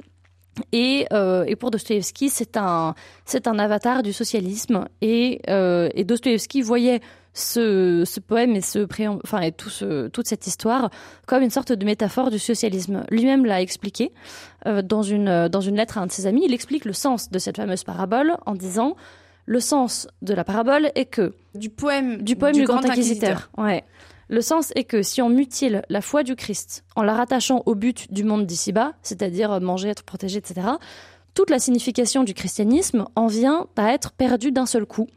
Et, 0.73 1.07
euh, 1.13 1.47
pour 1.55 1.71
Dostoïevski, 1.71 2.31
c'est 2.31 2.57
un, 2.57 2.97
c'est 3.25 3.47
un 3.47 3.61
avatar 3.61 4.03
du 4.03 4.13
socialisme. 4.13 4.87
Et, 5.03 5.41
et 5.47 6.05
Dostoïevski 6.05 6.63
voyait 6.63 7.01
ce, 7.33 8.19
poème 8.19 8.57
et, 8.57 8.61
ce 8.61 8.89
enfin, 9.23 9.41
et 9.41 9.53
toute 9.53 10.27
cette 10.27 10.47
histoire 10.49 10.91
comme 11.29 11.45
une 11.45 11.51
sorte 11.51 11.71
de 11.71 11.85
métaphore 11.85 12.31
du 12.31 12.41
socialisme. 12.41 13.05
Lui-même 13.09 13.47
l'a 13.47 13.63
expliqué 13.63 14.11
dans 14.67 15.03
une 15.03 15.77
lettre 15.77 15.99
à 15.99 16.01
un 16.01 16.07
de 16.07 16.13
ses 16.13 16.27
amis. 16.27 16.43
Il 16.45 16.53
explique 16.53 16.85
le 16.85 16.93
sens 16.93 17.31
de 17.31 17.39
cette 17.39 17.57
fameuse 17.57 17.85
parabole 17.85 18.37
en 18.47 18.57
disant 18.57 18.97
le 19.51 19.59
sens 19.59 20.07
de 20.23 20.33
la 20.33 20.45
parabole 20.45 20.93
est 20.95 21.07
que 21.07 21.35
du 21.57 21.71
poème 21.71 22.23
du 22.23 22.37
poème 22.37 22.53
du, 22.53 22.61
du 22.61 22.67
grand, 22.67 22.77
grand, 22.77 22.91
inquisiteur. 22.91 23.31
inquisiteur. 23.31 23.65
Ouais. 23.65 23.83
Le 24.29 24.43
sens 24.43 24.73
est 24.77 24.85
que 24.85 25.03
si 25.03 25.21
on 25.23 25.29
mutile 25.29 25.83
la 25.89 26.01
foi 26.01 26.23
du 26.23 26.37
Christ 26.37 26.85
en 26.95 27.03
la 27.03 27.15
rattachant 27.15 27.65
au 27.67 27.75
but 27.75 28.13
du 28.13 28.23
monde 28.23 28.47
d'ici-bas, 28.47 28.93
c'est-à-dire 29.03 29.61
manger, 29.61 29.89
être 29.89 30.05
protégé, 30.05 30.39
etc., 30.39 30.69
toute 31.35 31.51
la 31.51 31.59
signification 31.59 32.23
du 32.23 32.33
christianisme 32.33 33.07
en 33.17 33.27
vient 33.27 33.67
à 33.75 33.93
être 33.93 34.13
perdue 34.13 34.53
d'un 34.53 34.67
seul 34.67 34.87
coup. 34.87 35.09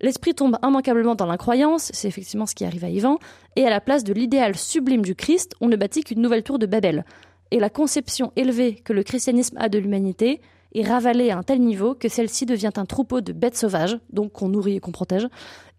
L'esprit 0.00 0.34
tombe 0.34 0.56
immanquablement 0.62 1.14
dans 1.14 1.26
l'incroyance, 1.26 1.90
c'est 1.92 2.08
effectivement 2.08 2.46
ce 2.46 2.54
qui 2.54 2.64
arrive 2.64 2.84
à 2.84 2.88
Ivan, 2.88 3.18
et 3.54 3.66
à 3.66 3.70
la 3.70 3.82
place 3.82 4.02
de 4.02 4.14
l'idéal 4.14 4.56
sublime 4.56 5.02
du 5.02 5.14
Christ, 5.14 5.56
on 5.60 5.68
ne 5.68 5.76
bâtit 5.76 6.04
qu'une 6.04 6.22
nouvelle 6.22 6.42
tour 6.42 6.58
de 6.58 6.64
Babel. 6.64 7.04
Et 7.50 7.60
la 7.60 7.68
conception 7.68 8.32
élevée 8.34 8.76
que 8.76 8.94
le 8.94 9.02
christianisme 9.02 9.58
a 9.58 9.68
de 9.68 9.78
l'humanité 9.78 10.40
est 10.74 10.86
ravalée 10.86 11.30
à 11.30 11.38
un 11.38 11.42
tel 11.42 11.60
niveau 11.60 11.94
que 11.94 12.08
celle-ci 12.08 12.46
devient 12.46 12.72
un 12.76 12.84
troupeau 12.84 13.20
de 13.20 13.32
bêtes 13.32 13.56
sauvages, 13.56 13.98
donc 14.12 14.32
qu'on 14.32 14.48
nourrit 14.48 14.76
et 14.76 14.80
qu'on 14.80 14.92
protège, 14.92 15.28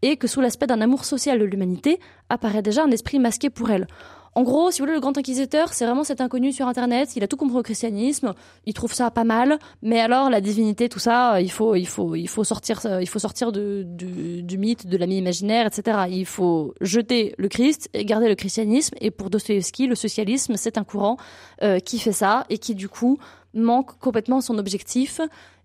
et 0.01 0.17
que 0.17 0.27
sous 0.27 0.41
l'aspect 0.41 0.67
d'un 0.67 0.81
amour 0.81 1.05
social 1.05 1.39
de 1.39 1.45
l'humanité 1.45 1.99
apparaît 2.29 2.61
déjà 2.61 2.83
un 2.83 2.91
esprit 2.91 3.19
masqué 3.19 3.49
pour 3.49 3.69
elle. 3.71 3.87
en 4.35 4.43
gros, 4.43 4.69
si 4.69 4.79
vous 4.79 4.85
voulez, 4.85 4.95
le 4.95 4.99
grand 4.99 5.17
inquisiteur, 5.17 5.73
c'est 5.73 5.85
vraiment 5.85 6.03
cet 6.03 6.19
inconnu 6.19 6.51
sur 6.51 6.67
Internet. 6.67 7.15
Il 7.15 7.23
a 7.23 7.27
tout 7.27 7.37
compris 7.37 7.57
au 7.57 7.63
christianisme. 7.63 8.33
Il 8.65 8.73
trouve 8.73 8.93
ça 8.93 9.09
pas 9.09 9.23
mal. 9.23 9.57
Mais 9.81 10.01
alors, 10.01 10.29
la 10.29 10.41
divinité, 10.41 10.89
tout 10.89 10.99
ça, 10.99 11.39
il 11.39 11.49
faut, 11.49 11.75
il 11.75 11.87
faut, 11.87 12.15
il 12.15 12.27
faut 12.27 12.43
sortir, 12.43 12.81
il 12.99 13.07
faut 13.07 13.19
sortir 13.19 13.53
de, 13.53 13.83
du 13.85 14.57
mythe, 14.57 14.87
de 14.87 14.97
l'ami 14.97 15.17
imaginaire, 15.17 15.65
etc. 15.67 15.99
Il 16.09 16.25
faut 16.25 16.73
jeter 16.81 17.33
le 17.37 17.47
Christ 17.47 17.89
et 17.93 18.03
garder 18.03 18.27
le 18.27 18.35
christianisme. 18.35 18.95
Et 18.99 19.09
pour 19.09 19.29
Dostoevsky, 19.29 19.87
le 19.87 19.95
socialisme, 19.95 20.55
c'est 20.57 20.77
un 20.77 20.83
courant 20.83 21.15
euh, 21.63 21.79
qui 21.79 21.97
fait 21.97 22.11
ça 22.11 22.45
et 22.49 22.57
qui, 22.57 22.75
du 22.75 22.89
coup, 22.89 23.17
manque 23.55 23.97
complètement 23.99 24.41
son 24.41 24.57
objectif. 24.57 25.21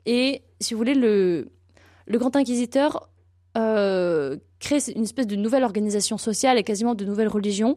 Et 0.07 0.43
si 0.61 0.75
vous 0.75 0.79
voulez, 0.79 0.95
le, 0.95 1.49
grand 2.09 2.35
inquisiteur 2.37 3.09
euh, 3.57 4.37
crée 4.59 4.79
une 4.95 5.03
espèce 5.03 5.27
de 5.27 5.37
nouvelle 5.37 5.65
organisation 5.65 6.17
sociale 6.19 6.59
et 6.59 6.63
quasiment 6.63 6.95
de 6.95 7.05
nouvelle 7.05 7.29
religion 7.29 7.77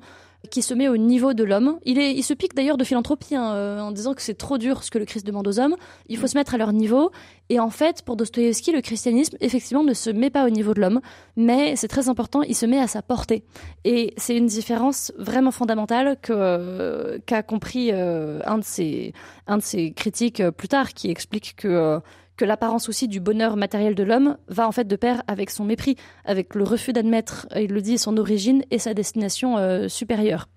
qui 0.50 0.62
se 0.62 0.74
met 0.74 0.88
au 0.88 0.98
niveau 0.98 1.34
de 1.34 1.44
l'homme. 1.44 1.80
Il, 1.86 2.00
est, 2.00 2.14
il 2.14 2.24
se 2.24 2.34
pique 2.34 2.54
d'ailleurs 2.54 2.78
de 2.78 2.84
philanthropie 2.84 3.36
hein, 3.36 3.54
euh, 3.54 3.80
en 3.80 3.92
disant 3.92 4.14
que 4.14 4.22
c'est 4.22 4.34
trop 4.34 4.58
dur 4.58 4.84
ce 4.84 4.92
que 4.92 4.98
le 4.98 5.06
Christ 5.06 5.26
demande 5.26 5.48
aux 5.48 5.60
hommes. 5.60 5.76
Il 6.08 6.18
faut 6.18 6.28
se 6.28 6.38
mettre 6.38 6.54
à 6.54 6.58
leur 6.58 6.74
niveau. 6.74 7.12
Et 7.50 7.60
en 7.60 7.70
fait, 7.70 8.04
pour 8.04 8.16
Dostoïevski, 8.16 8.72
le 8.72 8.82
christianisme, 8.82 9.38
effectivement, 9.42 9.84
ne 9.84 9.94
se 9.94 10.10
met 10.10 10.30
pas 10.30 10.46
au 10.46 10.50
niveau 10.50 10.74
de 10.74 10.82
l'homme, 10.82 11.02
mais 11.36 11.76
c'est 11.76 11.88
très 11.88 12.10
important, 12.10 12.42
il 12.42 12.56
se 12.56 12.66
met 12.66 12.80
à 12.80 12.88
sa 12.88 13.02
portée. 13.02 13.44
Et 13.84 14.14
c'est 14.18 14.36
une 14.36 14.46
différence 14.48 15.12
vraiment 15.18 15.52
fondamentale 15.52 16.18
que 16.22 16.34
euh, 16.34 17.20
qu'a 17.26 17.44
compris 17.44 17.90
euh, 17.92 18.40
un 18.46 18.58
de 18.58 18.64
ses 18.64 19.14
un 19.48 19.58
de 19.58 19.62
ses 19.64 19.92
critiques 19.92 20.42
plus 20.52 20.70
tard, 20.70 20.94
qui 20.94 21.10
explique 21.10 21.56
que 21.58 22.00
que 22.38 22.46
l'apparence 22.46 22.90
aussi 22.90 23.08
du 23.08 23.20
bonheur 23.20 23.56
matériel 23.56 23.96
de 23.96 24.04
l'homme 24.04 24.38
va 24.48 24.68
en 24.68 24.72
fait 24.72 24.88
de 24.88 24.96
pair 24.96 25.24
avec 25.28 25.50
son 25.50 25.66
mépris, 25.66 25.96
avec 26.26 26.56
le 26.56 26.64
refus 26.64 26.94
d'admettre, 26.94 27.48
il 27.56 27.72
le 27.72 27.82
dit, 27.82 27.98
son 27.98 28.18
origine 28.18 28.64
et 28.72 28.80
sa 28.80 28.94
destination 28.94 29.58
euh, 29.58 29.88
supérieure. 29.88 30.48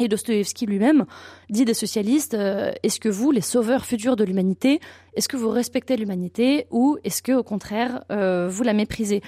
Et 0.00 0.08
Dostoevsky 0.08 0.66
lui-même 0.66 1.04
dit 1.50 1.64
des 1.64 1.74
socialistes 1.74 2.34
euh, 2.34 2.72
est-ce 2.82 2.98
que 2.98 3.08
vous, 3.08 3.30
les 3.30 3.40
sauveurs 3.40 3.84
futurs 3.84 4.16
de 4.16 4.24
l'humanité, 4.24 4.80
est-ce 5.14 5.28
que 5.28 5.36
vous 5.36 5.50
respectez 5.50 5.96
l'humanité 5.96 6.66
ou 6.70 6.98
est-ce 7.04 7.22
que 7.22 7.32
au 7.32 7.44
contraire 7.44 8.04
euh, 8.10 8.48
vous 8.48 8.64
la 8.64 8.72
méprisez? 8.72 9.22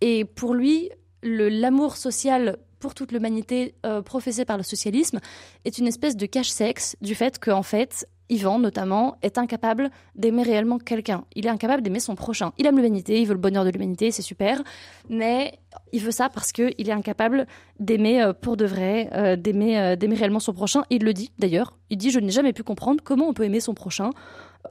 Et 0.00 0.24
pour 0.24 0.54
lui, 0.54 0.90
l'amour 1.22 1.96
social 1.96 2.58
pour 2.78 2.94
toute 2.94 3.12
l'humanité 3.12 3.76
professé 4.04 4.44
par 4.44 4.56
le 4.56 4.64
socialisme 4.64 5.20
est 5.64 5.78
une 5.78 5.86
espèce 5.86 6.16
de 6.16 6.26
cache-sexe 6.26 6.96
du 7.00 7.14
fait 7.14 7.38
qu'en 7.38 7.62
fait 7.62 8.08
Ivan, 8.32 8.58
notamment, 8.58 9.16
est 9.20 9.36
incapable 9.36 9.90
d'aimer 10.16 10.42
réellement 10.42 10.78
quelqu'un. 10.78 11.24
Il 11.34 11.44
est 11.44 11.50
incapable 11.50 11.82
d'aimer 11.82 12.00
son 12.00 12.14
prochain. 12.14 12.52
Il 12.56 12.66
aime 12.66 12.76
l'humanité, 12.76 13.20
il 13.20 13.26
veut 13.26 13.34
le 13.34 13.38
bonheur 13.38 13.66
de 13.66 13.70
l'humanité, 13.70 14.10
c'est 14.10 14.22
super, 14.22 14.62
mais 15.10 15.58
il 15.92 16.00
veut 16.00 16.12
ça 16.12 16.30
parce 16.30 16.50
qu'il 16.50 16.88
est 16.88 16.92
incapable 16.92 17.46
d'aimer 17.78 18.22
euh, 18.22 18.32
pour 18.32 18.56
de 18.56 18.64
vrai, 18.64 19.10
euh, 19.12 19.36
d'aimer, 19.36 19.78
euh, 19.78 19.96
d'aimer 19.96 20.14
réellement 20.14 20.40
son 20.40 20.54
prochain. 20.54 20.84
Il 20.88 21.04
le 21.04 21.12
dit 21.12 21.30
d'ailleurs. 21.38 21.76
Il 21.90 21.98
dit 21.98 22.10
Je 22.10 22.20
n'ai 22.20 22.30
jamais 22.30 22.54
pu 22.54 22.62
comprendre 22.62 23.02
comment 23.04 23.28
on 23.28 23.34
peut 23.34 23.44
aimer 23.44 23.60
son 23.60 23.74
prochain. 23.74 24.10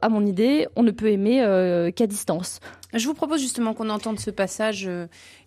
À 0.00 0.08
mon 0.08 0.26
idée, 0.26 0.66
on 0.74 0.82
ne 0.82 0.90
peut 0.90 1.12
aimer 1.12 1.92
qu'à 1.94 2.06
distance. 2.06 2.60
Je 2.94 3.06
vous 3.06 3.12
propose 3.12 3.42
justement 3.42 3.74
qu'on 3.74 3.90
entende 3.90 4.18
ce 4.18 4.30
passage, 4.30 4.88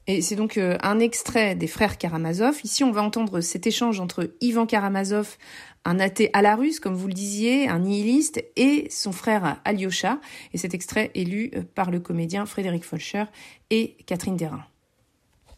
et 0.08 0.22
c'est 0.22 0.36
donc 0.36 0.58
un 0.58 1.00
extrait 1.00 1.56
des 1.56 1.68
frères 1.68 1.98
Karamazov. 1.98 2.60
Ici, 2.64 2.84
on 2.84 2.92
va 2.92 3.02
entendre 3.02 3.42
cet 3.42 3.66
échange 3.66 4.00
entre 4.00 4.32
Ivan 4.40 4.68
Karamazov, 4.68 5.38
un 5.84 6.00
athée 6.00 6.30
à 6.34 6.42
la 6.42 6.56
russe, 6.56 6.80
comme 6.80 6.96
vous 6.96 7.08
le 7.08 7.14
disiez, 7.14 7.68
un 7.68 7.80
nihiliste, 7.80 8.44
et 8.56 8.88
son 8.92 9.12
frère 9.12 9.62
Alyosha. 9.66 10.20
Et 10.54 10.58
cet 10.58 10.74
extrait 10.74 11.12
est 11.16 11.24
lu 11.24 11.52
euh, 11.56 11.64
par 11.64 11.90
le 11.90 12.00
comédien 12.00 12.46
Frédéric 12.46 12.84
Folcher 12.84 13.26
et 13.70 13.98
Catherine 14.06 14.36
Derrin. 14.36 14.64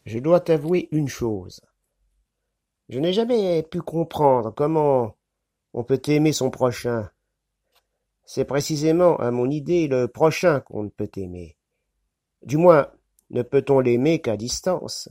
Je 0.06 0.20
dois 0.20 0.40
t'avouer 0.40 0.88
une 0.92 1.10
chose. 1.10 1.62
Je 2.88 3.00
n'ai 3.00 3.12
jamais 3.12 3.64
pu 3.64 3.82
comprendre 3.82 4.54
comment 4.56 5.16
on 5.74 5.84
peut 5.84 6.02
aimer 6.08 6.32
son 6.32 6.50
prochain. 6.50 7.10
C'est 8.24 8.46
précisément, 8.46 9.18
à 9.18 9.32
mon 9.32 9.50
idée, 9.50 9.88
le 9.88 10.08
prochain 10.08 10.62
qu'on 10.62 10.84
ne 10.84 10.90
peut 10.90 11.10
aimer. 11.18 11.58
Du 12.44 12.56
moins, 12.56 12.88
ne 13.30 13.42
peut-on 13.42 13.80
l'aimer 13.80 14.22
qu'à 14.22 14.38
distance? 14.38 15.10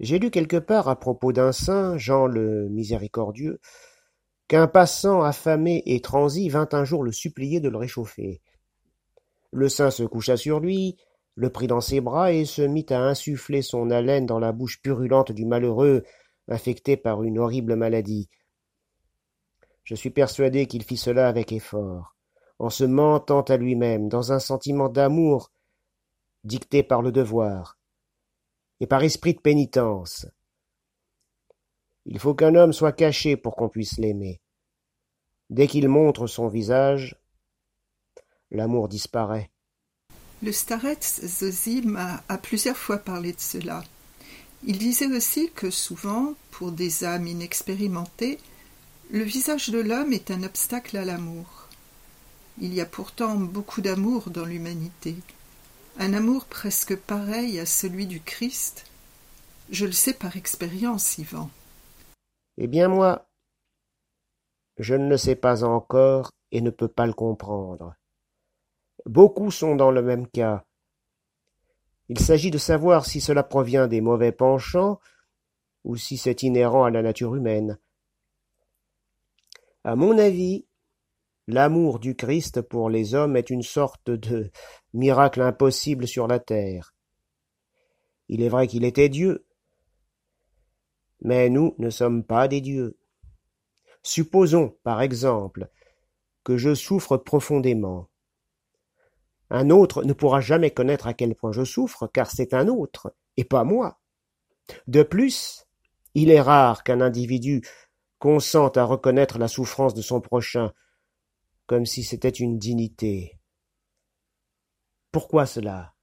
J'ai 0.00 0.18
lu 0.18 0.30
quelque 0.30 0.56
part 0.56 0.88
à 0.88 0.98
propos 0.98 1.32
d'un 1.32 1.52
saint, 1.52 1.98
Jean 1.98 2.26
le 2.26 2.68
Miséricordieux, 2.68 3.60
qu'un 4.46 4.68
passant 4.68 5.22
affamé 5.22 5.82
et 5.86 6.00
transi 6.00 6.48
vint 6.48 6.68
un 6.72 6.84
jour 6.84 7.02
le 7.02 7.12
supplier 7.12 7.60
de 7.60 7.68
le 7.68 7.76
réchauffer. 7.76 8.40
Le 9.50 9.68
saint 9.68 9.90
se 9.90 10.04
coucha 10.04 10.36
sur 10.36 10.60
lui, 10.60 10.96
le 11.34 11.50
prit 11.50 11.66
dans 11.66 11.80
ses 11.80 12.00
bras 12.00 12.32
et 12.32 12.44
se 12.44 12.62
mit 12.62 12.86
à 12.90 13.00
insuffler 13.00 13.62
son 13.62 13.90
haleine 13.90 14.26
dans 14.26 14.38
la 14.38 14.52
bouche 14.52 14.80
purulente 14.80 15.32
du 15.32 15.44
malheureux, 15.44 16.04
infecté 16.48 16.96
par 16.96 17.22
une 17.22 17.38
horrible 17.38 17.76
maladie. 17.76 18.28
Je 19.84 19.94
suis 19.94 20.10
persuadé 20.10 20.66
qu'il 20.66 20.82
fit 20.82 20.96
cela 20.96 21.28
avec 21.28 21.52
effort, 21.52 22.16
en 22.58 22.70
se 22.70 22.84
mentant 22.84 23.42
à 23.42 23.56
lui-même, 23.56 24.08
dans 24.08 24.32
un 24.32 24.38
sentiment 24.38 24.88
d'amour 24.88 25.50
dicté 26.44 26.82
par 26.82 27.02
le 27.02 27.12
devoir, 27.12 27.78
et 28.80 28.86
par 28.86 29.02
esprit 29.02 29.34
de 29.34 29.40
pénitence. 29.40 30.26
Il 32.06 32.18
faut 32.18 32.34
qu'un 32.34 32.54
homme 32.54 32.72
soit 32.72 32.92
caché 32.92 33.36
pour 33.36 33.56
qu'on 33.56 33.68
puisse 33.68 33.98
l'aimer. 33.98 34.40
Dès 35.50 35.66
qu'il 35.66 35.88
montre 35.88 36.26
son 36.26 36.48
visage, 36.48 37.16
l'amour 38.50 38.88
disparaît. 38.88 39.50
Le 40.42 40.52
starets 40.52 41.00
Zozim 41.02 41.96
a, 41.96 42.22
a 42.28 42.38
plusieurs 42.38 42.76
fois 42.76 42.98
parlé 42.98 43.32
de 43.32 43.40
cela. 43.40 43.82
Il 44.64 44.78
disait 44.78 45.06
aussi 45.06 45.50
que 45.54 45.70
souvent, 45.70 46.34
pour 46.50 46.72
des 46.72 47.04
âmes 47.04 47.26
inexpérimentées, 47.26 48.38
le 49.10 49.22
visage 49.22 49.70
de 49.70 49.78
l'homme 49.78 50.12
est 50.12 50.30
un 50.30 50.42
obstacle 50.42 50.96
à 50.96 51.04
l'amour. 51.04 51.68
Il 52.60 52.74
y 52.74 52.80
a 52.80 52.86
pourtant 52.86 53.36
beaucoup 53.36 53.80
d'amour 53.80 54.30
dans 54.30 54.44
l'humanité 54.44 55.16
un 55.98 56.14
amour 56.14 56.46
presque 56.46 56.96
pareil 56.96 57.58
à 57.58 57.66
celui 57.66 58.06
du 58.06 58.20
Christ? 58.20 58.86
Je 59.70 59.84
le 59.84 59.92
sais 59.92 60.14
par 60.14 60.36
expérience, 60.36 61.18
Yvan. 61.18 61.50
Eh 62.56 62.68
bien 62.68 62.88
moi, 62.88 63.28
je 64.78 64.94
ne 64.94 65.08
le 65.08 65.16
sais 65.16 65.34
pas 65.34 65.64
encore 65.64 66.30
et 66.52 66.60
ne 66.60 66.70
peux 66.70 66.88
pas 66.88 67.06
le 67.06 67.12
comprendre. 67.12 67.94
Beaucoup 69.06 69.50
sont 69.50 69.74
dans 69.74 69.90
le 69.90 70.02
même 70.02 70.28
cas. 70.28 70.64
Il 72.08 72.18
s'agit 72.18 72.50
de 72.50 72.58
savoir 72.58 73.04
si 73.04 73.20
cela 73.20 73.42
provient 73.42 73.88
des 73.88 74.00
mauvais 74.00 74.32
penchants 74.32 75.00
ou 75.84 75.96
si 75.96 76.16
c'est 76.16 76.42
inhérent 76.42 76.84
à 76.84 76.90
la 76.90 77.02
nature 77.02 77.34
humaine. 77.34 77.78
À 79.84 79.96
mon 79.96 80.16
avis, 80.16 80.67
L'amour 81.50 81.98
du 81.98 82.14
Christ 82.14 82.60
pour 82.60 82.90
les 82.90 83.14
hommes 83.14 83.34
est 83.34 83.48
une 83.48 83.62
sorte 83.62 84.10
de 84.10 84.50
miracle 84.92 85.40
impossible 85.40 86.06
sur 86.06 86.28
la 86.28 86.40
terre. 86.40 86.94
Il 88.28 88.42
est 88.42 88.50
vrai 88.50 88.66
qu'il 88.66 88.84
était 88.84 89.08
Dieu, 89.08 89.46
mais 91.22 91.48
nous 91.48 91.74
ne 91.78 91.88
sommes 91.88 92.22
pas 92.22 92.48
des 92.48 92.60
dieux. 92.60 92.98
Supposons, 94.02 94.76
par 94.82 95.00
exemple, 95.00 95.70
que 96.44 96.58
je 96.58 96.74
souffre 96.74 97.16
profondément. 97.16 98.10
Un 99.48 99.70
autre 99.70 100.04
ne 100.04 100.12
pourra 100.12 100.42
jamais 100.42 100.70
connaître 100.70 101.06
à 101.06 101.14
quel 101.14 101.34
point 101.34 101.52
je 101.52 101.64
souffre, 101.64 102.08
car 102.12 102.30
c'est 102.30 102.52
un 102.52 102.68
autre, 102.68 103.16
et 103.38 103.44
pas 103.44 103.64
moi. 103.64 103.98
De 104.86 105.02
plus, 105.02 105.66
il 106.12 106.30
est 106.30 106.42
rare 106.42 106.84
qu'un 106.84 107.00
individu 107.00 107.62
consente 108.18 108.76
à 108.76 108.84
reconnaître 108.84 109.38
la 109.38 109.48
souffrance 109.48 109.94
de 109.94 110.02
son 110.02 110.20
prochain, 110.20 110.74
comme 111.68 111.86
si 111.86 112.02
c'était 112.02 112.28
une 112.30 112.58
dignité. 112.58 113.38
Pourquoi 115.12 115.46
cela? 115.46 115.94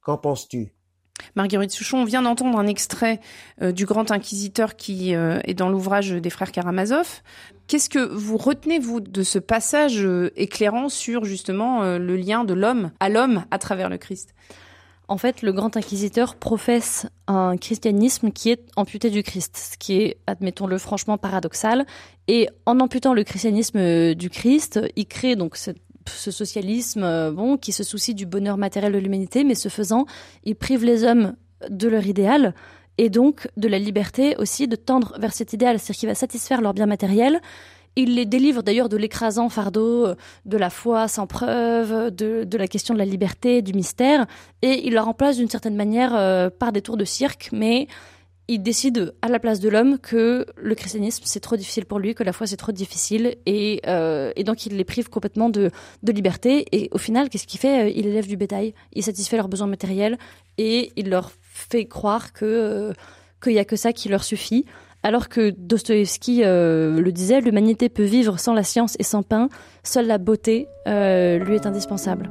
Qu'en 0.00 0.16
penses-tu? 0.16 0.74
Marguerite 1.36 1.70
Souchon, 1.70 1.98
on 1.98 2.04
vient 2.04 2.22
d'entendre 2.22 2.58
un 2.58 2.66
extrait 2.66 3.20
euh, 3.60 3.70
du 3.70 3.84
grand 3.84 4.10
inquisiteur 4.10 4.76
qui 4.76 5.14
euh, 5.14 5.40
est 5.44 5.52
dans 5.52 5.68
l'ouvrage 5.68 6.10
des 6.12 6.30
frères 6.30 6.52
Karamazov. 6.52 7.20
Qu'est-ce 7.66 7.90
que 7.90 7.98
vous 7.98 8.38
retenez, 8.38 8.78
vous, 8.78 9.00
de 9.00 9.22
ce 9.22 9.38
passage 9.38 10.02
euh, 10.02 10.32
éclairant 10.36 10.88
sur 10.88 11.26
justement 11.26 11.82
le 11.82 12.16
lien 12.16 12.44
de 12.44 12.54
l'homme 12.54 12.92
à 12.98 13.10
l'homme 13.10 13.44
à 13.50 13.58
travers 13.58 13.90
le 13.90 13.98
Christ? 13.98 14.34
En 15.10 15.18
fait, 15.18 15.42
le 15.42 15.52
grand 15.52 15.76
inquisiteur 15.76 16.36
professe 16.36 17.06
un 17.26 17.56
christianisme 17.56 18.30
qui 18.30 18.50
est 18.50 18.62
amputé 18.76 19.10
du 19.10 19.24
Christ, 19.24 19.70
ce 19.72 19.76
qui 19.76 19.94
est, 19.94 20.18
admettons-le 20.28 20.78
franchement, 20.78 21.18
paradoxal. 21.18 21.84
Et 22.28 22.48
en 22.64 22.78
amputant 22.78 23.12
le 23.12 23.24
christianisme 23.24 24.14
du 24.14 24.30
Christ, 24.30 24.78
il 24.94 25.06
crée 25.06 25.34
donc 25.34 25.56
ce 25.56 26.30
socialisme 26.30 27.02
euh, 27.02 27.32
bon, 27.32 27.56
qui 27.56 27.72
se 27.72 27.82
soucie 27.82 28.14
du 28.14 28.24
bonheur 28.24 28.56
matériel 28.56 28.92
de 28.92 28.98
l'humanité, 28.98 29.42
mais 29.42 29.56
ce 29.56 29.68
faisant, 29.68 30.06
il 30.44 30.54
prive 30.54 30.84
les 30.84 31.02
hommes 31.02 31.34
de 31.68 31.88
leur 31.88 32.06
idéal 32.06 32.54
et 32.96 33.10
donc 33.10 33.48
de 33.56 33.66
la 33.66 33.80
liberté 33.80 34.36
aussi 34.36 34.68
de 34.68 34.76
tendre 34.76 35.18
vers 35.18 35.32
cet 35.32 35.52
idéal, 35.52 35.80
c'est-à-dire 35.80 35.98
qu'il 35.98 36.08
va 36.08 36.14
satisfaire 36.14 36.60
leur 36.60 36.72
bien 36.72 36.86
matériel 36.86 37.40
il 37.96 38.14
les 38.14 38.26
délivre 38.26 38.62
d'ailleurs 38.62 38.88
de 38.88 38.96
l'écrasant 38.96 39.48
fardeau 39.48 40.06
euh, 40.06 40.14
de 40.44 40.56
la 40.56 40.70
foi 40.70 41.08
sans 41.08 41.26
preuve, 41.26 42.10
de, 42.10 42.56
la 42.56 42.68
question 42.68 42.94
de 42.94 42.98
la 42.98 43.04
liberté, 43.04 43.62
du 43.62 43.72
mystère, 43.72 44.26
et 44.62 44.86
il 44.86 44.94
la 44.94 45.02
remplace 45.02 45.36
d'une 45.36 45.48
certaine 45.48 45.76
manière 45.76 46.14
euh, 46.14 46.50
par 46.50 46.72
des 46.72 46.82
tours 46.82 46.96
de 46.96 47.04
cirque, 47.04 47.50
mais 47.52 47.88
il 48.48 48.62
décide 48.62 49.14
à 49.22 49.28
la 49.28 49.38
place 49.38 49.60
de 49.60 49.68
l'homme 49.68 49.98
que 49.98 50.44
le 50.56 50.74
christianisme 50.74 51.22
c'est 51.24 51.40
trop 51.40 51.56
difficile 51.56 51.86
pour 51.86 52.00
lui, 52.00 52.16
que 52.16 52.24
la 52.24 52.32
foi 52.32 52.46
c'est 52.46 52.56
trop 52.56 52.72
difficile, 52.72 53.36
et, 53.46 53.80
euh, 53.86 54.32
et 54.34 54.44
donc 54.44 54.66
il 54.66 54.76
les 54.76 54.84
prive 54.84 55.08
complètement 55.08 55.50
de, 55.50 55.70
de 56.02 56.12
liberté. 56.12 56.66
Et 56.72 56.88
au 56.92 56.98
final, 56.98 57.28
qu'est-ce 57.28 57.46
qu'il 57.46 57.60
fait 57.60 57.92
Il 57.94 58.06
élève 58.06 58.26
du 58.26 58.36
bétail, 58.36 58.74
il 58.92 59.04
satisfait 59.04 59.36
leurs 59.36 59.48
besoins 59.48 59.68
matériels 59.68 60.18
et 60.58 60.92
il 60.96 61.10
leur 61.10 61.30
fait 61.40 61.86
croire 61.86 62.32
que 62.32 62.92
qu'il 63.42 63.52
y 63.52 63.58
a 63.58 63.64
que 63.64 63.76
ça 63.76 63.92
qui 63.92 64.08
leur 64.08 64.22
suffit. 64.22 64.66
Alors 65.02 65.28
que 65.28 65.50
Dostoïevski 65.50 66.42
euh, 66.44 67.00
le 67.00 67.12
disait, 67.12 67.40
l'humanité 67.40 67.88
peut 67.88 68.04
vivre 68.04 68.38
sans 68.38 68.52
la 68.52 68.62
science 68.62 68.96
et 68.98 69.02
sans 69.02 69.22
pain, 69.22 69.48
seule 69.82 70.06
la 70.06 70.18
beauté 70.18 70.68
euh, 70.86 71.38
lui 71.38 71.54
est 71.54 71.66
indispensable. 71.66 72.30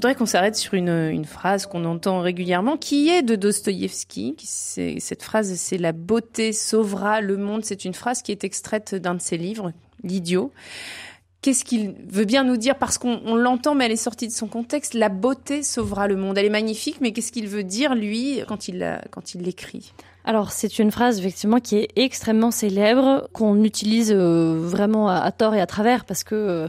Voudrais 0.00 0.14
qu'on 0.14 0.24
s'arrête 0.24 0.56
sur 0.56 0.72
une, 0.72 1.26
phrase 1.26 1.66
qu'on 1.66 1.84
entend 1.84 2.20
régulièrement, 2.20 2.78
qui 2.78 3.10
est 3.10 3.20
de 3.20 3.36
Dostoïevski. 3.36 4.34
Cette 4.38 5.22
phrase, 5.22 5.52
c'est 5.56 5.76
La 5.76 5.92
beauté 5.92 6.54
sauvera 6.54 7.20
le 7.20 7.36
monde. 7.36 7.66
C'est 7.66 7.84
une 7.84 7.92
phrase 7.92 8.22
qui 8.22 8.32
est 8.32 8.42
extraite 8.42 8.94
d'un 8.94 9.12
de 9.12 9.20
ses 9.20 9.36
livres, 9.36 9.74
L'idiot. 10.02 10.52
Qu'est-ce 11.42 11.66
qu'il 11.66 11.94
veut 12.08 12.24
bien 12.24 12.44
nous 12.44 12.56
dire? 12.56 12.76
Parce 12.76 12.96
qu'on 12.96 13.34
l'entend, 13.34 13.74
mais 13.74 13.84
elle 13.84 13.92
est 13.92 13.96
sortie 13.96 14.26
de 14.26 14.32
son 14.32 14.46
contexte. 14.46 14.94
La 14.94 15.10
beauté 15.10 15.62
sauvera 15.62 16.08
le 16.08 16.16
monde. 16.16 16.38
Elle 16.38 16.46
est 16.46 16.48
magnifique, 16.48 16.96
mais 17.02 17.12
qu'est-ce 17.12 17.30
qu'il 17.30 17.46
veut 17.46 17.64
dire, 17.64 17.94
lui, 17.94 18.40
quand 18.48 18.68
il, 18.68 18.98
l'écrit? 19.34 19.92
Alors 20.24 20.50
c'est 20.50 20.78
une 20.78 20.90
phrase 20.90 21.18
effectivement 21.18 21.60
qui 21.60 21.76
est 21.76 21.88
extrêmement 21.96 22.50
célèbre, 22.50 23.28
qu'on 23.34 23.64
utilise 23.64 24.12
euh, 24.12 24.58
vraiment 24.58 25.10
à, 25.10 25.16
à, 25.16 25.30
tort 25.30 25.54
et 25.54 25.60
à 25.60 25.66
travers 25.66 26.06
parce 26.06 26.24
que 26.24 26.34
euh, 26.34 26.68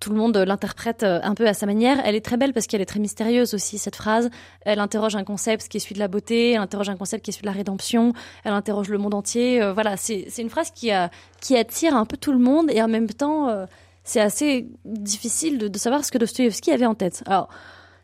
tout 0.00 0.10
le 0.10 0.16
monde 0.16 0.36
l'interprète 0.36 1.02
euh, 1.02 1.20
un 1.22 1.34
peu 1.34 1.46
à 1.46 1.54
sa 1.54 1.66
manière. 1.66 1.98
Elle 2.04 2.14
est 2.14 2.24
très 2.24 2.36
belle 2.36 2.52
parce 2.52 2.66
qu'elle 2.66 2.80
est 2.80 2.86
très 2.86 3.00
mystérieuse 3.00 3.54
aussi, 3.54 3.78
cette 3.78 3.96
phrase. 3.96 4.30
Elle 4.62 4.80
interroge 4.80 5.16
un 5.16 5.24
concept 5.24 5.68
qui 5.68 5.76
est 5.78 5.80
celui 5.80 5.94
de 5.94 6.00
la 6.00 6.08
beauté, 6.08 6.52
elle 6.52 6.60
interroge 6.60 6.88
un 6.88 6.96
concept 6.96 7.24
qui 7.24 7.30
est 7.30 7.32
celui 7.32 7.42
de 7.42 7.48
la 7.48 7.56
rédemption, 7.56 8.12
elle 8.44 8.52
interroge 8.52 8.88
le 8.88 8.98
monde 8.98 9.14
entier. 9.14 9.62
Euh, 9.62 9.72
voilà, 9.72 9.96
c'est 9.96 10.26
une 10.38 10.50
phrase 10.50 10.70
qui, 10.70 10.90
a, 10.90 11.10
qui 11.40 11.56
attire 11.56 11.96
un 11.96 12.04
peu 12.04 12.16
tout 12.16 12.32
le 12.32 12.38
monde 12.38 12.70
et 12.70 12.82
en 12.82 12.88
même 12.88 13.08
temps, 13.08 13.48
euh, 13.48 13.66
c'est 14.04 14.20
assez 14.20 14.68
difficile 14.84 15.58
de, 15.58 15.78
savoir 15.78 16.04
ce 16.04 16.12
que 16.12 16.18
Dostoevsky 16.18 16.70
avait 16.70 16.86
en 16.86 16.94
tête. 16.94 17.22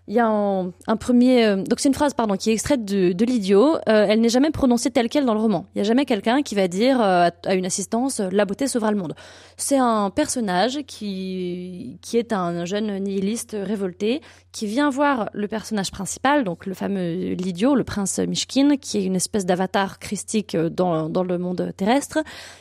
Il 0.06 0.14
y 0.14 0.18
a 0.18 0.26
un, 0.26 0.96
premier, 0.98 1.46
euh, 1.46 1.56
donc 1.56 1.80
c'est 1.80 1.88
une 1.88 1.94
phrase 1.94 2.12
pardon 2.12 2.36
qui 2.36 2.50
est 2.50 2.52
extraite 2.52 2.84
de, 2.84 3.12
de 3.12 3.24
l'idiot. 3.24 3.76
Euh, 3.88 4.06
elle 4.06 4.20
n'est 4.20 4.28
jamais 4.28 4.50
prononcée 4.50 4.90
telle 4.90 5.08
quelle 5.08 5.24
dans 5.24 5.32
le 5.32 5.40
roman. 5.40 5.64
Il 5.74 5.78
y 5.78 5.80
a 5.80 5.84
jamais 5.84 6.04
quelqu'un 6.04 6.42
qui 6.42 6.54
va 6.54 6.68
dire 6.68 7.00
euh, 7.00 7.30
à 7.46 7.54
une 7.54 7.64
assistance 7.64 8.20
la 8.20 8.44
beauté 8.44 8.68
sauvera 8.68 8.90
le 8.90 8.98
monde. 8.98 9.14
C'est 9.56 9.78
un 9.78 10.10
personnage 10.10 10.80
qui 10.86 11.98
qui 12.02 12.18
est 12.18 12.34
un 12.34 12.66
jeune 12.66 12.98
nihiliste 12.98 13.56
révolté 13.58 14.20
qui 14.52 14.66
vient 14.66 14.90
voir 14.90 15.30
le 15.32 15.48
personnage 15.48 15.90
principal, 15.90 16.44
donc 16.44 16.66
le 16.66 16.74
fameux 16.74 17.32
l'idiot, 17.32 17.74
le 17.74 17.84
prince 17.84 18.18
Mishkin, 18.18 18.76
qui 18.76 18.98
est 18.98 19.04
une 19.04 19.16
espèce 19.16 19.46
d'avatar 19.46 19.98
christique 19.98 20.54
dans 20.54 21.08
dans 21.08 21.22
le 21.22 21.38
monde 21.38 21.72
terrestre, 21.78 22.18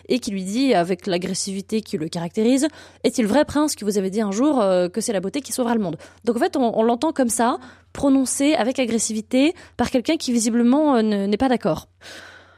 et 0.07 0.19
qui 0.19 0.31
lui 0.31 0.45
dit 0.45 0.73
avec 0.73 1.07
l'agressivité 1.07 1.81
qui 1.81 1.97
le 1.97 2.07
caractérise 2.07 2.69
Est-il 3.03 3.27
vrai 3.27 3.43
prince 3.43 3.75
que 3.75 3.83
vous 3.83 3.97
avez 3.97 4.09
dit 4.09 4.21
un 4.21 4.31
jour 4.31 4.63
que 4.93 5.01
c'est 5.01 5.13
la 5.13 5.19
beauté 5.19 5.41
qui 5.41 5.51
sauvera 5.51 5.75
le 5.75 5.81
monde? 5.81 5.97
Donc 6.23 6.37
en 6.37 6.39
fait 6.39 6.55
on, 6.55 6.79
on 6.79 6.83
l'entend 6.83 7.11
comme 7.11 7.29
ça, 7.33 7.57
prononcé 7.93 8.55
avec 8.55 8.79
agressivité 8.79 9.53
par 9.77 9.91
quelqu'un 9.91 10.17
qui 10.17 10.31
visiblement 10.31 10.95
euh, 10.95 11.01
n'est 11.01 11.37
pas 11.37 11.49
d'accord. 11.49 11.87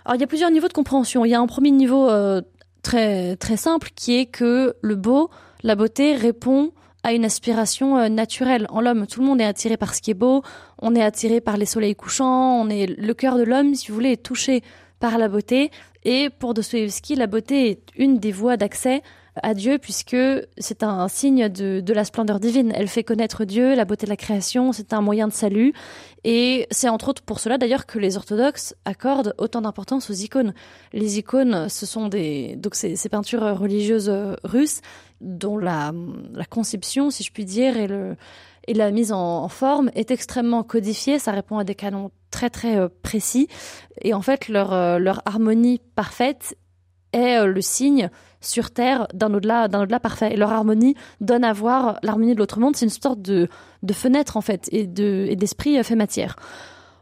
Alors 0.06 0.16
il 0.16 0.22
y 0.22 0.24
a 0.24 0.28
plusieurs 0.28 0.52
niveaux 0.52 0.68
de 0.68 0.74
compréhension. 0.74 1.26
Il 1.26 1.30
y 1.30 1.36
a 1.36 1.40
un 1.40 1.48
premier 1.48 1.72
niveau 1.72 2.10
euh, 2.10 2.42
très 2.82 3.36
très 3.36 3.58
simple 3.58 3.90
qui 3.96 4.18
est 4.18 4.26
que 4.26 4.76
le 4.82 4.96
beau, 4.96 5.30
la 5.64 5.76
beauté 5.76 6.16
répond 6.16 6.72
à 7.04 7.14
une 7.14 7.26
aspiration 7.26 7.98
euh, 7.98 8.10
naturelle 8.10 8.66
en 8.70 8.82
l'homme. 8.82 9.08
Tout 9.08 9.20
le 9.20 9.28
monde 9.28 9.42
est 9.42 9.46
attiré 9.46 9.78
par 9.78 9.94
ce 9.94 10.02
qui 10.02 10.12
est 10.12 10.16
beau, 10.16 10.42
on 10.82 10.96
est 10.96 11.04
attiré 11.04 11.42
par 11.42 11.58
les 11.58 11.66
soleils 11.66 11.96
couchants, 11.96 12.60
on 12.62 12.70
est 12.70 12.88
le 12.88 13.14
cœur 13.14 13.38
de 13.38 13.44
l'homme, 13.44 13.76
si 13.76 13.90
vous 13.90 13.96
voulez, 13.96 14.14
est 14.14 14.24
touché 14.24 14.62
par 15.00 15.18
la 15.18 15.28
beauté. 15.28 15.72
Et 16.04 16.30
pour 16.30 16.54
Dostoevsky, 16.54 17.16
la 17.16 17.28
beauté 17.28 17.70
est 17.70 17.82
une 17.98 18.20
des 18.20 18.32
voies 18.32 18.58
d'accès 18.58 19.02
à 19.42 19.54
Dieu 19.54 19.78
puisque 19.78 20.18
c'est 20.58 20.84
un 20.84 21.08
signe 21.08 21.50
de, 21.50 21.82
de, 21.82 21.94
la 21.94 22.06
splendeur 22.06 22.40
divine. 22.40 22.72
Elle 22.76 22.88
fait 22.88 23.04
connaître 23.04 23.46
Dieu, 23.46 23.76
la 23.76 23.86
beauté 23.86 24.06
de 24.06 24.10
la 24.10 24.18
création, 24.18 24.72
c'est 24.72 24.94
un 24.94 25.02
moyen 25.02 25.28
de 25.28 25.34
salut. 25.34 25.74
Et 26.24 26.68
c'est 26.72 26.90
entre 26.90 27.10
autres 27.10 27.22
pour 27.22 27.40
cela 27.40 27.58
d'ailleurs 27.58 27.86
que 27.86 28.00
les 28.00 28.18
orthodoxes 28.18 28.76
accordent 28.86 29.34
autant 29.38 29.62
d'importance 29.62 30.10
aux 30.10 30.14
icônes. 30.14 30.54
Les 30.94 31.18
icônes, 31.20 31.70
ce 31.70 31.86
sont 31.86 32.08
des 32.08 32.56
donc 32.56 32.76
ces, 32.76 32.96
peintures 33.10 33.58
religieuses 33.58 34.12
russes 34.44 34.82
dont 35.22 35.58
la, 35.58 35.94
la 36.34 36.46
conception, 36.46 37.10
si 37.10 37.24
je 37.24 37.32
puis 37.32 37.46
dire, 37.46 37.78
et 37.78 37.88
le 37.88 38.16
et 38.68 38.74
la 38.74 38.92
mise 38.92 39.12
en, 39.12 39.44
en, 39.44 39.48
forme 39.48 39.92
est 39.94 40.12
extrêmement 40.12 40.64
codifiée. 40.64 41.20
Ça 41.20 41.32
répond 41.32 41.58
à 41.58 41.64
des 41.64 41.76
canons 41.76 42.10
très 42.32 42.50
très 42.50 42.78
euh, 42.78 42.90
précis. 43.04 43.48
Et 44.02 44.14
en 44.14 44.22
fait, 44.22 44.48
leur, 44.48 44.74
euh, 44.74 44.98
leur 44.98 45.22
harmonie 45.26 45.82
parfaite 45.96 46.58
est 47.14 47.38
euh, 47.38 47.46
le 47.46 47.62
signe 47.62 48.10
sur 48.46 48.72
Terre 48.72 49.08
d'un 49.14 49.34
au-delà 49.34 49.68
d'un 49.68 49.84
au-delà 49.84 50.00
parfait. 50.00 50.34
Et 50.34 50.38
leur 50.38 50.52
harmonie 50.52 50.96
donne 51.22 51.44
à 51.44 51.54
voir 51.54 52.00
l'harmonie 52.04 52.34
de 52.34 52.40
l'autre 52.40 52.60
monde. 52.60 52.76
C'est 52.76 52.86
une 52.86 52.92
sorte 52.92 53.22
de, 53.22 53.48
de 53.84 53.94
fenêtre 53.94 54.38
en 54.38 54.42
fait 54.42 54.70
et 54.72 54.88
de 54.88 55.28
et 55.30 55.36
d'esprit 55.36 55.82
fait 55.84 55.96
matière. 55.96 56.36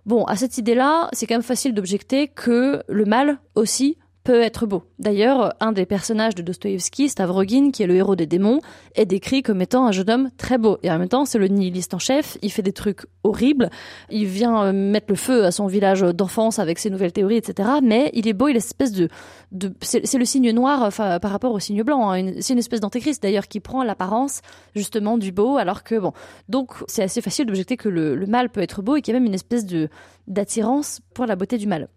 Bon, 0.05 0.25
à 0.25 0.35
cette 0.35 0.57
idée-là, 0.57 1.09
c'est 1.13 1.27
quand 1.27 1.35
même 1.35 1.43
facile 1.43 1.73
d'objecter 1.73 2.27
que 2.27 2.83
le 2.87 3.05
mal 3.05 3.37
aussi 3.55 3.97
peut 4.23 4.41
être 4.41 4.65
beau. 4.65 4.83
D'ailleurs, 4.99 5.53
un 5.59 5.71
des 5.71 5.85
personnages 5.85 6.35
de 6.35 6.41
Dostoïevski, 6.41 7.09
Stavrogin, 7.09 7.71
qui 7.71 7.83
est 7.83 7.87
le 7.87 7.95
héros 7.95 8.15
des 8.15 8.25
démons, 8.25 8.61
est 8.95 9.05
décrit 9.05 9.43
comme 9.43 9.61
étant 9.61 9.85
un 9.85 9.91
jeune 9.91 10.09
homme 10.09 10.29
très 10.37 10.57
beau. 10.57 10.77
Et 10.81 10.89
en 10.89 10.97
même 10.97 11.09
temps, 11.09 11.25
c'est 11.25 11.37
le 11.37 11.47
nihiliste 11.47 11.93
en 11.93 11.99
chef, 11.99 12.37
il 12.41 12.51
fait 12.51 12.61
des 12.61 12.71
trucs 12.71 13.01
horribles, 13.23 13.69
il 14.09 14.25
vient 14.25 14.65
euh, 14.65 14.73
mettre 14.73 15.07
le 15.09 15.15
feu 15.15 15.43
à 15.45 15.51
son 15.51 15.67
village 15.67 16.01
d'enfance 16.01 16.59
avec 16.59 16.79
ses 16.79 16.89
nouvelles 16.89 17.11
théories, 17.11 17.37
etc. 17.37 17.69
Mais 17.83 18.11
il 18.13 18.27
est 18.27 18.33
beau, 18.33 18.47
il 18.47 18.55
est 18.55 18.63
espèce 18.63 18.93
de... 18.93 19.09
de 19.51 19.73
c'est 19.81 20.17
le 20.17 20.25
signe 20.25 20.51
noir 20.51 20.91
par 20.93 21.31
rapport 21.31 21.51
au 21.51 21.59
signe 21.59 21.83
blanc. 21.83 22.11
Hein. 22.11 22.33
C'est 22.39 22.53
une 22.53 22.59
espèce 22.59 22.79
d'antéchrist, 22.79 23.21
d'ailleurs, 23.21 23.47
qui 23.47 23.59
prend 23.59 23.83
l'apparence 23.83 24.41
justement 24.73 25.17
du 25.17 25.31
beau, 25.31 25.57
alors 25.57 25.83
que, 25.83 25.99
bon... 25.99 26.13
Donc, 26.47 26.71
c'est 26.87 27.03
assez 27.03 27.21
facile 27.21 27.45
d'objecter 27.45 27.77
que 27.77 27.89
le, 27.89 28.15
le 28.15 28.25
mal 28.25 28.49
peut 28.49 28.61
être 28.61 28.81
beau 28.81 28.95
et 28.95 29.01
qu'il 29.01 29.13
y 29.13 29.17
a 29.17 29.19
même 29.19 29.27
une 29.27 29.33
espèce 29.33 29.65
de 29.65 29.89
d'attirance 30.27 31.01
pour 31.13 31.25
la 31.25 31.35
beauté 31.35 31.57
du 31.57 31.67
mal. 31.67 31.89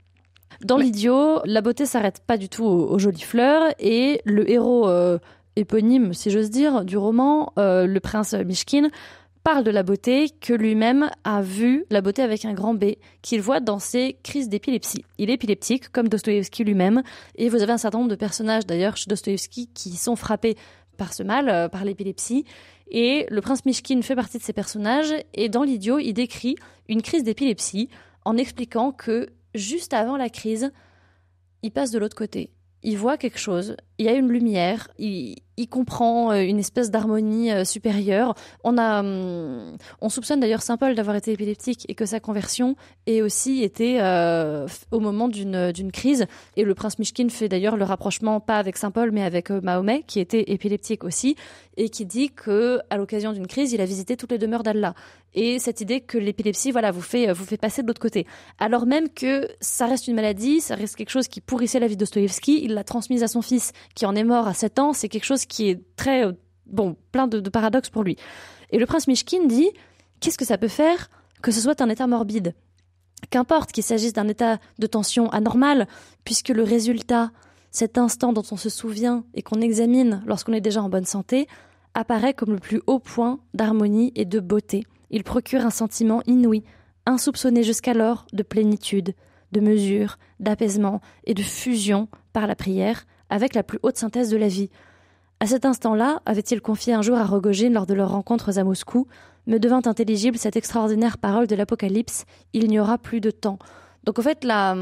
Dans 0.64 0.76
l'idiot, 0.76 1.40
la 1.44 1.60
beauté 1.60 1.86
s'arrête 1.86 2.22
pas 2.26 2.36
du 2.36 2.48
tout 2.48 2.64
aux, 2.64 2.90
aux, 2.90 2.98
jolies 2.98 3.20
fleurs 3.20 3.72
et 3.78 4.20
le 4.24 4.50
héros 4.50 4.88
euh, 4.88 5.18
éponyme, 5.56 6.12
si 6.12 6.30
j'ose 6.30 6.50
dire, 6.50 6.84
du 6.84 6.96
roman, 6.96 7.52
euh, 7.58 7.86
le 7.86 8.00
prince 8.00 8.34
Mishkin, 8.34 8.90
parle 9.42 9.64
de 9.64 9.70
la 9.70 9.82
beauté 9.82 10.30
que 10.40 10.52
lui-même 10.52 11.08
a 11.24 11.40
vu 11.40 11.84
la 11.90 12.00
beauté 12.00 12.22
avec 12.22 12.44
un 12.44 12.52
grand 12.52 12.74
B, 12.74 12.96
qu'il 13.22 13.40
voit 13.40 13.60
dans 13.60 13.78
ses 13.78 14.18
crises 14.22 14.48
d'épilepsie. 14.48 15.04
Il 15.18 15.30
est 15.30 15.34
épileptique, 15.34 15.90
comme 15.90 16.08
Dostoïevski 16.08 16.64
lui-même, 16.64 17.02
et 17.36 17.48
vous 17.48 17.62
avez 17.62 17.72
un 17.72 17.78
certain 17.78 17.98
nombre 17.98 18.10
de 18.10 18.16
personnages 18.16 18.66
d'ailleurs 18.66 18.96
chez 18.96 19.08
Dostoïevski 19.08 19.68
qui 19.72 19.96
sont 19.96 20.16
frappés 20.16 20.56
par 20.96 21.14
ce 21.14 21.22
mal, 21.22 21.48
euh, 21.48 21.68
par 21.68 21.84
l'épilepsie. 21.84 22.44
Et 22.90 23.26
le 23.30 23.40
prince 23.40 23.64
Mishkin 23.64 24.02
fait 24.02 24.16
partie 24.16 24.38
de 24.38 24.42
ces 24.42 24.52
personnages, 24.52 25.14
et 25.32 25.48
dans 25.48 25.62
l'idiot, 25.62 25.98
il 25.98 26.12
décrit 26.12 26.56
une 26.88 27.02
crise 27.02 27.22
d'épilepsie 27.22 27.88
en 28.24 28.36
expliquant 28.36 28.90
que 28.90 29.28
juste 29.56 29.92
avant 29.94 30.16
la 30.16 30.28
crise, 30.28 30.72
il 31.62 31.72
passe 31.72 31.90
de 31.90 31.98
l'autre 31.98 32.16
côté. 32.16 32.52
Il 32.82 32.98
voit 32.98 33.18
quelque 33.18 33.38
chose, 33.38 33.76
il 33.98 34.06
y 34.06 34.08
a 34.08 34.12
une 34.12 34.30
lumière, 34.30 34.88
il, 34.98 35.36
il 35.56 35.68
comprend 35.68 36.32
euh, 36.32 36.42
une 36.42 36.58
espèce 36.58 36.90
d'harmonie 36.90 37.50
euh, 37.52 37.64
supérieure. 37.64 38.34
On 38.64 38.78
a, 38.78 39.00
hum, 39.00 39.76
on 40.00 40.08
soupçonne 40.08 40.40
d'ailleurs 40.40 40.62
Saint 40.62 40.76
Paul 40.76 40.94
d'avoir 40.94 41.16
été 41.16 41.32
épileptique 41.32 41.86
et 41.88 41.94
que 41.94 42.06
sa 42.06 42.20
conversion 42.20 42.76
ait 43.06 43.22
aussi 43.22 43.62
été 43.62 44.00
euh, 44.00 44.66
au 44.90 45.00
moment 45.00 45.28
d'une 45.28 45.92
crise. 45.92 46.26
Et 46.56 46.64
le 46.64 46.74
prince 46.74 46.98
Mishkin 46.98 47.28
fait 47.28 47.48
d'ailleurs 47.48 47.76
le 47.76 47.84
rapprochement 47.84 48.40
pas 48.40 48.58
avec 48.58 48.76
Saint 48.76 48.90
Paul 48.90 49.10
mais 49.10 49.22
avec 49.22 49.50
Mahomet 49.50 50.04
qui 50.06 50.20
était 50.20 50.52
épileptique 50.52 51.04
aussi 51.04 51.36
et 51.76 51.88
qui 51.88 52.06
dit 52.06 52.30
que 52.30 52.80
à 52.90 52.96
l'occasion 52.96 53.32
d'une 53.32 53.46
crise 53.46 53.72
il 53.72 53.80
a 53.80 53.84
visité 53.84 54.16
toutes 54.16 54.32
les 54.32 54.38
demeures 54.38 54.62
d'Allah. 54.62 54.94
Et 55.34 55.58
cette 55.58 55.82
idée 55.82 56.00
que 56.00 56.16
l'épilepsie 56.16 56.70
voilà 56.70 56.90
vous 56.90 57.02
fait 57.02 57.32
vous 57.32 57.44
fait 57.44 57.56
passer 57.56 57.82
de 57.82 57.86
l'autre 57.86 58.00
côté. 58.00 58.26
Alors 58.58 58.86
même 58.86 59.08
que 59.08 59.48
ça 59.60 59.86
reste 59.86 60.08
une 60.08 60.14
maladie, 60.14 60.60
ça 60.60 60.74
reste 60.74 60.96
quelque 60.96 61.10
chose 61.10 61.28
qui 61.28 61.40
pourrissait 61.40 61.80
la 61.80 61.86
vie 61.86 61.96
de 61.96 62.00
Dostoïevski, 62.00 62.60
il 62.62 62.74
l'a 62.74 62.84
transmise 62.84 63.22
à 63.22 63.28
son 63.28 63.42
fils 63.42 63.72
qui 63.94 64.06
en 64.06 64.14
est 64.14 64.24
mort 64.24 64.48
à 64.48 64.54
7 64.54 64.78
ans. 64.78 64.92
C'est 64.92 65.08
quelque 65.08 65.24
chose 65.24 65.45
qui 65.48 65.68
est 65.68 65.82
très 65.96 66.24
bon, 66.66 66.96
plein 67.12 67.26
de, 67.26 67.40
de 67.40 67.50
paradoxes 67.50 67.90
pour 67.90 68.02
lui. 68.02 68.16
Et 68.70 68.78
le 68.78 68.86
prince 68.86 69.08
Mishkin 69.08 69.46
dit 69.46 69.70
qu'est-ce 70.20 70.38
que 70.38 70.44
ça 70.44 70.58
peut 70.58 70.68
faire 70.68 71.10
que 71.42 71.52
ce 71.52 71.60
soit 71.60 71.80
un 71.80 71.88
état 71.88 72.06
morbide? 72.06 72.54
Qu'importe 73.30 73.72
qu'il 73.72 73.82
s'agisse 73.82 74.12
d'un 74.12 74.28
état 74.28 74.58
de 74.78 74.86
tension 74.86 75.30
anormal, 75.30 75.86
puisque 76.24 76.48
le 76.48 76.62
résultat, 76.62 77.30
cet 77.70 77.98
instant 77.98 78.32
dont 78.32 78.42
on 78.50 78.56
se 78.56 78.68
souvient 78.68 79.24
et 79.34 79.42
qu'on 79.42 79.60
examine 79.60 80.22
lorsqu'on 80.26 80.52
est 80.52 80.60
déjà 80.60 80.82
en 80.82 80.88
bonne 80.88 81.04
santé, 81.04 81.46
apparaît 81.94 82.34
comme 82.34 82.52
le 82.52 82.58
plus 82.58 82.82
haut 82.86 82.98
point 82.98 83.40
d'harmonie 83.54 84.12
et 84.16 84.24
de 84.24 84.40
beauté. 84.40 84.84
Il 85.10 85.24
procure 85.24 85.64
un 85.64 85.70
sentiment 85.70 86.22
inouï, 86.26 86.62
insoupçonné 87.06 87.62
jusqu'alors 87.62 88.26
de 88.32 88.42
plénitude, 88.42 89.14
de 89.52 89.60
mesure, 89.60 90.18
d'apaisement 90.40 91.00
et 91.24 91.34
de 91.34 91.42
fusion 91.42 92.08
par 92.32 92.46
la 92.46 92.56
prière 92.56 93.06
avec 93.30 93.54
la 93.54 93.62
plus 93.62 93.78
haute 93.82 93.96
synthèse 93.96 94.30
de 94.30 94.36
la 94.36 94.48
vie. 94.48 94.70
À 95.38 95.46
cet 95.46 95.66
instant-là, 95.66 96.22
avait-il 96.24 96.60
confié 96.62 96.94
un 96.94 97.02
jour 97.02 97.18
à 97.18 97.24
Rogojin 97.24 97.70
lors 97.70 97.86
de 97.86 97.94
leurs 97.94 98.10
rencontres 98.10 98.58
à 98.58 98.64
Moscou, 98.64 99.06
me 99.46 99.58
devint 99.58 99.82
intelligible 99.84 100.38
cette 100.38 100.56
extraordinaire 100.56 101.18
parole 101.18 101.46
de 101.46 101.54
l'Apocalypse 101.54 102.24
il 102.52 102.68
n'y 102.68 102.80
aura 102.80 102.98
plus 102.98 103.20
de 103.20 103.30
temps. 103.30 103.58
Donc 104.04 104.18
en 104.18 104.22
fait, 104.22 104.44
la, 104.44 104.76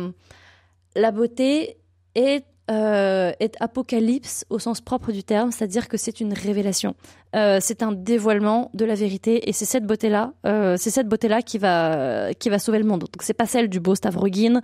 la 0.95 1.11
beauté 1.11 1.77
est 2.15 2.45
euh, 2.71 3.33
est 3.41 3.57
apocalypse 3.61 4.47
au 4.49 4.59
sens 4.59 4.81
propre 4.81 5.13
du 5.13 5.23
terme, 5.23 5.53
c'est-à-dire 5.53 5.87
que 5.87 5.99
c'est 5.99 6.21
une 6.21 6.33
révélation. 6.33 6.95
Euh, 7.37 7.59
c'est 7.61 7.83
un 7.83 7.93
dévoilement 7.93 8.71
de 8.73 8.87
la 8.87 8.95
vérité 8.95 9.51
et 9.51 9.53
c'est 9.53 9.67
cette 9.67 9.85
beauté-là, 9.85 10.33
euh, 10.47 10.77
c'est 10.79 10.89
cette 10.89 11.07
beauté-là 11.07 11.43
qui 11.43 11.59
va 11.59 12.33
qui 12.33 12.49
va 12.49 12.59
sauver 12.59 12.79
le 12.79 12.87
monde. 12.87 13.01
Donc 13.01 13.21
c'est 13.21 13.35
pas 13.35 13.45
celle 13.45 13.69
du 13.69 13.81
beau 13.81 13.95
Stavrogin, 13.95 14.63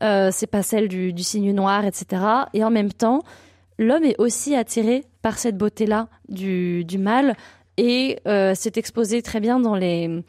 c'est 0.00 0.46
pas 0.46 0.62
celle 0.62 0.88
du 0.88 1.22
signe 1.22 1.52
noir, 1.52 1.84
etc. 1.84 2.22
Et 2.54 2.64
en 2.64 2.70
même 2.70 2.90
temps, 2.90 3.22
l'homme 3.78 4.04
est 4.04 4.18
aussi 4.18 4.54
attiré 4.54 5.04
par 5.22 5.38
cette 5.38 5.56
beauté-là 5.56 6.08
du, 6.28 6.84
du 6.84 6.98
mal 6.98 7.36
et 7.76 8.18
euh, 8.26 8.52
c'est 8.54 8.76
exposé 8.76 9.22
très 9.22 9.40
bien 9.40 9.60
dans 9.60 9.74
les 9.74 10.22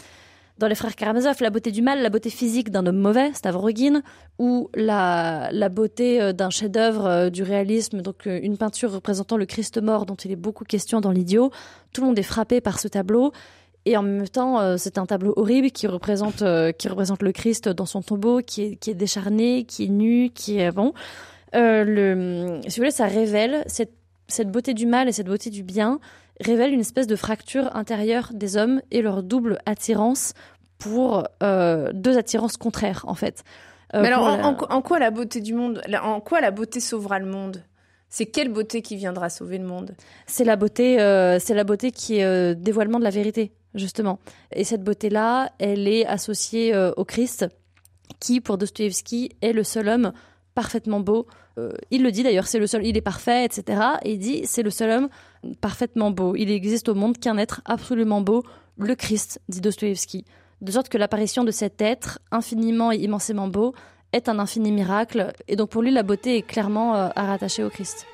dans 0.60 0.68
les 0.68 0.76
frères 0.76 0.96
Karamazov, 0.96 1.38
la 1.42 1.50
beauté 1.50 1.72
du 1.72 1.82
mal, 1.82 2.04
la 2.04 2.12
beauté 2.12 2.30
physique 2.30 2.70
d'un 2.70 2.86
homme 2.86 3.00
mauvais, 3.00 3.34
Stavrogin, 3.34 4.04
ou 4.38 4.70
la, 4.76 5.50
la 5.52 5.68
beauté 5.68 6.22
euh, 6.22 6.32
d'un 6.32 6.52
chef-d'œuvre 6.52 7.06
euh, 7.08 7.30
du 7.32 7.42
réalisme, 7.42 8.02
donc 8.02 8.28
une 8.28 8.56
peinture 8.56 8.92
représentant 8.92 9.36
le 9.36 9.48
Christ 9.48 9.82
mort 9.82 10.06
dont 10.06 10.16
il 10.16 10.32
est 10.32 10.36
beaucoup 10.36 10.64
question 10.64 11.02
dans 11.02 11.10
l'idiot. 11.10 11.50
Tout 11.92 12.02
le 12.02 12.08
monde 12.08 12.20
est 12.20 12.24
frappé 12.24 12.62
par 12.62 12.80
ce 12.80 12.88
tableau. 12.88 13.32
Et 13.86 13.98
en 13.98 14.04
même 14.04 14.30
temps, 14.30 14.78
c'est 14.78 14.98
un 14.98 15.06
tableau 15.06 15.34
horrible 15.36 15.70
qui 15.70 15.88
représente, 15.88 16.42
qui 16.78 16.88
représente 16.88 17.22
le 17.22 17.34
Christ 17.34 17.68
dans 17.68 17.86
son 17.86 18.02
tombeau, 18.02 18.40
qui 18.40 18.62
est, 18.62 18.76
qui 18.78 18.92
est 18.92 18.94
décharné, 18.94 19.66
qui 19.66 19.84
est 19.84 19.90
nu, 19.90 20.30
qui 20.30 20.60
est 20.60 20.72
bon. 20.72 20.94
Le, 21.52 22.62
si 22.62 22.70
vous 22.70 22.76
voulez, 22.78 22.92
ça 22.92 23.08
révèle 23.08 23.66
cette, 23.68 23.92
cette 24.28 24.50
beauté 24.50 24.74
du 24.74 24.86
mal 24.86 25.08
et 25.08 25.12
cette 25.12 25.28
beauté 25.28 25.50
du 25.50 25.64
bien 25.64 26.00
révèle 26.40 26.74
une 26.74 26.80
espèce 26.80 27.08
de 27.08 27.16
fracture 27.16 27.76
intérieure 27.76 28.32
des 28.34 28.58
hommes 28.58 28.82
et 28.92 29.02
leur 29.02 29.24
double 29.24 29.60
attirance 29.66 30.34
pour 30.78 31.28
euh, 31.42 31.92
deux 31.94 32.18
attirances 32.18 32.58
contraires 32.58 33.06
en 33.08 33.16
fait. 33.16 33.44
Euh, 33.94 34.02
Mais 34.02 34.08
alors, 34.08 34.24
en, 34.24 34.38
la... 34.38 34.48
en, 34.48 34.82
quoi 34.82 35.00
la 35.00 35.12
beauté 35.12 35.40
du 35.40 35.54
monde, 35.54 35.82
en 36.02 36.20
quoi 36.20 36.42
la 36.42 36.52
beauté 36.52 36.80
sauvera 36.80 37.20
le 37.20 37.28
monde? 37.28 37.64
C'est 38.10 38.26
quelle 38.26 38.50
beauté 38.50 38.82
qui 38.82 38.96
viendra 38.96 39.30
sauver 39.30 39.58
le 39.58 39.66
monde? 39.66 39.96
C'est 40.28 40.44
la 40.44 40.56
beauté, 40.56 41.00
euh, 41.00 41.40
c'est 41.40 41.56
la 41.56 41.64
beauté 41.64 41.92
qui 41.92 42.20
est 42.20 42.56
dévoilement 42.56 43.00
de 43.00 43.04
la 43.04 43.10
vérité 43.10 43.52
justement. 43.76 44.20
Et 44.52 44.64
cette 44.64 44.84
beauté-là, 44.84 45.52
elle 45.58 45.88
est 45.88 46.06
associée 46.06 46.76
au 46.96 47.06
Christ, 47.06 47.48
qui 48.20 48.40
pour 48.40 48.60
Dostoïevski 48.60 49.32
est 49.42 49.52
le 49.54 49.64
seul 49.64 49.88
homme 49.88 50.14
parfaitement 50.54 51.00
beau. 51.00 51.26
Il 51.92 52.04
le 52.04 52.12
dit 52.12 52.24
d'ailleurs, 52.24 52.48
c'est 52.48 52.60
le 52.60 52.68
seul, 52.68 52.86
il 52.86 52.98
est 52.98 53.02
parfait, 53.02 53.46
etc. 53.46 53.82
Et 54.04 54.14
il 54.14 54.20
dit, 54.20 54.42
c'est 54.46 54.64
le 54.64 54.70
seul 54.70 54.90
homme 54.90 55.10
parfaitement 55.62 56.12
beau. 56.12 56.36
Il 56.36 56.50
existe 56.50 56.90
au 56.90 56.96
monde 56.96 57.18
qu'un 57.18 57.38
être 57.38 57.62
absolument 57.66 58.22
beau, 58.22 58.44
le 58.78 58.96
Christ, 58.96 59.40
dit 59.50 59.62
Dostoïevski. 59.62 60.26
De 60.62 60.72
sorte 60.72 60.90
que 60.90 60.98
l'apparition 60.98 61.44
de 61.44 61.52
cet 61.52 61.82
être, 61.82 62.20
infiniment 62.32 62.92
et 62.92 62.98
immensément 62.98 63.48
beau, 63.48 63.74
est 64.14 64.30
un 64.30 64.40
infini 64.40 64.72
miracle. 64.72 65.34
Et 65.48 65.56
donc 65.56 65.70
pour 65.70 65.82
lui, 65.82 65.92
la 65.92 66.04
beauté 66.04 66.38
est 66.38 66.42
clairement 66.44 66.96
euh, 66.96 67.10
à 67.16 67.26
rattacher 67.26 67.64
au 67.64 67.70
Christ. 67.70 68.06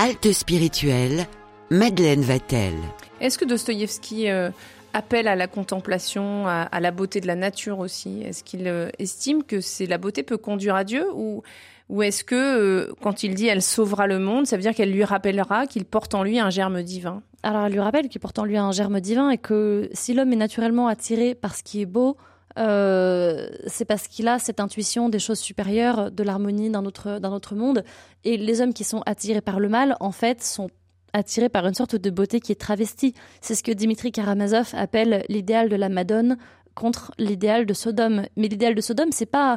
Halte 0.00 0.30
spirituelle, 0.30 1.26
Madeleine 1.70 2.20
Vatel. 2.20 2.74
Est-ce 3.20 3.36
que 3.36 3.44
Dostoïevski 3.44 4.30
euh, 4.30 4.50
appelle 4.92 5.26
à 5.26 5.34
la 5.34 5.48
contemplation, 5.48 6.46
à, 6.46 6.62
à, 6.62 6.78
la 6.78 6.92
beauté 6.92 7.20
de 7.20 7.26
la 7.26 7.34
nature 7.34 7.80
aussi? 7.80 8.22
Est-ce 8.22 8.44
qu'il 8.44 8.68
euh, 8.68 8.90
estime 9.00 9.42
que 9.42 9.60
c'est 9.60 9.86
la 9.86 9.98
beauté 9.98 10.22
peut 10.22 10.36
conduire 10.36 10.76
à 10.76 10.84
Dieu 10.84 11.04
ou, 11.16 11.42
ou 11.88 12.04
est-ce 12.04 12.22
que 12.22 12.36
euh, 12.36 12.94
quand 13.02 13.24
il 13.24 13.34
dit 13.34 13.48
elle 13.48 13.60
sauvera 13.60 14.06
le 14.06 14.20
monde, 14.20 14.46
ça 14.46 14.54
veut 14.54 14.62
dire 14.62 14.72
qu'elle 14.72 14.92
lui 14.92 15.02
rappellera 15.02 15.66
qu'il 15.66 15.84
porte 15.84 16.14
en 16.14 16.22
lui 16.22 16.38
un 16.38 16.50
germe 16.50 16.84
divin? 16.84 17.24
Alors 17.42 17.66
elle 17.66 17.72
lui 17.72 17.80
rappelle 17.80 18.08
qu'il 18.08 18.20
porte 18.20 18.38
en 18.38 18.44
lui 18.44 18.56
un 18.56 18.70
germe 18.70 19.00
divin 19.00 19.30
et 19.30 19.38
que 19.38 19.90
si 19.94 20.14
l'homme 20.14 20.32
est 20.32 20.36
naturellement 20.36 20.86
attiré 20.86 21.34
par 21.34 21.56
ce 21.56 21.64
qui 21.64 21.82
est 21.82 21.86
beau, 21.86 22.16
euh, 22.58 23.48
c'est 23.66 23.84
parce 23.84 24.08
qu'il 24.08 24.26
a 24.28 24.38
cette 24.38 24.60
intuition 24.60 25.08
des 25.08 25.18
choses 25.18 25.38
supérieures, 25.38 26.10
de 26.10 26.22
l'harmonie 26.22 26.70
d'un 26.70 26.84
autre, 26.84 27.18
d'un 27.20 27.32
autre 27.32 27.54
monde. 27.54 27.84
Et 28.24 28.36
les 28.36 28.60
hommes 28.60 28.74
qui 28.74 28.84
sont 28.84 29.02
attirés 29.06 29.40
par 29.40 29.60
le 29.60 29.68
mal, 29.68 29.96
en 30.00 30.10
fait, 30.10 30.42
sont 30.42 30.68
attirés 31.12 31.48
par 31.48 31.66
une 31.66 31.74
sorte 31.74 31.96
de 31.96 32.10
beauté 32.10 32.40
qui 32.40 32.52
est 32.52 32.60
travestie. 32.60 33.14
C'est 33.40 33.54
ce 33.54 33.62
que 33.62 33.72
Dimitri 33.72 34.12
Karamazov 34.12 34.70
appelle 34.74 35.24
l'idéal 35.28 35.68
de 35.68 35.76
la 35.76 35.88
Madone 35.88 36.36
contre 36.74 37.12
l'idéal 37.18 37.64
de 37.64 37.74
Sodome. 37.74 38.24
Mais 38.36 38.48
l'idéal 38.48 38.74
de 38.74 38.80
Sodome, 38.80 39.12
c'est 39.12 39.26
pas 39.26 39.56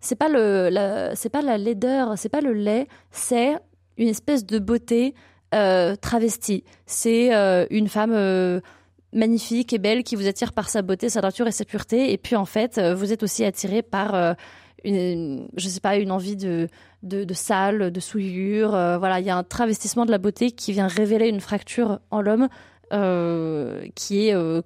c'est 0.00 0.16
pas 0.16 0.28
le 0.28 0.68
la, 0.70 1.14
c'est 1.16 1.28
pas 1.28 1.42
la 1.42 1.58
laideur, 1.58 2.16
c'est 2.16 2.28
pas 2.28 2.40
le 2.40 2.52
lait, 2.52 2.86
c'est 3.10 3.56
une 3.96 4.08
espèce 4.08 4.46
de 4.46 4.58
beauté 4.58 5.14
euh, 5.54 5.96
travestie. 5.96 6.64
C'est 6.86 7.34
euh, 7.34 7.66
une 7.70 7.88
femme 7.88 8.12
magnifique 9.12 9.72
et 9.72 9.78
belle 9.78 10.04
qui 10.04 10.16
vous 10.16 10.26
attire 10.26 10.52
par 10.52 10.68
sa 10.68 10.82
beauté, 10.82 11.08
sa 11.08 11.20
nature 11.20 11.46
et 11.46 11.52
sa 11.52 11.64
pureté. 11.64 12.12
Et 12.12 12.18
puis 12.18 12.36
en 12.36 12.44
fait, 12.44 12.78
vous 12.78 13.12
êtes 13.12 13.22
aussi 13.22 13.44
attiré 13.44 13.82
par 13.82 14.36
une, 14.84 15.48
je 15.56 15.68
sais 15.68 15.80
pas, 15.80 15.96
une 15.96 16.10
envie 16.10 16.36
de, 16.36 16.68
de, 17.02 17.24
de 17.24 17.34
sale, 17.34 17.90
de 17.90 18.00
souillure. 18.00 18.74
Euh, 18.74 18.98
voilà, 18.98 19.20
il 19.20 19.26
y 19.26 19.30
a 19.30 19.36
un 19.36 19.44
travestissement 19.44 20.06
de 20.06 20.10
la 20.10 20.18
beauté 20.18 20.50
qui 20.50 20.72
vient 20.72 20.86
révéler 20.86 21.28
une 21.28 21.40
fracture 21.40 22.00
en 22.10 22.20
l'homme 22.20 22.48
euh, 22.92 23.86
qui 23.94 24.28
est 24.28 24.34
euh, 24.34 24.62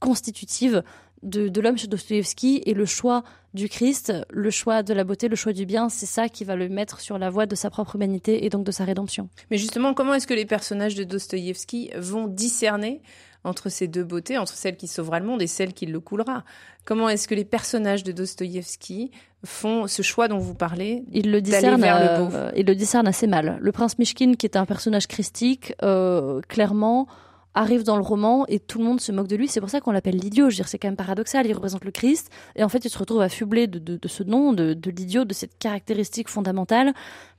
constitutive 0.00 0.82
de, 1.22 1.60
l'homme 1.60 1.76
chez 1.76 1.88
Dostoïevski 1.88 2.62
et 2.64 2.74
le 2.74 2.86
choix 2.86 3.24
du 3.52 3.68
Christ, 3.68 4.12
le 4.30 4.50
choix 4.50 4.84
de 4.84 4.94
la 4.94 5.02
beauté, 5.02 5.26
le 5.26 5.34
choix 5.34 5.52
du 5.52 5.66
bien, 5.66 5.88
c'est 5.88 6.06
ça 6.06 6.28
qui 6.28 6.44
va 6.44 6.54
le 6.54 6.68
mettre 6.68 7.00
sur 7.00 7.18
la 7.18 7.28
voie 7.28 7.46
de 7.46 7.56
sa 7.56 7.70
propre 7.70 7.96
humanité 7.96 8.44
et 8.44 8.50
donc 8.50 8.64
de 8.64 8.70
sa 8.70 8.84
rédemption. 8.84 9.28
Mais 9.50 9.58
justement, 9.58 9.94
comment 9.94 10.14
est-ce 10.14 10.28
que 10.28 10.34
les 10.34 10.46
personnages 10.46 10.94
de 10.94 11.02
Dostoïevski 11.02 11.90
vont 11.96 12.28
discerner 12.28 13.02
entre 13.48 13.68
ces 13.68 13.88
deux 13.88 14.04
beautés, 14.04 14.38
entre 14.38 14.54
celle 14.54 14.76
qui 14.76 14.86
sauvera 14.86 15.18
le 15.20 15.26
monde 15.26 15.42
et 15.42 15.46
celle 15.46 15.72
qui 15.72 15.86
le 15.86 16.00
coulera. 16.00 16.44
Comment 16.84 17.08
est-ce 17.08 17.28
que 17.28 17.34
les 17.34 17.44
personnages 17.44 18.04
de 18.04 18.12
Dostoïevski 18.12 19.10
font 19.44 19.86
ce 19.86 20.02
choix 20.02 20.28
dont 20.28 20.38
vous 20.38 20.54
parlez 20.54 21.04
Il 21.12 21.30
le 21.30 21.40
discerne, 21.40 21.80
vers 21.80 22.00
le 22.00 22.24
beau? 22.24 22.34
euh, 22.34 22.50
le 22.54 23.06
assez 23.08 23.26
mal. 23.26 23.58
Le 23.60 23.72
prince 23.72 23.98
Mishkin, 23.98 24.34
qui 24.34 24.46
est 24.46 24.56
un 24.56 24.64
personnage 24.66 25.06
christique, 25.06 25.74
euh, 25.82 26.40
clairement 26.48 27.06
arrive 27.54 27.82
dans 27.82 27.96
le 27.96 28.02
roman 28.02 28.44
et 28.46 28.60
tout 28.60 28.78
le 28.78 28.84
monde 28.84 29.00
se 29.00 29.10
moque 29.10 29.26
de 29.26 29.36
lui. 29.36 29.48
C'est 29.48 29.60
pour 29.60 29.70
ça 29.70 29.80
qu'on 29.80 29.90
l'appelle 29.90 30.16
l'idiot. 30.16 30.50
Je 30.50 30.54
veux 30.54 30.56
dire, 30.56 30.68
c'est 30.68 30.78
quand 30.78 30.88
même 30.88 30.96
paradoxal. 30.96 31.46
Il 31.46 31.52
représente 31.52 31.84
le 31.84 31.90
Christ 31.90 32.30
et 32.56 32.62
en 32.62 32.68
fait, 32.68 32.84
il 32.84 32.90
se 32.90 32.98
retrouve 32.98 33.20
affublé 33.20 33.66
de, 33.66 33.78
de, 33.78 33.96
de 33.96 34.08
ce 34.08 34.22
nom, 34.22 34.52
de, 34.52 34.74
de 34.74 34.90
l'idiot, 34.90 35.24
de 35.24 35.34
cette 35.34 35.58
caractéristique 35.58 36.28
fondamentale, 36.28 36.92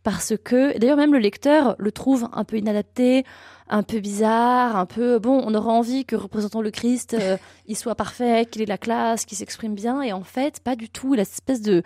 parce 0.04 0.34
que 0.44 0.78
d'ailleurs 0.78 0.98
même 0.98 1.14
le 1.14 1.20
lecteur 1.20 1.76
le 1.78 1.92
trouve 1.92 2.28
un 2.34 2.44
peu 2.44 2.58
inadapté, 2.58 3.24
un 3.70 3.84
peu 3.84 4.00
bizarre, 4.00 4.76
un 4.76 4.86
peu 4.86 5.20
bon. 5.20 5.42
On 5.46 5.54
aurait 5.54 5.72
envie 5.72 6.06
que 6.06 6.16
représentant 6.16 6.62
le 6.62 6.72
Christ, 6.72 7.14
euh, 7.14 7.38
il 7.68 7.78
soit 7.78 7.96
parfait, 7.96 8.46
qu'il 8.46 8.62
ait 8.62 8.66
la 8.66 8.78
classe, 8.78 9.26
qu'il 9.26 9.38
s'exprime 9.38 9.76
bien, 9.76 10.02
et 10.02 10.12
en 10.12 10.24
fait, 10.24 10.60
pas 10.60 10.76
du 10.76 10.90
tout. 10.90 11.14
Il 11.14 11.20
a 11.20 11.26
cette 11.26 11.36
espèce 11.36 11.62
de 11.62 11.84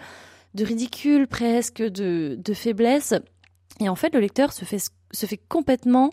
de 0.54 0.64
ridicule 0.64 1.28
presque, 1.28 1.82
de, 1.82 2.38
de 2.38 2.54
faiblesse. 2.54 3.16
Et 3.80 3.90
en 3.90 3.96
fait, 3.96 4.14
le 4.14 4.20
lecteur 4.20 4.54
se 4.54 4.66
fait 4.66 4.78
se 5.12 5.26
fait 5.26 5.38
complètement 5.38 6.12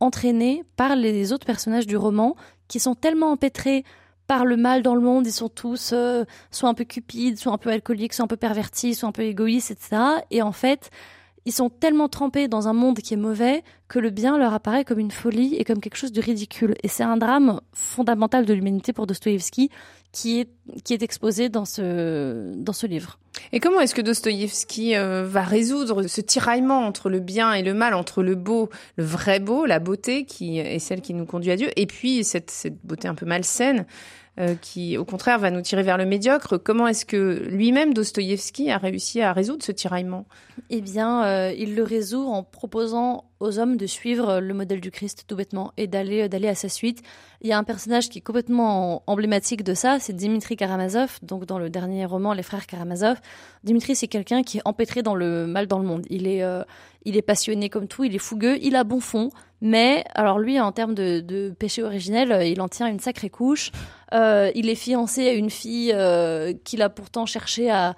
entraînés 0.00 0.64
par 0.76 0.96
les 0.96 1.32
autres 1.32 1.46
personnages 1.46 1.86
du 1.86 1.96
roman 1.96 2.36
qui 2.68 2.80
sont 2.80 2.94
tellement 2.94 3.32
empêtrés 3.32 3.84
par 4.26 4.44
le 4.44 4.56
mal 4.56 4.82
dans 4.82 4.94
le 4.94 5.00
monde, 5.00 5.26
ils 5.26 5.32
sont 5.32 5.48
tous 5.48 5.90
euh, 5.92 6.24
soit 6.52 6.68
un 6.68 6.74
peu 6.74 6.84
cupides, 6.84 7.36
soit 7.36 7.52
un 7.52 7.58
peu 7.58 7.70
alcooliques, 7.70 8.14
soit 8.14 8.24
un 8.24 8.28
peu 8.28 8.36
pervertis, 8.36 8.94
soit 8.94 9.08
un 9.08 9.12
peu 9.12 9.22
égoïstes, 9.22 9.72
etc. 9.72 9.96
Et 10.30 10.40
en 10.40 10.52
fait, 10.52 10.90
ils 11.46 11.52
sont 11.52 11.68
tellement 11.68 12.08
trempés 12.08 12.46
dans 12.46 12.68
un 12.68 12.72
monde 12.72 12.98
qui 12.98 13.14
est 13.14 13.16
mauvais 13.16 13.64
que 13.88 13.98
le 13.98 14.10
bien 14.10 14.38
leur 14.38 14.54
apparaît 14.54 14.84
comme 14.84 15.00
une 15.00 15.10
folie 15.10 15.56
et 15.56 15.64
comme 15.64 15.80
quelque 15.80 15.96
chose 15.96 16.12
de 16.12 16.20
ridicule. 16.20 16.76
Et 16.84 16.88
c'est 16.88 17.02
un 17.02 17.16
drame 17.16 17.60
fondamental 17.72 18.46
de 18.46 18.54
l'humanité 18.54 18.92
pour 18.92 19.08
Dostoïevski 19.08 19.70
qui 20.12 20.40
est, 20.40 20.50
qui 20.84 20.92
est 20.92 21.02
exposé 21.02 21.48
dans 21.48 21.64
ce, 21.64 22.54
dans 22.54 22.72
ce 22.72 22.86
livre. 22.86 23.18
Et 23.52 23.60
comment 23.60 23.80
est-ce 23.80 23.94
que 23.94 24.02
Dostoïevski 24.02 24.96
euh, 24.96 25.24
va 25.26 25.42
résoudre 25.42 26.02
ce 26.06 26.20
tiraillement 26.20 26.86
entre 26.86 27.10
le 27.10 27.20
bien 27.20 27.52
et 27.52 27.62
le 27.62 27.74
mal, 27.74 27.94
entre 27.94 28.22
le 28.22 28.34
beau, 28.34 28.70
le 28.96 29.04
vrai 29.04 29.40
beau, 29.40 29.66
la 29.66 29.78
beauté 29.78 30.24
qui 30.24 30.58
est 30.58 30.78
celle 30.78 31.00
qui 31.00 31.14
nous 31.14 31.26
conduit 31.26 31.50
à 31.50 31.56
Dieu, 31.56 31.68
et 31.76 31.86
puis 31.86 32.24
cette, 32.24 32.50
cette 32.50 32.84
beauté 32.84 33.08
un 33.08 33.14
peu 33.14 33.26
malsaine 33.26 33.86
euh, 34.40 34.54
qui, 34.54 34.96
au 34.96 35.04
contraire, 35.04 35.38
va 35.38 35.50
nous 35.50 35.60
tirer 35.60 35.82
vers 35.82 35.98
le 35.98 36.06
médiocre. 36.06 36.56
Comment 36.56 36.88
est-ce 36.88 37.04
que 37.04 37.46
lui-même, 37.50 37.92
Dostoïevski, 37.92 38.70
a 38.70 38.78
réussi 38.78 39.20
à 39.20 39.32
résoudre 39.32 39.62
ce 39.62 39.70
tiraillement? 39.70 40.26
Eh 40.70 40.80
bien, 40.80 41.24
euh, 41.24 41.52
il 41.56 41.74
le 41.74 41.82
résout 41.82 42.24
en 42.24 42.42
proposant 42.42 43.24
aux 43.40 43.58
hommes 43.58 43.76
de 43.76 43.86
suivre 43.86 44.40
le 44.40 44.54
modèle 44.54 44.80
du 44.80 44.90
Christ 44.90 45.24
tout 45.26 45.36
bêtement 45.36 45.72
et 45.76 45.86
d'aller 45.86 46.28
d'aller 46.28 46.48
à 46.48 46.54
sa 46.54 46.68
suite. 46.68 47.02
Il 47.40 47.48
y 47.48 47.52
a 47.52 47.58
un 47.58 47.64
personnage 47.64 48.10
qui 48.10 48.18
est 48.18 48.22
complètement 48.22 49.02
emblématique 49.06 49.64
de 49.64 49.72
ça, 49.72 49.98
c'est 49.98 50.12
Dimitri 50.12 50.56
Karamazov. 50.56 51.18
Donc 51.22 51.46
dans 51.46 51.58
le 51.58 51.70
dernier 51.70 52.04
roman 52.04 52.34
Les 52.34 52.42
frères 52.42 52.66
Karamazov, 52.66 53.18
Dimitri 53.64 53.96
c'est 53.96 54.08
quelqu'un 54.08 54.42
qui 54.42 54.58
est 54.58 54.62
empêtré 54.66 55.02
dans 55.02 55.14
le 55.14 55.46
mal 55.46 55.66
dans 55.66 55.78
le 55.78 55.86
monde. 55.86 56.06
Il 56.10 56.26
est 56.26 56.42
euh, 56.42 56.62
il 57.06 57.16
est 57.16 57.22
passionné 57.22 57.70
comme 57.70 57.88
tout, 57.88 58.04
il 58.04 58.14
est 58.14 58.18
fougueux, 58.18 58.58
il 58.60 58.76
a 58.76 58.84
bon 58.84 59.00
fond, 59.00 59.30
mais 59.60 60.04
alors 60.14 60.38
lui 60.38 60.60
en 60.60 60.72
termes 60.72 60.94
de, 60.94 61.54
péché 61.58 61.82
originel, 61.82 62.46
il 62.46 62.60
en 62.60 62.68
tient 62.68 62.86
une 62.86 63.00
sacrée 63.00 63.30
couche. 63.30 63.72
Euh, 64.12 64.50
il 64.54 64.68
est 64.68 64.74
fiancé 64.74 65.28
à 65.28 65.32
une 65.32 65.50
fille 65.50 65.92
euh, 65.94 66.52
qu'il 66.64 66.82
a 66.82 66.88
pourtant 66.88 67.26
cherché 67.26 67.70
à 67.70 67.94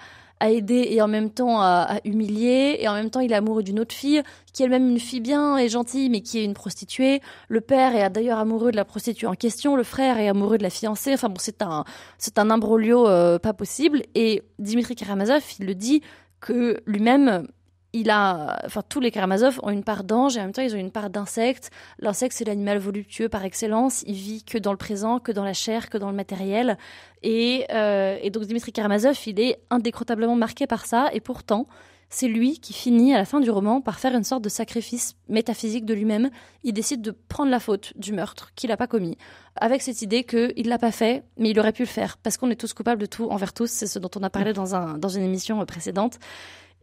aider 0.51 0.89
et 0.91 1.01
en 1.01 1.09
même 1.09 1.31
temps 1.31 1.61
à, 1.61 1.99
humilier 2.05 2.77
et 2.81 2.89
en 2.89 2.95
même 2.95 3.11
temps 3.11 3.21
il 3.21 3.33
est 3.33 3.37
amoureux 3.37 3.63
d'une 3.63 3.79
autre 3.79 3.95
fille 3.95 4.23
qui 4.53 4.63
est 4.63 4.67
elle-même 4.67 4.91
une 4.91 4.99
fille 4.99 5.21
bien 5.21 5.57
et 5.57 5.69
gentille 5.69 6.11
mais 6.11 6.21
qui 6.21 6.39
est 6.39 6.45
une 6.45 6.55
prostituée. 6.55 7.21
Le 7.49 7.61
père 7.61 7.95
est 7.95 8.11
d'ailleurs 8.11 8.39
amoureux 8.39 8.73
de 8.73 8.77
la 8.77 8.85
prostituée 8.85 9.27
en 9.27 9.35
question, 9.35 9.77
le 9.77 9.85
frère 9.85 10.19
est 10.19 10.29
amoureux 10.29 10.59
de 10.59 10.63
la 10.63 10.71
fiancée. 10.71 11.15
Enfin 11.15 11.29
bon, 11.29 11.39
c'est 11.39 11.63
un 11.63 11.85
c'est 12.19 12.39
un 12.39 12.51
imbroglio 12.51 13.07
euh, 13.07 13.39
pas 13.39 13.53
possible 13.53 14.03
et 14.15 14.43
Dimitri 14.59 14.97
Karamazov, 14.97 15.43
il 15.61 15.67
le 15.67 15.75
dit 15.75 16.03
que 16.41 16.83
lui-même 16.87 17.47
il 17.93 18.11
a, 18.11 18.59
enfin, 18.65 18.83
tous 18.89 19.01
les 19.01 19.11
Karamazov 19.11 19.61
ont 19.63 19.71
une 19.71 19.85
part 19.85 20.05
d'ange 20.05 20.37
et 20.37 20.41
en 20.41 20.45
même 20.45 20.53
temps 20.53 20.63
ils 20.63 20.75
ont 20.75 20.79
une 20.79 20.91
part 20.91 21.11
d'insecte. 21.11 21.71
L'insecte 21.99 22.35
c'est 22.35 22.45
l'animal 22.45 22.79
voluptueux 22.79 23.29
par 23.29 23.45
excellence. 23.45 24.03
Il 24.07 24.15
vit 24.15 24.45
que 24.45 24.59
dans 24.59 24.73
le 24.73 24.79
présent, 24.79 25.19
que 25.19 25.33
dans 25.33 25.45
la 25.45 25.53
chair, 25.53 25.91
que 25.91 25.99
dans 25.99 26.11
le 26.11 26.17
matériel. 26.17 26.79
Et, 27.23 27.67
euh, 27.71 28.19
donc 28.31 28.45
Dimitri 28.45 28.73
Karamazov, 28.73 29.19
il 29.27 29.41
est 29.41 29.61
indécrotablement 29.71 30.37
marqué 30.37 30.67
par 30.67 30.87
ça. 30.87 31.11
Et 31.13 31.21
pourtant, 31.21 31.67
c'est 32.09 32.29
lui 32.29 32.61
qui 32.61 32.73
finit 32.73 33.15
à 33.15 33.19
la 33.19 33.25
fin 33.25 33.41
du 33.41 33.51
roman 33.51 33.81
par 33.81 33.99
faire 33.99 34.15
une 34.15 34.25
sorte 34.25 34.43
de 34.43 34.49
sacrifice 34.49 35.17
métaphysique 35.29 35.85
de 35.85 35.95
lui-même. 35.95 36.31
Il 36.63 36.73
décide 36.73 37.03
de 37.03 37.11
prendre 37.11 37.51
la 37.51 37.61
faute 37.61 37.93
du 37.97 38.13
meurtre 38.13 38.53
qu'il 38.55 38.69
n'a 38.69 38.77
pas 38.77 38.87
commis, 38.87 39.17
avec 39.57 39.81
cette 39.81 40.03
idée 40.03 40.23
qu'il 40.25 40.69
l'a 40.69 40.79
pas 40.79 40.93
fait, 40.93 41.25
mais 41.39 41.51
il 41.51 41.59
aurait 41.59 41.73
pu 41.73 41.83
le 41.83 41.89
faire, 41.89 42.19
parce 42.19 42.37
qu'on 42.37 42.51
est 42.51 42.61
tous 42.61 42.75
coupables 42.75 43.01
de 43.01 43.07
tout 43.07 43.31
envers 43.31 43.55
tous. 43.55 43.71
C'est 43.71 43.87
ce 43.87 43.99
dont 43.99 44.11
on 44.17 44.23
a 44.23 44.29
parlé 44.29 44.53
dans, 44.53 44.75
un, 44.75 44.99
dans 44.99 45.09
une 45.09 45.23
émission 45.23 45.65
précédente. 45.65 46.19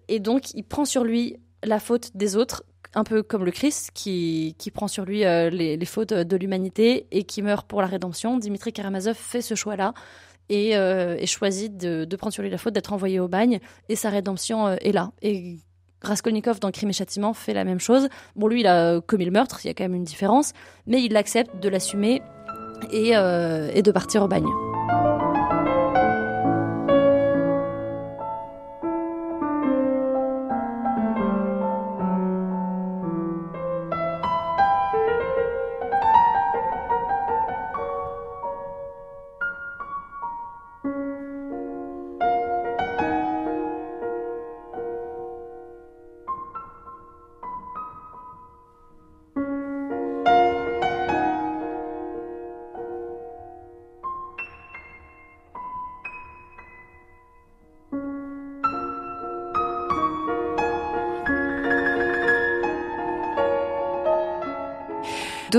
Et 0.09 0.19
donc, 0.19 0.53
il 0.55 0.63
prend 0.63 0.85
sur 0.85 1.03
lui 1.03 1.37
la 1.63 1.79
faute 1.79 2.11
des 2.15 2.35
autres, 2.35 2.63
un 2.95 3.03
peu 3.03 3.21
comme 3.21 3.45
le 3.45 3.51
Christ 3.51 3.91
qui, 3.93 4.55
qui 4.57 4.71
prend 4.71 4.87
sur 4.87 5.05
lui 5.05 5.23
euh, 5.23 5.49
les, 5.49 5.85
fautes 5.85 6.13
de 6.13 6.35
l'humanité 6.35 7.05
et 7.11 7.23
qui 7.23 7.41
meurt 7.41 7.67
pour 7.67 7.81
la 7.81 7.87
rédemption. 7.87 8.37
Dimitri 8.37 8.73
Karamazov 8.73 9.15
fait 9.15 9.41
ce 9.41 9.53
choix-là 9.53 9.93
et, 10.49 10.75
euh, 10.75 11.23
choisit 11.27 11.77
de, 11.77 12.15
prendre 12.15 12.33
sur 12.33 12.41
lui 12.41 12.49
la 12.49 12.57
faute 12.57 12.73
d'être 12.73 12.91
envoyé 12.91 13.19
au 13.19 13.27
bagne 13.27 13.59
et 13.87 13.95
sa 13.95 14.09
rédemption 14.09 14.67
euh, 14.67 14.75
est 14.81 14.91
là. 14.91 15.11
Et 15.21 15.57
Raskolnikov 16.01 16.59
dans 16.59 16.71
Crime 16.71 16.89
et 16.89 16.93
Châtiment 16.93 17.33
fait 17.33 17.53
la 17.53 17.63
même 17.63 17.79
chose. 17.79 18.09
Bon, 18.35 18.47
lui, 18.47 18.61
il 18.61 18.67
a 18.67 18.99
commis 19.01 19.25
le 19.25 19.31
meurtre, 19.31 19.59
il 19.63 19.67
y 19.67 19.69
a 19.69 19.73
quand 19.75 19.83
même 19.83 19.95
une 19.95 20.05
différence, 20.05 20.53
mais 20.87 21.03
il 21.03 21.15
accepte 21.17 21.61
de 21.61 21.69
l'assumer 21.69 22.23
et, 22.91 23.09
et 23.09 23.81
de 23.81 23.91
partir 23.91 24.23
au 24.23 24.27
bagne. 24.29 24.47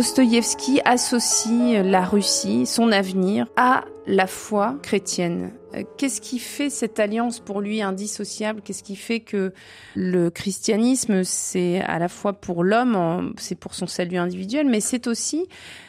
Dostoïevski 0.00 0.80
associe 0.86 1.84
la 1.84 2.02
Russie, 2.06 2.64
son 2.64 2.90
avenir, 2.90 3.46
à 3.58 3.84
la 4.06 4.26
foi 4.26 4.78
chrétienne. 4.82 5.52
Euh, 5.74 5.82
qu'est-ce 5.98 6.22
qui 6.22 6.38
fait 6.38 6.70
cette 6.70 6.98
alliance 6.98 7.38
pour 7.38 7.60
lui 7.60 7.82
indissociable? 7.82 8.62
Qu'est-ce 8.62 8.82
qui 8.82 8.96
fait 8.96 9.20
que 9.20 9.52
le 9.94 10.30
christianisme, 10.30 11.22
c'est 11.22 11.82
à 11.82 11.98
la 11.98 12.08
fois 12.08 12.32
pour 12.32 12.64
l'homme, 12.64 13.34
c'est 13.36 13.56
pour 13.56 13.74
son 13.74 13.86
salut 13.86 14.16
individuel, 14.16 14.66
mais 14.66 14.80
c'est 14.80 15.06
aussi 15.06 15.46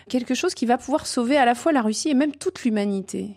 quelque 0.10 0.34
chose 0.34 0.56
qui 0.56 0.66
va 0.66 0.78
pouvoir 0.78 1.08
sauver 1.08 1.38
à 1.38 1.46
la 1.46 1.56
fois 1.56 1.72
la 1.72 1.82
Russie 1.82 2.10
et 2.10 2.14
même 2.14 2.36
toute 2.36 2.66
l'humanité? 2.66 3.30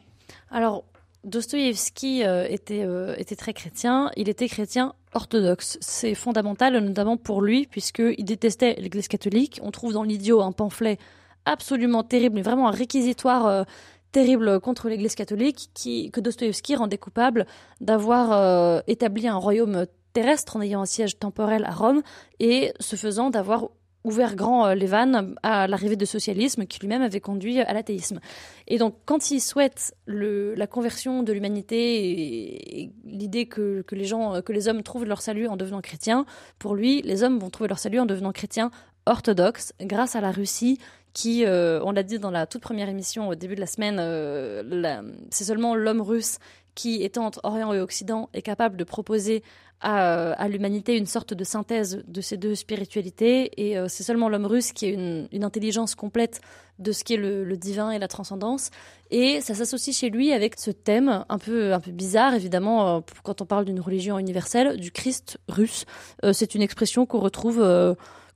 Alors, 0.51 0.83
Dostoïevski 1.25 2.25
euh, 2.25 2.47
était, 2.49 2.85
euh, 2.85 3.15
était 3.17 3.37
très 3.37 3.53
chrétien. 3.53 4.11
Il 4.17 4.29
était 4.29 4.49
chrétien 4.49 4.95
orthodoxe. 5.15 5.79
C'est 5.81 6.15
fondamental, 6.15 6.77
notamment 6.79 7.17
pour 7.17 7.41
lui, 7.41 7.67
puisqu'il 7.67 8.25
détestait 8.25 8.75
l'Église 8.79 9.09
catholique. 9.09 9.61
On 9.63 9.71
trouve 9.71 9.93
dans 9.93 10.03
l'idiot 10.03 10.43
un 10.43 10.53
pamphlet 10.53 10.99
absolument 11.45 12.03
terrible, 12.03 12.37
mais 12.37 12.43
vraiment 12.43 12.69
un 12.69 12.73
réquisitoire 12.73 13.47
euh, 13.47 13.65
terrible 14.13 14.61
contre 14.61 14.89
l'Église 14.89 15.15
catholique, 15.15 15.71
que 16.13 16.21
Dostoïevski 16.21 16.77
rendait 16.77 16.99
coupable 16.99 17.47
d'avoir 17.81 18.81
établi 18.87 19.27
un 19.27 19.35
royaume 19.35 19.87
terrestre 20.13 20.55
en 20.55 20.61
ayant 20.63 20.83
un 20.83 20.87
siège 20.87 21.19
temporel 21.19 21.65
à 21.65 21.73
Rome 21.73 22.03
et 22.39 22.73
ce 22.79 22.95
faisant 22.95 23.31
d'avoir 23.31 23.71
ouvert 24.05 24.37
grand 24.37 24.67
euh, 24.67 24.75
les 24.75 24.87
vannes 24.87 25.35
à 25.43 25.67
l'arrivée 25.67 25.97
du 25.97 26.07
socialisme 26.07 26.67
qui 26.67 26.79
lui-même 26.81 27.03
avait 27.03 27.21
conduit 27.21 27.61
à 27.61 27.73
l'athéisme. 27.73 28.21
Et 28.69 28.79
donc 28.79 28.97
quand 29.07 29.31
il 29.31 29.41
souhaite 29.41 29.95
la 30.07 30.67
conversion 30.67 31.23
de 31.23 31.33
l'humanité 31.33 32.81
et, 32.81 32.91
l'idée 33.05 33.47
que 33.47 33.85
les 33.93 34.69
hommes 34.69 34.83
trouvent 34.83 35.07
leur 35.07 35.23
salut 35.23 35.49
en 35.49 35.57
devenant 35.57 35.81
chrétiens, 35.81 36.27
pour 36.59 36.75
lui, 36.75 37.03
les 37.03 37.23
hommes 37.23 37.39
vont 37.39 37.51
trouver 37.51 37.69
leur 37.69 37.79
salut 37.79 37.99
en 37.99 38.07
devenant 38.07 38.33
chrétiens 38.33 38.71
orthodoxes 39.07 39.73
grâce 39.81 40.17
à 40.17 40.21
la 40.21 40.31
Russie 40.31 40.79
qui, 41.15 41.47
euh, 41.47 41.81
on 41.85 41.93
l'a 41.93 42.03
dit 42.03 42.19
dans 42.19 42.33
la 42.33 42.47
toute 42.47 42.61
première 42.61 42.89
émission 42.89 43.29
au 43.29 43.35
début 43.37 43.55
de 43.55 43.61
la 43.61 43.67
semaine, 43.67 43.99
euh, 44.01 45.03
c'est 45.31 45.45
seulement 45.45 45.77
l'homme 45.77 46.03
russe 46.03 46.39
qui, 46.75 47.03
étant 47.03 47.27
entre 47.27 47.41
Orient 47.43 47.73
et 47.73 47.81
Occident, 47.81 48.29
est 48.33 48.43
capable 48.43 48.77
de 48.77 48.85
proposer 48.85 49.43
à, 49.81 50.33
à 50.33 50.49
l'humanité 50.49 50.97
une 50.97 51.07
sorte 51.07 51.35
de 51.35 51.45
synthèse 51.45 52.03
de 52.09 52.21
ces 52.21 52.37
deux 52.37 52.55
spiritualités. 52.55 53.51
Et 53.57 53.79
euh, 53.79 53.87
c'est 53.89 54.03
seulement 54.03 54.29
l'homme 54.29 54.47
russe 54.47 54.73
qui 54.73 54.87
a 54.87 54.89
une, 54.89 55.45
intelligence 55.45 55.95
complète 55.95 56.41
de 56.79 56.91
ce 56.91 57.05
qui 57.05 57.15
est 57.15 57.19
le, 57.19 57.45
le 57.45 57.57
divin 57.57 57.91
et 57.91 57.99
la 57.99 58.09
transcendance. 58.09 58.71
Et 59.11 59.41
ça 59.41 59.55
s'associe 59.55 59.95
chez 59.95 60.11
lui 60.11 60.33
avec 60.33 60.59
ce 60.59 60.71
thème 60.71 61.25
un 61.29 61.39
peu, 61.39 61.75
un 61.75 61.81
peu 61.81 61.91
bizarre, 61.91 62.35
évidemment, 62.35 62.97
euh, 62.97 63.01
quand 63.23 63.43
on 63.43 63.47
parle 63.47 63.67
d'une 63.67 63.81
religion 63.81 64.19
universelle, 64.19 64.79
du 64.79 64.91
Christ 64.91 65.39
russe. 65.49 65.85
Euh, 66.25 66.33
c'est 66.33 66.55
une 66.55 66.63
expression 66.63 67.05
qu'on 67.05 67.21
retrouve 67.21 67.63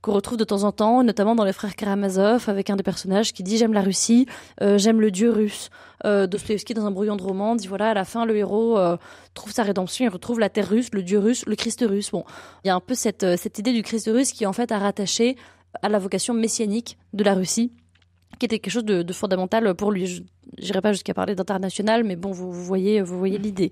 qu'on 0.01 0.13
retrouve 0.13 0.37
de 0.37 0.43
temps 0.43 0.63
en 0.63 0.71
temps, 0.71 1.03
notamment 1.03 1.35
dans 1.35 1.43
les 1.43 1.53
frères 1.53 1.75
Karamazov, 1.75 2.47
avec 2.47 2.69
un 2.69 2.75
des 2.75 2.83
personnages 2.83 3.33
qui 3.33 3.43
dit 3.43 3.57
j'aime 3.57 3.73
la 3.73 3.81
Russie, 3.81 4.27
euh, 4.61 4.77
j'aime 4.77 5.01
le 5.01 5.11
dieu 5.11 5.29
russe. 5.29 5.69
Euh, 6.05 6.27
Dostoevsky, 6.27 6.73
dans 6.73 6.85
un 6.85 6.91
brouillon 6.91 7.17
de 7.17 7.23
roman, 7.23 7.55
dit 7.55 7.67
voilà, 7.67 7.89
à 7.89 7.93
la 7.93 8.05
fin, 8.05 8.25
le 8.25 8.35
héros 8.37 8.77
euh, 8.77 8.97
trouve 9.33 9.51
sa 9.51 9.63
rédemption, 9.63 10.05
il 10.05 10.09
retrouve 10.09 10.39
la 10.39 10.49
terre 10.49 10.69
russe, 10.69 10.89
le 10.93 11.03
dieu 11.03 11.19
russe, 11.19 11.45
le 11.45 11.55
Christ 11.55 11.83
russe. 11.87 12.11
Bon, 12.11 12.23
il 12.63 12.67
y 12.67 12.71
a 12.71 12.75
un 12.75 12.79
peu 12.79 12.95
cette, 12.95 13.23
euh, 13.23 13.35
cette 13.37 13.59
idée 13.59 13.73
du 13.73 13.83
Christ 13.83 14.09
russe 14.11 14.31
qui, 14.31 14.45
en 14.45 14.53
fait, 14.53 14.71
a 14.71 14.79
rattaché 14.79 15.35
à 15.81 15.89
la 15.89 15.99
vocation 15.99 16.33
messianique 16.33 16.97
de 17.13 17.23
la 17.23 17.33
Russie 17.33 17.73
qui 18.39 18.45
était 18.45 18.59
quelque 18.59 18.71
chose 18.71 18.85
de, 18.85 19.13
fondamental 19.13 19.75
pour 19.75 19.91
lui. 19.91 20.07
Je 20.07 20.21
n'irai 20.57 20.81
pas 20.81 20.93
jusqu'à 20.93 21.13
parler 21.13 21.35
d'international, 21.35 22.05
mais 22.05 22.15
bon, 22.15 22.31
vous 22.31 22.51
voyez, 22.53 23.01
vous 23.01 23.17
voyez 23.17 23.37
l'idée. 23.37 23.71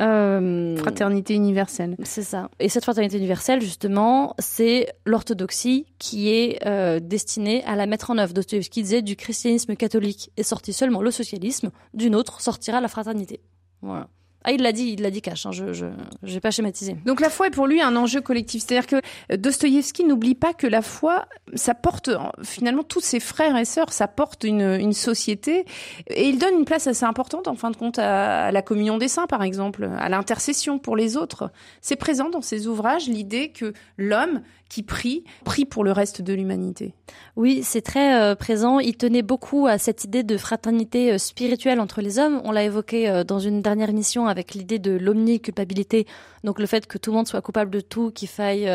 Euh, 0.00 0.76
fraternité 0.76 1.34
universelle. 1.34 1.96
C'est 2.04 2.22
ça. 2.22 2.50
Et 2.60 2.68
cette 2.68 2.84
fraternité 2.84 3.18
universelle, 3.18 3.60
justement, 3.60 4.34
c'est 4.38 4.92
l'orthodoxie 5.04 5.86
qui 5.98 6.30
est 6.30 6.64
euh, 6.66 7.00
destinée 7.00 7.64
à 7.64 7.74
la 7.74 7.86
mettre 7.86 8.10
en 8.10 8.18
œuvre. 8.18 8.32
Dostoevsky 8.32 8.82
disait 8.82 9.02
du 9.02 9.16
christianisme 9.16 9.74
catholique 9.74 10.30
est 10.36 10.44
sorti 10.44 10.72
seulement 10.72 11.02
le 11.02 11.10
socialisme, 11.10 11.70
d'une 11.94 12.14
autre 12.14 12.40
sortira 12.40 12.80
la 12.80 12.88
fraternité. 12.88 13.40
Voilà. 13.82 14.08
Ah, 14.44 14.52
il 14.52 14.62
l'a 14.62 14.72
dit, 14.72 14.92
il 14.92 15.02
l'a 15.02 15.10
dit 15.10 15.20
cash, 15.20 15.46
hein, 15.46 15.52
je 15.52 15.72
je 15.72 15.86
j'ai 16.22 16.40
pas 16.40 16.50
schématisé. 16.50 16.96
Donc 17.04 17.20
la 17.20 17.28
foi 17.28 17.48
est 17.48 17.50
pour 17.50 17.66
lui 17.66 17.80
un 17.80 17.96
enjeu 17.96 18.20
collectif, 18.20 18.64
c'est-à-dire 18.64 18.86
que 18.86 19.36
Dostoïevski 19.36 20.04
n'oublie 20.04 20.36
pas 20.36 20.54
que 20.54 20.66
la 20.66 20.80
foi, 20.80 21.26
ça 21.54 21.74
porte 21.74 22.10
finalement 22.42 22.84
tous 22.84 23.00
ses 23.00 23.20
frères 23.20 23.56
et 23.56 23.64
sœurs, 23.64 23.92
ça 23.92 24.06
porte 24.06 24.44
une, 24.44 24.78
une 24.80 24.92
société, 24.92 25.64
et 26.08 26.28
il 26.28 26.38
donne 26.38 26.54
une 26.54 26.64
place 26.64 26.86
assez 26.86 27.04
importante 27.04 27.48
en 27.48 27.56
fin 27.56 27.70
de 27.70 27.76
compte 27.76 27.98
à, 27.98 28.52
la 28.52 28.62
communion 28.62 28.96
des 28.96 29.08
saints, 29.08 29.26
par 29.26 29.42
exemple, 29.42 29.90
à 29.98 30.08
l'intercession 30.08 30.78
pour 30.78 30.96
les 30.96 31.16
autres. 31.16 31.50
C'est 31.80 31.96
présent 31.96 32.30
dans 32.30 32.42
ses 32.42 32.68
ouvrages 32.68 33.08
l'idée 33.08 33.50
que 33.50 33.72
l'homme 33.96 34.42
qui 34.68 34.82
prie, 34.82 35.24
prie 35.44 35.64
pour 35.64 35.82
le 35.82 35.92
reste 35.92 36.20
de 36.20 36.34
l'humanité. 36.34 36.94
Oui, 37.36 37.62
c'est 37.62 37.80
très 37.80 38.20
euh, 38.20 38.34
présent. 38.34 38.78
Il 38.80 38.96
tenait 38.96 39.22
beaucoup 39.22 39.66
à 39.66 39.78
cette 39.78 40.04
idée 40.04 40.22
de 40.22 40.36
fraternité 40.36 41.12
euh, 41.12 41.18
spirituelle 41.18 41.80
entre 41.80 42.02
les 42.02 42.18
hommes. 42.18 42.40
On 42.44 42.52
l'a 42.52 42.64
évoqué 42.64 43.08
euh, 43.08 43.24
dans 43.24 43.38
une 43.38 43.62
dernière 43.62 43.88
émission 43.88 44.26
avec 44.28 44.54
l'idée 44.54 44.78
de 44.78 44.92
l'omniculpabilité, 44.92 46.06
donc 46.44 46.58
le 46.58 46.66
fait 46.66 46.86
que 46.86 46.98
tout 46.98 47.10
le 47.10 47.16
monde 47.16 47.28
soit 47.28 47.42
coupable 47.42 47.70
de 47.70 47.80
tout, 47.80 48.10
qu'il 48.10 48.28
faille 48.28 48.68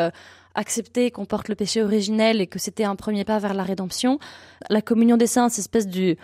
accepter 0.56 1.12
qu'on 1.12 1.26
porte 1.26 1.50
le 1.50 1.56
péché 1.56 1.82
originel 1.82 2.42
et 2.42 2.48
que 2.48 2.60
c'était 2.60 2.84
un 2.84 2.96
premier 2.96 3.26
pas 3.26 3.40
vers 3.40 3.54
la 3.54 3.64
rédemption. 3.64 4.20
La 4.70 4.82
communion 4.82 5.18
des 5.18 5.28
saints, 5.28 5.50
cette 5.50 5.60
espèce 5.60 5.88
de 5.88 6.18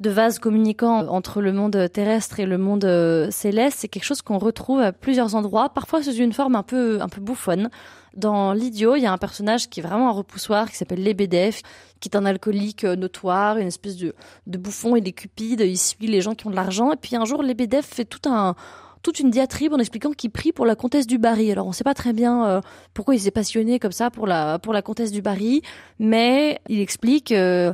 vase 0.00 0.38
communiquant 0.38 1.06
entre 1.08 1.40
le 1.40 1.52
monde 1.52 1.88
terrestre 1.92 2.40
et 2.40 2.46
le 2.46 2.58
monde 2.58 2.84
euh, 2.84 3.30
céleste, 3.30 3.78
c'est 3.80 3.88
quelque 3.88 4.04
chose 4.04 4.22
qu'on 4.22 4.38
retrouve 4.38 4.80
à 4.80 4.92
plusieurs 4.92 5.34
endroits, 5.34 5.70
parfois 5.70 6.02
sous 6.02 6.14
une 6.14 6.32
forme 6.32 6.56
un 6.56 6.62
peu 6.62 7.00
un 7.00 7.08
peu 7.08 7.20
bouffonne. 7.20 7.70
Dans 8.14 8.52
l'idiot, 8.52 8.96
il 8.96 9.02
y 9.02 9.06
a 9.06 9.12
un 9.12 9.18
personnage 9.18 9.70
qui 9.70 9.80
est 9.80 9.82
vraiment 9.82 10.08
un 10.08 10.12
repoussoir, 10.12 10.70
qui 10.70 10.76
s'appelle 10.76 11.02
Lebedev, 11.02 11.60
qui 12.00 12.08
est 12.08 12.16
un 12.16 12.26
alcoolique 12.26 12.84
euh, 12.84 12.96
notoire, 12.96 13.56
une 13.56 13.68
espèce 13.68 13.96
de, 13.96 14.14
bouffon, 14.46 14.96
il 14.96 15.08
est 15.08 15.12
cupide, 15.12 15.60
il 15.60 15.78
suit 15.78 16.06
les 16.06 16.20
gens 16.20 16.34
qui 16.34 16.46
ont 16.46 16.50
de 16.50 16.56
l'argent. 16.56 16.92
Et 16.92 16.96
puis 16.96 17.16
un 17.16 17.24
jour, 17.24 17.42
Lebedev 17.42 17.84
fait 17.84 18.04
toute 18.04 18.26
une 19.18 19.30
diatribe 19.30 19.72
en 19.72 19.78
expliquant 19.78 20.10
qu'il 20.10 20.30
prie 20.30 20.52
pour 20.52 20.66
la 20.66 20.74
comtesse 20.74 21.06
du 21.06 21.18
Barry. 21.18 21.50
Alors 21.50 21.66
on 21.66 21.70
ne 21.70 21.74
sait 21.74 21.84
pas 21.84 21.94
très 21.94 22.12
bien 22.12 22.46
euh, 22.46 22.60
pourquoi 22.92 23.14
il 23.14 23.20
s'est 23.20 23.30
passionné 23.30 23.78
comme 23.78 23.92
ça 23.92 24.10
pour 24.10 24.26
la 24.26 24.58
pour 24.58 24.72
la 24.72 24.82
comtesse 24.82 25.10
du 25.10 25.22
Barry, 25.22 25.62
mais 25.98 26.60
il 26.68 26.80
explique 26.80 27.32
euh, 27.32 27.72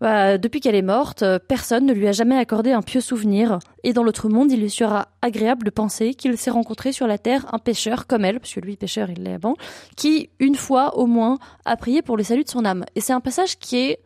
bah, 0.00 0.38
depuis 0.38 0.60
qu'elle 0.60 0.74
est 0.74 0.82
morte, 0.82 1.22
euh, 1.22 1.38
personne 1.38 1.86
ne 1.86 1.92
lui 1.92 2.06
a 2.06 2.12
jamais 2.12 2.36
accordé 2.36 2.72
un 2.72 2.82
pieux 2.82 3.00
souvenir. 3.00 3.58
Et 3.82 3.92
dans 3.92 4.02
l'autre 4.02 4.28
monde, 4.28 4.52
il 4.52 4.60
lui 4.60 4.70
sera 4.70 5.08
agréable 5.22 5.64
de 5.64 5.70
penser 5.70 6.14
qu'il 6.14 6.36
s'est 6.38 6.50
rencontré 6.50 6.92
sur 6.92 7.06
la 7.06 7.18
terre 7.18 7.46
un 7.52 7.58
pêcheur 7.58 8.06
comme 8.06 8.24
elle, 8.24 8.40
parce 8.40 8.54
que 8.54 8.60
lui, 8.60 8.76
pêcheur, 8.76 9.10
il 9.10 9.24
l'est 9.24 9.34
avant, 9.34 9.56
qui, 9.96 10.30
une 10.38 10.54
fois 10.54 10.96
au 10.96 11.06
moins, 11.06 11.38
a 11.64 11.76
prié 11.76 12.02
pour 12.02 12.16
le 12.16 12.22
salut 12.22 12.44
de 12.44 12.48
son 12.48 12.64
âme. 12.64 12.84
Et 12.94 13.00
c'est 13.00 13.12
un 13.12 13.20
passage 13.20 13.58
qui 13.58 13.76
est 13.76 14.00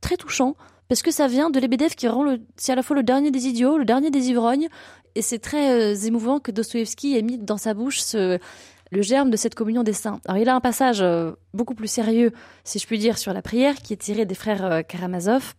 très 0.00 0.16
touchant, 0.16 0.56
parce 0.88 1.02
que 1.02 1.10
ça 1.10 1.26
vient 1.26 1.50
de 1.50 1.58
Lebedev 1.60 1.94
qui 1.94 2.08
rend 2.08 2.22
le, 2.22 2.40
c'est 2.56 2.72
à 2.72 2.76
la 2.76 2.82
fois 2.82 2.96
le 2.96 3.02
dernier 3.02 3.30
des 3.30 3.46
idiots, 3.46 3.78
le 3.78 3.84
dernier 3.84 4.10
des 4.10 4.30
ivrognes, 4.30 4.68
et 5.14 5.22
c'est 5.22 5.38
très 5.38 5.70
euh, 5.70 5.94
émouvant 5.94 6.40
que 6.40 6.50
Dostoevsky 6.50 7.16
ait 7.16 7.22
mis 7.22 7.38
dans 7.38 7.56
sa 7.56 7.72
bouche 7.72 8.00
ce, 8.00 8.38
le 8.90 9.02
germe 9.02 9.30
de 9.30 9.36
cette 9.36 9.54
communion 9.54 9.82
des 9.82 9.92
saints. 9.92 10.20
Alors 10.26 10.40
il 10.40 10.48
a 10.48 10.54
un 10.54 10.60
passage 10.60 11.00
euh, 11.00 11.32
beaucoup 11.54 11.74
plus 11.74 11.88
sérieux, 11.88 12.32
si 12.64 12.78
je 12.78 12.86
puis 12.86 12.98
dire, 12.98 13.18
sur 13.18 13.32
la 13.32 13.42
prière, 13.42 13.76
qui 13.76 13.92
est 13.92 13.96
tiré 13.96 14.24
des 14.24 14.34
frères 14.34 14.64
euh, 14.64 14.82
Karamazov, 14.82 15.54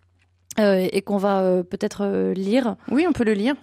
euh, 0.59 0.87
et 0.91 1.01
qu'on 1.01 1.17
va 1.17 1.63
peut-être 1.63 2.31
lire. 2.33 2.75
Oui, 2.89 3.05
on 3.07 3.13
peut 3.13 3.23
le 3.23 3.33
lire. 3.33 3.55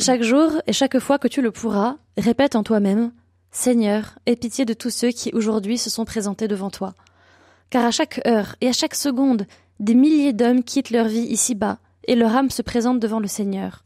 Chaque 0.00 0.22
jour 0.22 0.62
et 0.66 0.72
chaque 0.72 0.98
fois 0.98 1.18
que 1.18 1.28
tu 1.28 1.42
le 1.42 1.50
pourras, 1.50 1.96
répète 2.16 2.56
en 2.56 2.62
toi-même 2.62 3.12
Seigneur, 3.50 4.18
aie 4.26 4.36
pitié 4.36 4.64
de 4.64 4.74
tous 4.74 4.90
ceux 4.90 5.10
qui 5.10 5.32
aujourd'hui 5.34 5.76
se 5.76 5.90
sont 5.90 6.04
présentés 6.04 6.46
devant 6.46 6.70
toi. 6.70 6.94
Car 7.68 7.84
à 7.84 7.90
chaque 7.90 8.20
heure 8.26 8.54
et 8.60 8.68
à 8.68 8.72
chaque 8.72 8.94
seconde, 8.94 9.46
des 9.80 9.94
milliers 9.94 10.32
d'hommes 10.32 10.62
quittent 10.62 10.90
leur 10.90 11.08
vie 11.08 11.26
ici-bas, 11.26 11.78
et 12.06 12.14
leur 12.14 12.34
âme 12.34 12.50
se 12.50 12.62
présente 12.62 13.00
devant 13.00 13.20
le 13.20 13.26
Seigneur. 13.26 13.84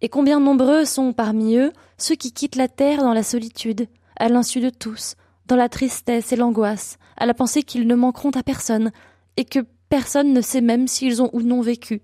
Et 0.00 0.08
combien 0.08 0.40
nombreux 0.40 0.84
sont 0.84 1.12
parmi 1.12 1.56
eux 1.56 1.72
ceux 1.98 2.14
qui 2.14 2.32
quittent 2.32 2.56
la 2.56 2.68
terre 2.68 3.02
dans 3.02 3.12
la 3.12 3.22
solitude, 3.22 3.86
à 4.18 4.28
l'insu 4.28 4.60
de 4.60 4.70
tous, 4.70 5.14
dans 5.46 5.56
la 5.56 5.68
tristesse 5.68 6.32
et 6.32 6.36
l'angoisse, 6.36 6.98
à 7.16 7.26
la 7.26 7.34
pensée 7.34 7.62
qu'ils 7.62 7.86
ne 7.86 7.94
manqueront 7.94 8.30
à 8.30 8.42
personne, 8.42 8.90
et 9.36 9.44
que 9.44 9.60
personne 9.88 10.32
ne 10.32 10.40
sait 10.40 10.60
même 10.60 10.88
s'ils 10.88 11.22
ont 11.22 11.30
ou 11.32 11.42
non 11.42 11.60
vécu. 11.60 12.02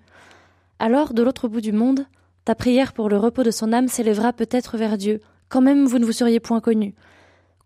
Alors, 0.78 1.14
de 1.14 1.22
l'autre 1.22 1.48
bout 1.48 1.61
du 1.61 1.72
monde, 1.72 2.06
ta 2.44 2.54
prière 2.54 2.92
pour 2.92 3.09
le 3.09 3.16
repos 3.16 3.42
de 3.42 3.50
son 3.50 3.72
âme 3.72 3.88
s'élèvera 3.88 4.32
peut-être 4.32 4.76
vers 4.76 4.96
Dieu, 4.96 5.20
quand 5.48 5.61
même 5.61 5.86
vous 5.86 5.98
ne 5.98 6.04
vous 6.04 6.12
seriez 6.12 6.40
point 6.40 6.61
connu. 6.61 6.94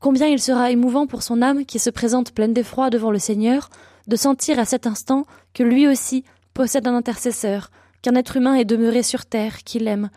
Combien 0.01 0.27
il 0.27 0.41
sera 0.41 0.71
émouvant 0.71 1.07
pour 1.07 1.23
son 1.23 1.43
âme 1.43 1.65
qui 1.65 1.79
se 1.79 1.91
présente 1.91 2.33
pleine 2.33 2.53
d'effroi 2.53 2.91
devant 2.91 3.11
le 3.11 3.19
Seigneur, 3.19 3.71
de 4.09 4.17
sentir 4.17 4.59
à 4.59 4.65
cet 4.65 4.87
instant 4.87 5.27
que 5.55 5.63
lui 5.63 5.87
aussi 5.87 6.25
possède 6.55 6.89
un 6.89 6.95
intercesseur, 6.95 7.71
qu'un 8.03 8.17
être 8.17 8.37
humain 8.37 8.55
est 8.55 8.65
demeuré 8.65 9.03
sur 9.03 9.27
terre, 9.27 9.63
qu'il 9.63 9.87
aime. 9.87 10.11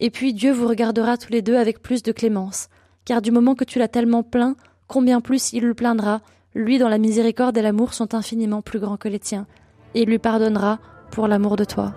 Et 0.00 0.10
puis 0.10 0.32
Dieu 0.32 0.52
vous 0.52 0.66
regardera 0.66 1.16
tous 1.16 1.32
les 1.32 1.42
deux 1.42 1.56
avec 1.56 1.80
plus 1.80 2.02
de 2.02 2.12
clémence 2.12 2.68
car 3.08 3.22
du 3.22 3.30
moment 3.30 3.54
que 3.54 3.64
tu 3.64 3.78
l'as 3.78 3.88
tellement 3.88 4.22
plaint, 4.22 4.54
combien 4.86 5.22
plus 5.22 5.54
il 5.54 5.64
le 5.64 5.72
plaindra, 5.72 6.20
lui 6.54 6.78
dont 6.78 6.88
la 6.88 6.98
miséricorde 6.98 7.56
et 7.56 7.62
l'amour 7.62 7.94
sont 7.94 8.14
infiniment 8.14 8.60
plus 8.60 8.80
grands 8.80 8.98
que 8.98 9.08
les 9.08 9.18
tiens, 9.18 9.46
et 9.94 10.02
il 10.02 10.08
lui 10.10 10.18
pardonnera 10.18 10.78
pour 11.10 11.26
l'amour 11.26 11.56
de 11.56 11.64
toi. 11.64 11.94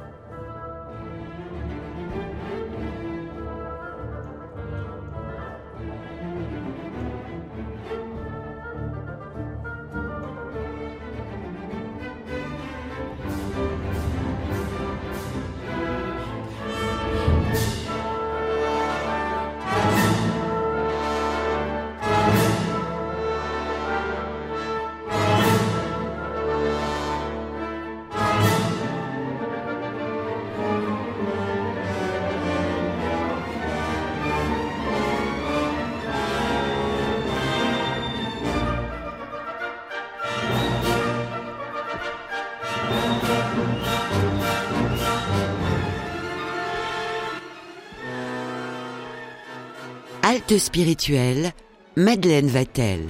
Halte 50.32 50.58
spirituelle, 50.60 51.52
Madeleine 51.98 52.48
Vatel. 52.48 53.02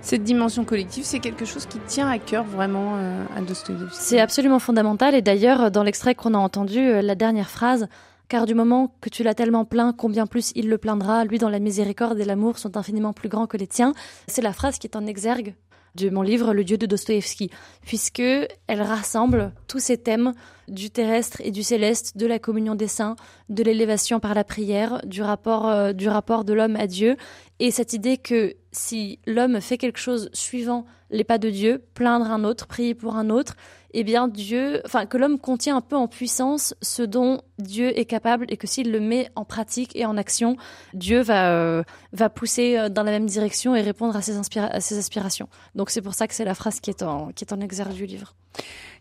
Cette 0.00 0.24
dimension 0.24 0.64
collective, 0.64 1.04
c'est 1.04 1.20
quelque 1.20 1.44
chose 1.44 1.66
qui 1.66 1.78
tient 1.86 2.08
à 2.08 2.18
cœur 2.18 2.42
vraiment 2.42 2.96
euh, 2.96 3.24
à 3.36 3.42
Dostoïevski. 3.42 3.96
C'est 3.96 4.18
absolument 4.18 4.58
fondamental. 4.58 5.14
Et 5.14 5.22
d'ailleurs, 5.22 5.70
dans 5.70 5.84
l'extrait 5.84 6.16
qu'on 6.16 6.34
a 6.34 6.38
entendu, 6.38 6.80
euh, 6.80 7.00
la 7.00 7.14
dernière 7.14 7.48
phrase, 7.48 7.86
car 8.26 8.46
du 8.46 8.56
moment 8.56 8.92
que 9.00 9.08
tu 9.08 9.22
l'as 9.22 9.34
tellement 9.34 9.64
plaint, 9.64 9.96
combien 9.96 10.26
plus 10.26 10.50
il 10.56 10.68
le 10.68 10.78
plaindra, 10.78 11.24
lui 11.24 11.38
dont 11.38 11.48
la 11.48 11.60
miséricorde 11.60 12.18
et 12.18 12.24
l'amour 12.24 12.58
sont 12.58 12.76
infiniment 12.76 13.12
plus 13.12 13.28
grands 13.28 13.46
que 13.46 13.56
les 13.56 13.68
tiens, 13.68 13.94
c'est 14.26 14.42
la 14.42 14.52
phrase 14.52 14.80
qui 14.80 14.88
est 14.88 14.96
en 14.96 15.06
exergue 15.06 15.54
de 15.94 16.10
mon 16.10 16.22
livre 16.22 16.54
Le 16.54 16.64
Dieu 16.64 16.78
de 16.78 16.86
Dostoïevski, 16.86 17.50
puisque 17.84 18.20
elle 18.20 18.82
rassemble 18.82 19.52
tous 19.68 19.78
ces 19.78 19.98
thèmes 19.98 20.32
du 20.68 20.90
terrestre 20.90 21.40
et 21.44 21.50
du 21.50 21.62
céleste, 21.62 22.16
de 22.16 22.26
la 22.26 22.38
communion 22.38 22.74
des 22.74 22.88
saints, 22.88 23.16
de 23.52 23.62
l'élévation 23.62 24.20
par 24.20 24.34
la 24.34 24.44
prière, 24.44 25.00
du 25.04 25.22
rapport, 25.22 25.68
euh, 25.68 25.92
du 25.92 26.08
rapport 26.08 26.44
de 26.44 26.52
l'homme 26.52 26.76
à 26.76 26.86
Dieu, 26.86 27.16
et 27.60 27.70
cette 27.70 27.92
idée 27.92 28.16
que 28.16 28.54
si 28.72 29.20
l'homme 29.26 29.60
fait 29.60 29.78
quelque 29.78 29.98
chose 29.98 30.30
suivant 30.32 30.86
les 31.10 31.24
pas 31.24 31.38
de 31.38 31.50
Dieu, 31.50 31.84
plaindre 31.94 32.30
un 32.30 32.42
autre, 32.42 32.66
prier 32.66 32.94
pour 32.94 33.16
un 33.16 33.28
autre, 33.28 33.54
eh 33.94 34.04
bien 34.04 34.28
Dieu, 34.28 34.80
enfin 34.86 35.06
que 35.06 35.18
l'homme 35.18 35.38
contient 35.38 35.76
un 35.76 35.80
peu 35.82 35.96
en 35.96 36.08
puissance 36.08 36.74
ce 36.80 37.02
dont 37.02 37.42
Dieu 37.58 37.96
est 37.98 38.06
capable 38.06 38.46
et 38.48 38.56
que 38.56 38.66
s'il 38.66 38.90
le 38.90 39.00
met 39.00 39.28
en 39.36 39.44
pratique 39.44 39.94
et 39.94 40.06
en 40.06 40.16
action, 40.16 40.56
Dieu 40.94 41.20
va 41.20 41.52
euh, 41.52 41.82
va 42.12 42.30
pousser 42.30 42.78
euh, 42.78 42.88
dans 42.88 43.02
la 43.02 43.10
même 43.10 43.26
direction 43.26 43.76
et 43.76 43.82
répondre 43.82 44.16
à 44.16 44.22
ses, 44.22 44.38
à 44.56 44.80
ses 44.80 44.98
aspirations. 44.98 45.48
Donc 45.74 45.90
c'est 45.90 46.02
pour 46.02 46.14
ça 46.14 46.26
que 46.26 46.34
c'est 46.34 46.46
la 46.46 46.54
phrase 46.54 46.80
qui 46.80 46.90
est 46.90 47.02
en 47.02 47.28
qui 47.32 47.44
est 47.44 47.52
en 47.52 47.60
exergue 47.60 47.92
du 47.92 48.06
livre. 48.06 48.34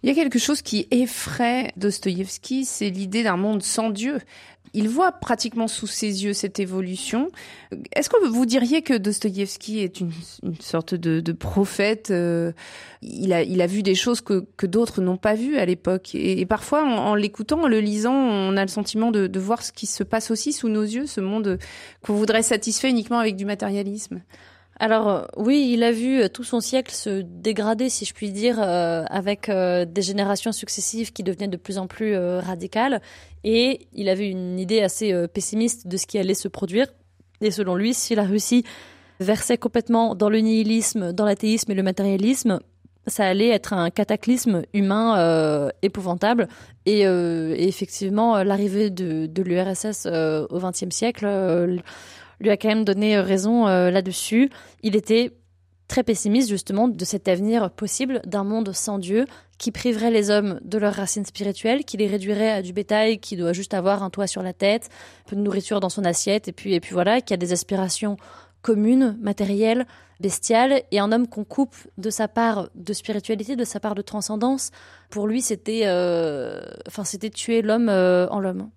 Il 0.04 0.10
y 0.10 0.12
a 0.12 0.16
quelque 0.16 0.40
chose 0.40 0.62
qui 0.62 0.88
effraie 0.92 1.72
Dostoïevski, 1.78 2.66
c'est 2.66 2.90
l'idée 2.90 3.24
d'un 3.24 3.38
monde 3.38 3.62
sans 3.62 3.90
Dieu. 3.90 4.20
Il 4.74 4.88
voit 4.88 5.12
pratiquement 5.12 5.68
sous 5.68 5.88
ses 5.88 6.24
yeux 6.24 6.34
cette 6.34 6.60
évolution. 6.60 7.30
Est-ce 7.94 8.10
que 8.10 8.26
vous 8.26 8.46
diriez 8.46 8.82
que 8.82 8.94
Dostoïevski 8.94 9.80
est 9.80 10.00
une, 10.00 10.12
sorte 10.60 10.96
de, 10.96 11.32
prophète 11.34 12.10
euh, 12.12 12.52
il, 13.02 13.34
a, 13.34 13.44
il 13.44 13.62
a 13.62 13.68
vu 13.68 13.84
des 13.84 13.96
choses 13.96 14.22
que, 14.22 14.46
que 14.56 14.66
d'autres 14.66 15.02
n'ont 15.02 15.18
pas 15.18 15.34
vues 15.34 15.58
à 15.58 15.66
l'époque. 15.66 16.12
Et, 16.14 16.46
parfois, 16.46 16.84
en, 16.84 17.16
l'écoutant, 17.16 17.64
en 17.64 17.68
le 17.68 17.80
lisant, 17.80 18.14
on 18.14 18.56
a 18.56 18.62
le 18.62 18.70
sentiment 18.70 19.12
de, 19.12 19.28
de 19.28 19.40
voir 19.40 19.64
ce 19.64 19.72
qui 19.72 19.88
se 19.88 20.04
passe 20.04 20.32
aussi 20.32 20.54
sous 20.54 20.70
nos 20.70 20.84
yeux, 20.84 21.06
ce 21.06 21.20
monde 21.20 21.60
qu'on 22.02 22.14
voudrait 22.14 22.44
satisfaire 22.44 22.90
uniquement 22.90 23.20
avec 23.20 23.36
du 23.36 23.46
matérialisme. 23.46 24.22
Alors 24.82 25.10
euh, 25.10 25.22
oui, 25.38 25.70
il 25.72 25.84
a 25.84 25.92
vu 25.92 26.24
euh, 26.24 26.28
tout 26.28 26.44
son 26.44 26.60
siècle 26.60 26.92
se 26.92 27.22
dégrader, 27.22 27.88
si 27.88 28.04
je 28.04 28.16
puis 28.16 28.32
dire, 28.32 28.60
euh, 28.60 29.04
avec 29.12 29.48
des 29.48 30.02
générations 30.02 30.52
successives 30.52 31.14
qui 31.14 31.22
devenaient 31.22 31.48
de 31.48 31.56
plus 31.56 31.78
en 31.78 31.86
plus 31.86 32.18
radicales, 32.18 33.00
et 33.44 33.88
il 33.94 34.10
avait 34.10 34.28
une 34.28 34.60
idée 34.60 34.82
assez 34.82 35.14
pessimiste 35.28 35.88
de 35.88 35.98
ce 35.98 36.08
qui 36.08 36.18
allait 36.18 36.34
se 36.34 36.48
produire. 36.48 36.88
Et 37.42 37.52
selon 37.52 37.76
lui, 37.76 37.94
si 37.94 38.16
la 38.16 38.24
Russie 38.24 38.64
versait 39.20 39.58
complètement 39.58 40.16
dans 40.16 40.30
le 40.30 40.40
nihilisme, 40.40 41.14
dans 41.14 41.26
l'athéisme 41.26 41.72
et 41.72 41.76
le 41.76 41.84
matérialisme, 41.84 42.60
ça 43.06 43.26
allait 43.26 43.50
être 43.50 43.74
un 43.74 43.92
cataclysme 43.92 44.64
humain 44.74 45.70
épouvantable. 45.84 46.48
Et, 46.86 47.02
effectivement, 47.02 48.44
l'arrivée 48.44 48.90
de, 48.90 49.28
de 49.28 49.44
l'URSS 49.44 50.08
au 50.08 50.60
XXe 50.60 50.96
siècle 50.96 51.28
lui 52.42 52.50
a 52.50 52.58
quand 52.58 52.68
même 52.68 52.86
donné 52.86 53.16
euh, 53.16 53.22
raison 53.22 53.68
euh, 53.68 53.92
là-dessus. 53.92 54.50
Il 54.84 54.96
était 54.96 55.32
très 55.88 56.04
pessimiste 56.04 56.50
justement 56.50 56.88
de 56.88 57.06
cet 57.06 57.28
avenir 57.28 57.70
possible 57.70 58.22
d'un 58.26 58.44
monde 58.44 58.72
sans 58.74 58.98
Dieu 58.98 59.26
qui 59.58 59.72
priverait 59.72 60.12
les 60.12 60.30
hommes 60.30 60.60
de 60.64 60.78
leurs 60.78 60.94
racines 60.94 61.26
spirituelles, 61.26 61.84
qui 61.84 61.98
les 61.98 62.08
réduirait 62.08 62.52
à 62.52 62.62
du 62.62 62.74
bétail 62.74 63.20
qui 63.20 63.36
doit 63.36 63.54
juste 63.54 63.74
avoir 63.74 64.02
un 64.02 64.10
toit 64.10 64.28
sur 64.28 64.42
la 64.42 64.54
tête, 64.54 64.90
un 65.26 65.30
peu 65.30 65.36
de 65.36 65.42
nourriture 65.42 65.80
dans 65.80 65.90
son 65.90 66.06
assiette 66.06 66.48
et 66.48 66.54
puis 66.54 66.74
et 66.74 66.80
puis 66.80 66.94
voilà, 66.94 67.22
qui 67.22 67.34
a 67.34 67.38
des 67.38 67.52
aspirations 67.52 68.18
commune, 68.62 69.18
matérielle, 69.20 69.88
bestiale, 70.20 70.84
et 70.92 71.00
un 71.00 71.12
homme 71.12 71.28
qu'on 71.28 71.44
coupe 71.44 71.76
de 71.98 72.12
sa 72.12 72.28
part 72.28 72.70
de 72.76 72.94
spiritualité, 72.94 73.56
de 73.56 73.64
sa 73.64 73.80
part 73.80 73.96
de 73.96 74.04
transcendance. 74.04 74.70
Pour 75.10 75.26
lui, 75.28 75.42
c'était, 75.42 75.82
euh, 75.86 76.62
c'était 77.04 77.32
tuer 77.32 77.64
l'homme 77.64 77.90
en 77.90 78.40
l'homme. 78.40 78.70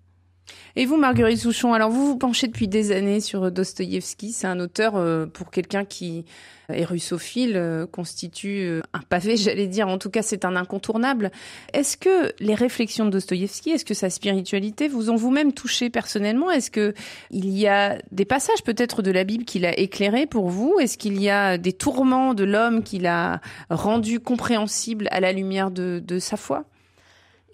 Et 0.75 0.85
vous, 0.85 0.97
Marguerite 0.97 1.39
Souchon, 1.39 1.73
alors 1.73 1.89
vous 1.89 2.05
vous 2.05 2.17
penchez 2.17 2.47
depuis 2.47 2.67
des 2.67 2.91
années 2.91 3.21
sur 3.21 3.51
Dostoïevski. 3.51 4.31
C'est 4.31 4.47
un 4.47 4.59
auteur, 4.59 4.95
euh, 4.95 5.25
pour 5.25 5.49
quelqu'un 5.49 5.85
qui 5.85 6.25
est 6.69 6.83
russophile, 6.83 7.53
euh, 7.55 7.85
constitue 7.85 8.61
euh, 8.61 8.81
un 8.93 8.99
pavé, 8.99 9.37
j'allais 9.37 9.67
dire. 9.67 9.87
En 9.87 9.97
tout 9.97 10.09
cas, 10.09 10.21
c'est 10.21 10.45
un 10.45 10.55
incontournable. 10.55 11.31
Est-ce 11.73 11.97
que 11.97 12.33
les 12.39 12.55
réflexions 12.55 13.05
de 13.05 13.11
Dostoïevski, 13.11 13.71
est-ce 13.71 13.85
que 13.85 13.93
sa 13.93 14.09
spiritualité 14.09 14.87
vous 14.87 15.09
ont 15.09 15.15
vous-même 15.15 15.53
touché 15.53 15.89
personnellement? 15.89 16.51
Est-ce 16.51 16.71
que 16.71 16.93
il 17.31 17.49
y 17.49 17.67
a 17.67 17.97
des 18.11 18.25
passages 18.25 18.63
peut-être 18.63 19.01
de 19.01 19.11
la 19.11 19.23
Bible 19.23 19.45
qu'il 19.45 19.65
a 19.65 19.77
éclairé 19.79 20.25
pour 20.25 20.49
vous? 20.49 20.77
Est-ce 20.79 20.97
qu'il 20.97 21.21
y 21.21 21.29
a 21.29 21.57
des 21.57 21.73
tourments 21.73 22.33
de 22.33 22.43
l'homme 22.43 22.83
qu'il 22.83 23.07
a 23.07 23.41
rendu 23.69 24.19
compréhensible 24.19 25.07
à 25.11 25.19
la 25.19 25.31
lumière 25.31 25.71
de, 25.71 26.01
de 26.05 26.19
sa 26.19 26.37
foi? 26.37 26.65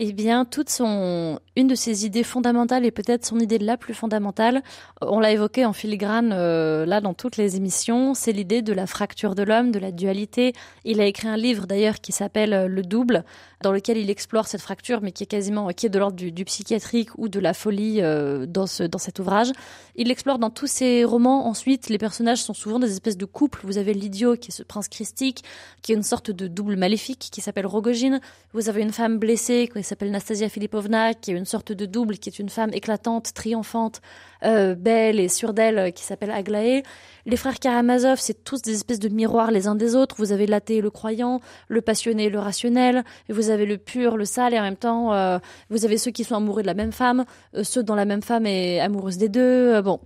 Eh 0.03 0.13
bien, 0.13 0.45
toute 0.45 0.69
son, 0.69 1.39
une 1.55 1.67
de 1.67 1.75
ses 1.75 2.05
idées 2.05 2.23
fondamentales 2.23 2.85
et 2.85 2.91
peut-être 2.91 3.25
son 3.25 3.39
idée 3.39 3.57
la 3.57 3.77
plus 3.77 3.93
fondamentale, 3.93 4.63
on 5.01 5.19
l'a 5.19 5.31
évoqué 5.31 5.65
en 5.65 5.73
filigrane 5.73 6.31
euh, 6.33 6.85
là 6.85 7.01
dans 7.01 7.13
toutes 7.13 7.37
les 7.37 7.57
émissions, 7.57 8.13
c'est 8.13 8.31
l'idée 8.31 8.61
de 8.61 8.73
la 8.73 8.87
fracture 8.87 9.35
de 9.35 9.43
l'homme, 9.43 9.71
de 9.71 9.79
la 9.79 9.91
dualité. 9.91 10.53
Il 10.85 11.01
a 11.01 11.05
écrit 11.05 11.27
un 11.27 11.37
livre 11.37 11.67
d'ailleurs 11.67 11.99
qui 11.99 12.11
s'appelle 12.11 12.53
euh, 12.53 12.67
Le 12.67 12.83
Double, 12.83 13.25
dans 13.61 13.71
lequel 13.71 13.97
il 13.97 14.09
explore 14.09 14.47
cette 14.47 14.61
fracture, 14.61 15.01
mais 15.01 15.11
qui 15.11 15.23
est 15.23 15.27
quasiment 15.27 15.67
qui 15.69 15.85
est 15.85 15.89
de 15.89 15.99
l'ordre 15.99 16.15
du, 16.15 16.45
psychiatrique 16.45 17.09
ou 17.17 17.27
de 17.27 17.39
la 17.39 17.53
folie 17.53 18.01
euh, 18.01 18.45
dans 18.45 18.65
ce 18.67 18.83
dans 18.83 18.97
cet 18.97 19.19
ouvrage. 19.19 19.51
Il 19.95 20.07
l'explore 20.07 20.39
dans 20.39 20.49
tous 20.49 20.67
ses 20.67 21.03
romans. 21.03 21.47
Ensuite, 21.47 21.89
les 21.89 21.97
personnages 21.97 22.41
sont 22.43 22.53
souvent 22.53 22.79
des 22.79 22.91
espèces 22.91 23.17
de 23.17 23.25
couples. 23.25 23.59
Vous 23.63 23.77
avez 23.77 23.93
l'idiot 23.93 24.35
qui 24.35 24.49
est 24.49 24.55
ce 24.55 24.63
prince 24.63 24.87
christique, 24.87 25.43
qui 25.81 25.91
est 25.91 25.95
une 25.95 26.03
sorte 26.03 26.31
de 26.31 26.47
double 26.47 26.77
maléfique 26.77 27.29
qui 27.31 27.41
s'appelle 27.41 27.67
Rogojin. 27.67 28.19
Vous 28.53 28.69
avez 28.69 28.81
une 28.81 28.91
femme 28.91 29.17
blessée 29.19 29.69
qui 29.71 29.83
s'appelle 29.83 30.11
Nastasia 30.11 30.49
Filipovna, 30.49 31.13
qui 31.13 31.31
est 31.31 31.35
une 31.35 31.40
sorte 31.45 31.71
de 31.71 31.85
double, 31.85 32.17
qui 32.17 32.29
est 32.29 32.39
une 32.39 32.49
femme 32.49 32.71
éclatante, 32.73 33.33
triomphante, 33.33 34.01
euh, 34.43 34.75
belle 34.75 35.19
et 35.19 35.29
sûre 35.29 35.53
d'elle, 35.53 35.77
euh, 35.77 35.91
qui 35.91 36.03
s'appelle 36.03 36.31
Aglaé. 36.31 36.83
Les 37.25 37.37
frères 37.37 37.59
Karamazov, 37.59 38.19
c'est 38.19 38.43
tous 38.43 38.61
des 38.61 38.73
espèces 38.73 38.99
de 38.99 39.09
miroirs 39.09 39.51
les 39.51 39.67
uns 39.67 39.75
des 39.75 39.95
autres. 39.95 40.15
Vous 40.17 40.31
avez 40.31 40.47
l'athée 40.47 40.81
le 40.81 40.89
croyant, 40.89 41.39
le 41.67 41.81
passionné 41.81 42.29
le 42.29 42.39
rationnel, 42.39 43.03
et 43.29 43.33
vous 43.33 43.49
avez 43.49 43.65
le 43.65 43.77
pur, 43.77 44.17
le 44.17 44.25
sale, 44.25 44.53
et 44.53 44.59
en 44.59 44.63
même 44.63 44.77
temps, 44.77 45.13
euh, 45.13 45.39
vous 45.69 45.85
avez 45.85 45.97
ceux 45.97 46.11
qui 46.11 46.23
sont 46.23 46.35
amoureux 46.35 46.61
de 46.61 46.67
la 46.67 46.73
même 46.73 46.91
femme, 46.91 47.25
ceux 47.63 47.83
dont 47.83 47.95
la 47.95 48.05
même 48.05 48.21
femme 48.21 48.45
est 48.45 48.79
amoureuse 48.79 49.17
des 49.17 49.29
deux. 49.29 49.81
bon. 49.81 49.99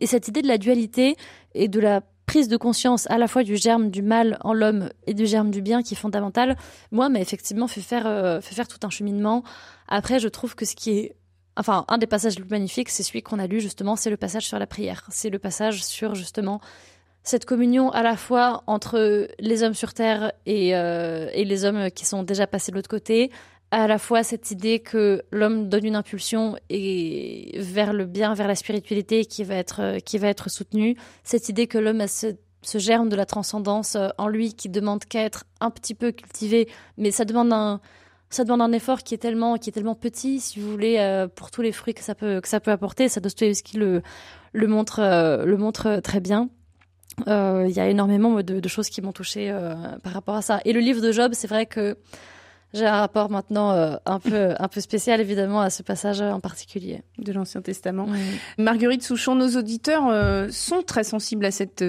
Et 0.00 0.06
cette 0.06 0.28
idée 0.28 0.42
de 0.42 0.48
la 0.48 0.58
dualité 0.58 1.16
et 1.54 1.68
de 1.68 1.80
la 1.80 2.00
prise 2.26 2.48
de 2.48 2.56
conscience 2.56 3.10
à 3.10 3.18
la 3.18 3.28
fois 3.28 3.42
du 3.42 3.56
germe 3.56 3.90
du 3.90 4.02
mal 4.02 4.38
en 4.42 4.52
l'homme 4.52 4.90
et 5.06 5.14
du 5.14 5.26
germe 5.26 5.50
du 5.50 5.62
bien 5.62 5.82
qui 5.82 5.94
est 5.94 5.96
fondamental, 5.96 6.56
moi, 6.90 7.08
m'a 7.08 7.20
effectivement 7.20 7.68
fait 7.68 7.80
faire, 7.80 8.04
fait 8.42 8.54
faire 8.54 8.68
tout 8.68 8.78
un 8.82 8.90
cheminement. 8.90 9.42
Après, 9.88 10.18
je 10.18 10.28
trouve 10.28 10.54
que 10.54 10.64
ce 10.64 10.74
qui 10.74 10.90
est 10.98 11.16
enfin, 11.56 11.84
un 11.88 11.98
des 11.98 12.06
passages 12.06 12.36
les 12.36 12.42
plus 12.42 12.50
magnifiques, 12.50 12.88
c'est 12.88 13.02
celui 13.02 13.22
qu'on 13.22 13.38
a 13.38 13.46
lu 13.46 13.60
justement, 13.60 13.96
c'est 13.96 14.10
le 14.10 14.16
passage 14.16 14.46
sur 14.46 14.58
la 14.58 14.66
prière. 14.66 15.06
C'est 15.10 15.30
le 15.30 15.38
passage 15.38 15.84
sur 15.84 16.14
justement 16.14 16.60
cette 17.22 17.46
communion 17.46 17.90
à 17.90 18.02
la 18.02 18.16
fois 18.16 18.62
entre 18.66 19.28
les 19.38 19.62
hommes 19.62 19.74
sur 19.74 19.94
terre 19.94 20.32
et, 20.46 20.76
euh, 20.76 21.30
et 21.32 21.44
les 21.44 21.64
hommes 21.64 21.90
qui 21.90 22.04
sont 22.04 22.22
déjà 22.22 22.46
passés 22.46 22.70
de 22.70 22.76
l'autre 22.76 22.90
côté, 22.90 23.30
à 23.74 23.88
la 23.88 23.98
fois 23.98 24.22
cette 24.22 24.52
idée 24.52 24.78
que 24.78 25.22
l'homme 25.32 25.68
donne 25.68 25.84
une 25.84 25.96
impulsion 25.96 26.56
et 26.70 27.58
vers 27.58 27.92
le 27.92 28.06
bien, 28.06 28.32
vers 28.34 28.46
la 28.46 28.54
spiritualité 28.54 29.24
qui 29.24 29.42
va 29.42 29.56
être 29.56 29.98
qui 30.04 30.18
va 30.18 30.28
être 30.28 30.48
soutenue, 30.48 30.96
cette 31.24 31.48
idée 31.48 31.66
que 31.66 31.78
l'homme 31.78 32.00
a 32.00 32.06
ce, 32.06 32.36
germe 32.62 33.08
de 33.08 33.16
la 33.16 33.26
transcendance 33.26 33.96
en 34.16 34.28
lui 34.28 34.54
qui 34.54 34.68
demande 34.68 35.04
qu'à 35.04 35.22
être 35.22 35.44
un 35.60 35.70
petit 35.70 35.94
peu 35.94 36.12
cultivé, 36.12 36.68
mais 36.98 37.10
ça 37.10 37.24
demande 37.24 37.52
un 37.52 37.80
ça 38.30 38.44
demande 38.44 38.62
un 38.62 38.72
effort 38.72 39.02
qui 39.02 39.14
est 39.14 39.18
tellement 39.18 39.56
qui 39.56 39.70
est 39.70 39.72
tellement 39.72 39.96
petit 39.96 40.38
si 40.38 40.60
vous 40.60 40.70
voulez 40.70 40.98
euh, 40.98 41.26
pour 41.26 41.50
tous 41.50 41.62
les 41.62 41.72
fruits 41.72 41.94
que 41.94 42.02
ça 42.02 42.14
peut 42.14 42.40
que 42.40 42.48
ça 42.48 42.60
peut 42.60 42.70
apporter. 42.70 43.08
Ça 43.08 43.20
Dostoevsky 43.20 43.76
le 43.76 44.02
le 44.52 44.66
montre 44.68 45.00
euh, 45.00 45.44
le 45.44 45.56
montre 45.56 46.00
très 46.00 46.20
bien. 46.20 46.48
Euh, 47.26 47.66
il 47.68 47.74
y 47.74 47.80
a 47.80 47.88
énormément 47.88 48.40
de, 48.42 48.68
choses 48.68 48.88
qui 48.88 49.00
m'ont 49.00 49.12
touché 49.12 49.52
par 50.02 50.12
rapport 50.12 50.34
à 50.36 50.42
ça. 50.42 50.60
Et 50.64 50.72
le 50.72 50.80
livre 50.80 51.00
de 51.02 51.10
Job 51.10 51.32
c'est 51.34 51.48
vrai 51.48 51.66
que 51.66 51.96
j'ai 52.74 52.86
un 52.86 53.00
rapport 53.00 53.30
maintenant 53.30 53.70
un 54.04 54.18
peu 54.20 54.54
un 54.58 54.68
peu 54.68 54.80
spécial 54.80 55.20
évidemment 55.20 55.60
à 55.60 55.70
ce 55.70 55.82
passage 55.82 56.20
en 56.20 56.40
particulier 56.40 57.02
de 57.18 57.32
l'Ancien 57.32 57.62
Testament. 57.62 58.08
Marguerite 58.58 59.02
Souchon, 59.02 59.34
nos 59.34 59.56
auditeurs 59.56 60.50
sont 60.52 60.82
très 60.82 61.04
sensibles 61.04 61.44
à 61.44 61.50
cette 61.50 61.84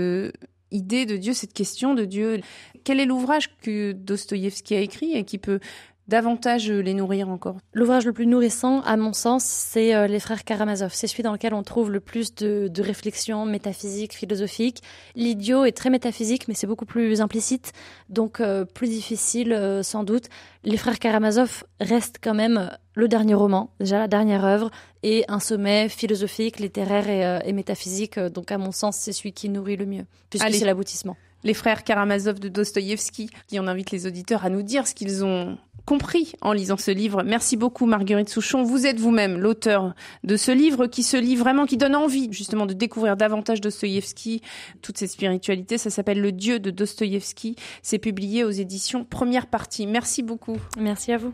idée 0.72 1.06
de 1.06 1.18
Dieu, 1.18 1.34
cette 1.34 1.54
question 1.54 1.94
de 1.94 2.06
Dieu. 2.06 2.42
Quel 2.84 3.00
est 3.00 3.06
l'ouvrage 3.06 3.50
que 3.62 3.94
Dostoïevski 3.94 4.76
a 4.76 4.80
écrit 4.80 5.14
et 5.14 5.24
qui 5.24 5.38
peut 5.38 5.60
davantage 6.08 6.70
les 6.70 6.94
nourrir 6.94 7.30
encore 7.30 7.58
L'ouvrage 7.74 8.06
le 8.06 8.14
plus 8.14 8.28
nourrissant, 8.28 8.82
à 8.82 8.98
mon 8.98 9.14
sens, 9.14 9.44
c'est 9.44 9.96
euh, 9.96 10.08
Les 10.08 10.20
Frères 10.20 10.44
Karamazov. 10.44 10.92
C'est 10.94 11.08
celui 11.08 11.24
dans 11.24 11.32
lequel 11.32 11.54
on 11.54 11.64
trouve 11.64 11.92
le 11.92 12.00
plus 12.00 12.36
de, 12.36 12.68
de 12.68 12.82
réflexions 12.82 13.46
métaphysiques, 13.46 14.14
philosophiques. 14.14 14.82
L'idiot 15.16 15.66
est 15.66 15.72
très 15.72 15.90
métaphysique, 15.90 16.48
mais 16.48 16.54
c'est 16.54 16.68
beaucoup 16.68 16.86
plus 16.86 17.22
implicite, 17.22 17.74
donc 18.10 18.40
euh, 18.40 18.66
plus 18.66 18.88
difficile 18.88 19.54
euh, 19.54 19.84
sans 19.84 20.04
doute. 20.04 20.26
Les 20.64 20.78
Frères 20.78 21.00
Karamazov 21.00 21.64
restent 21.80 22.20
quand 22.22 22.34
même 22.34 22.72
le 22.94 23.08
dernier 23.08 23.34
roman, 23.34 23.72
déjà 23.80 24.00
la 24.00 24.08
dernière 24.08 24.46
œuvre, 24.46 24.72
et 25.04 25.26
un 25.28 25.40
sommet 25.40 25.90
philosophique, 25.90 26.60
littéraire 26.60 27.10
et, 27.10 27.48
et 27.48 27.54
métaphysique. 27.54 28.20
Donc 28.20 28.52
à 28.52 28.58
mon 28.58 28.72
sens, 28.72 28.98
c'est 28.98 29.12
celui 29.12 29.34
qui 29.34 29.50
nourrit 29.50 29.76
le 29.76 29.86
mieux, 29.86 30.06
puisque 30.30 30.52
c'est 30.52 30.66
l'aboutissement 30.66 31.18
les 31.46 31.54
frères 31.54 31.84
Karamazov 31.84 32.40
de 32.40 32.50
Dostoïevski, 32.50 33.30
qui 33.48 33.60
on 33.60 33.68
invite 33.68 33.92
les 33.92 34.08
auditeurs 34.08 34.44
à 34.44 34.50
nous 34.50 34.64
dire 34.64 34.88
ce 34.88 34.96
qu'ils 34.96 35.24
ont 35.24 35.58
compris 35.86 36.34
en 36.42 36.52
lisant 36.54 36.78
ce 36.78 36.92
livre. 36.92 37.24
Merci 37.24 37.58
beaucoup 37.58 37.86
Marguerite 37.86 38.30
Souchon. 38.30 38.64
Vous 38.64 38.86
êtes 38.86 39.00
vous-même 39.00 39.38
l'auteur 39.38 39.94
de 40.24 40.38
ce 40.38 40.52
livre 40.52 40.88
qui 40.88 41.04
se 41.04 41.18
lit 41.18 41.36
vraiment, 41.36 41.66
qui 41.66 41.78
donne 41.78 41.96
envie 41.96 42.28
justement 42.32 42.66
de 42.66 42.74
découvrir 42.74 43.16
davantage 43.18 43.62
Dostoïevski, 43.62 44.42
toute 44.82 44.98
cette 44.98 45.12
spiritualité. 45.12 45.78
Ça 45.78 45.90
s'appelle 45.90 46.22
Le 46.22 46.32
Dieu 46.32 46.60
de 46.60 46.72
Dostoïevski. 46.72 47.56
C'est 47.82 48.00
publié 48.00 48.44
aux 48.44 48.52
éditions 48.52 49.06
Première 49.06 49.48
Partie. 49.48 49.88
Merci 49.88 50.24
beaucoup. 50.24 50.58
Merci 50.78 51.12
à 51.12 51.18
vous. 51.18 51.34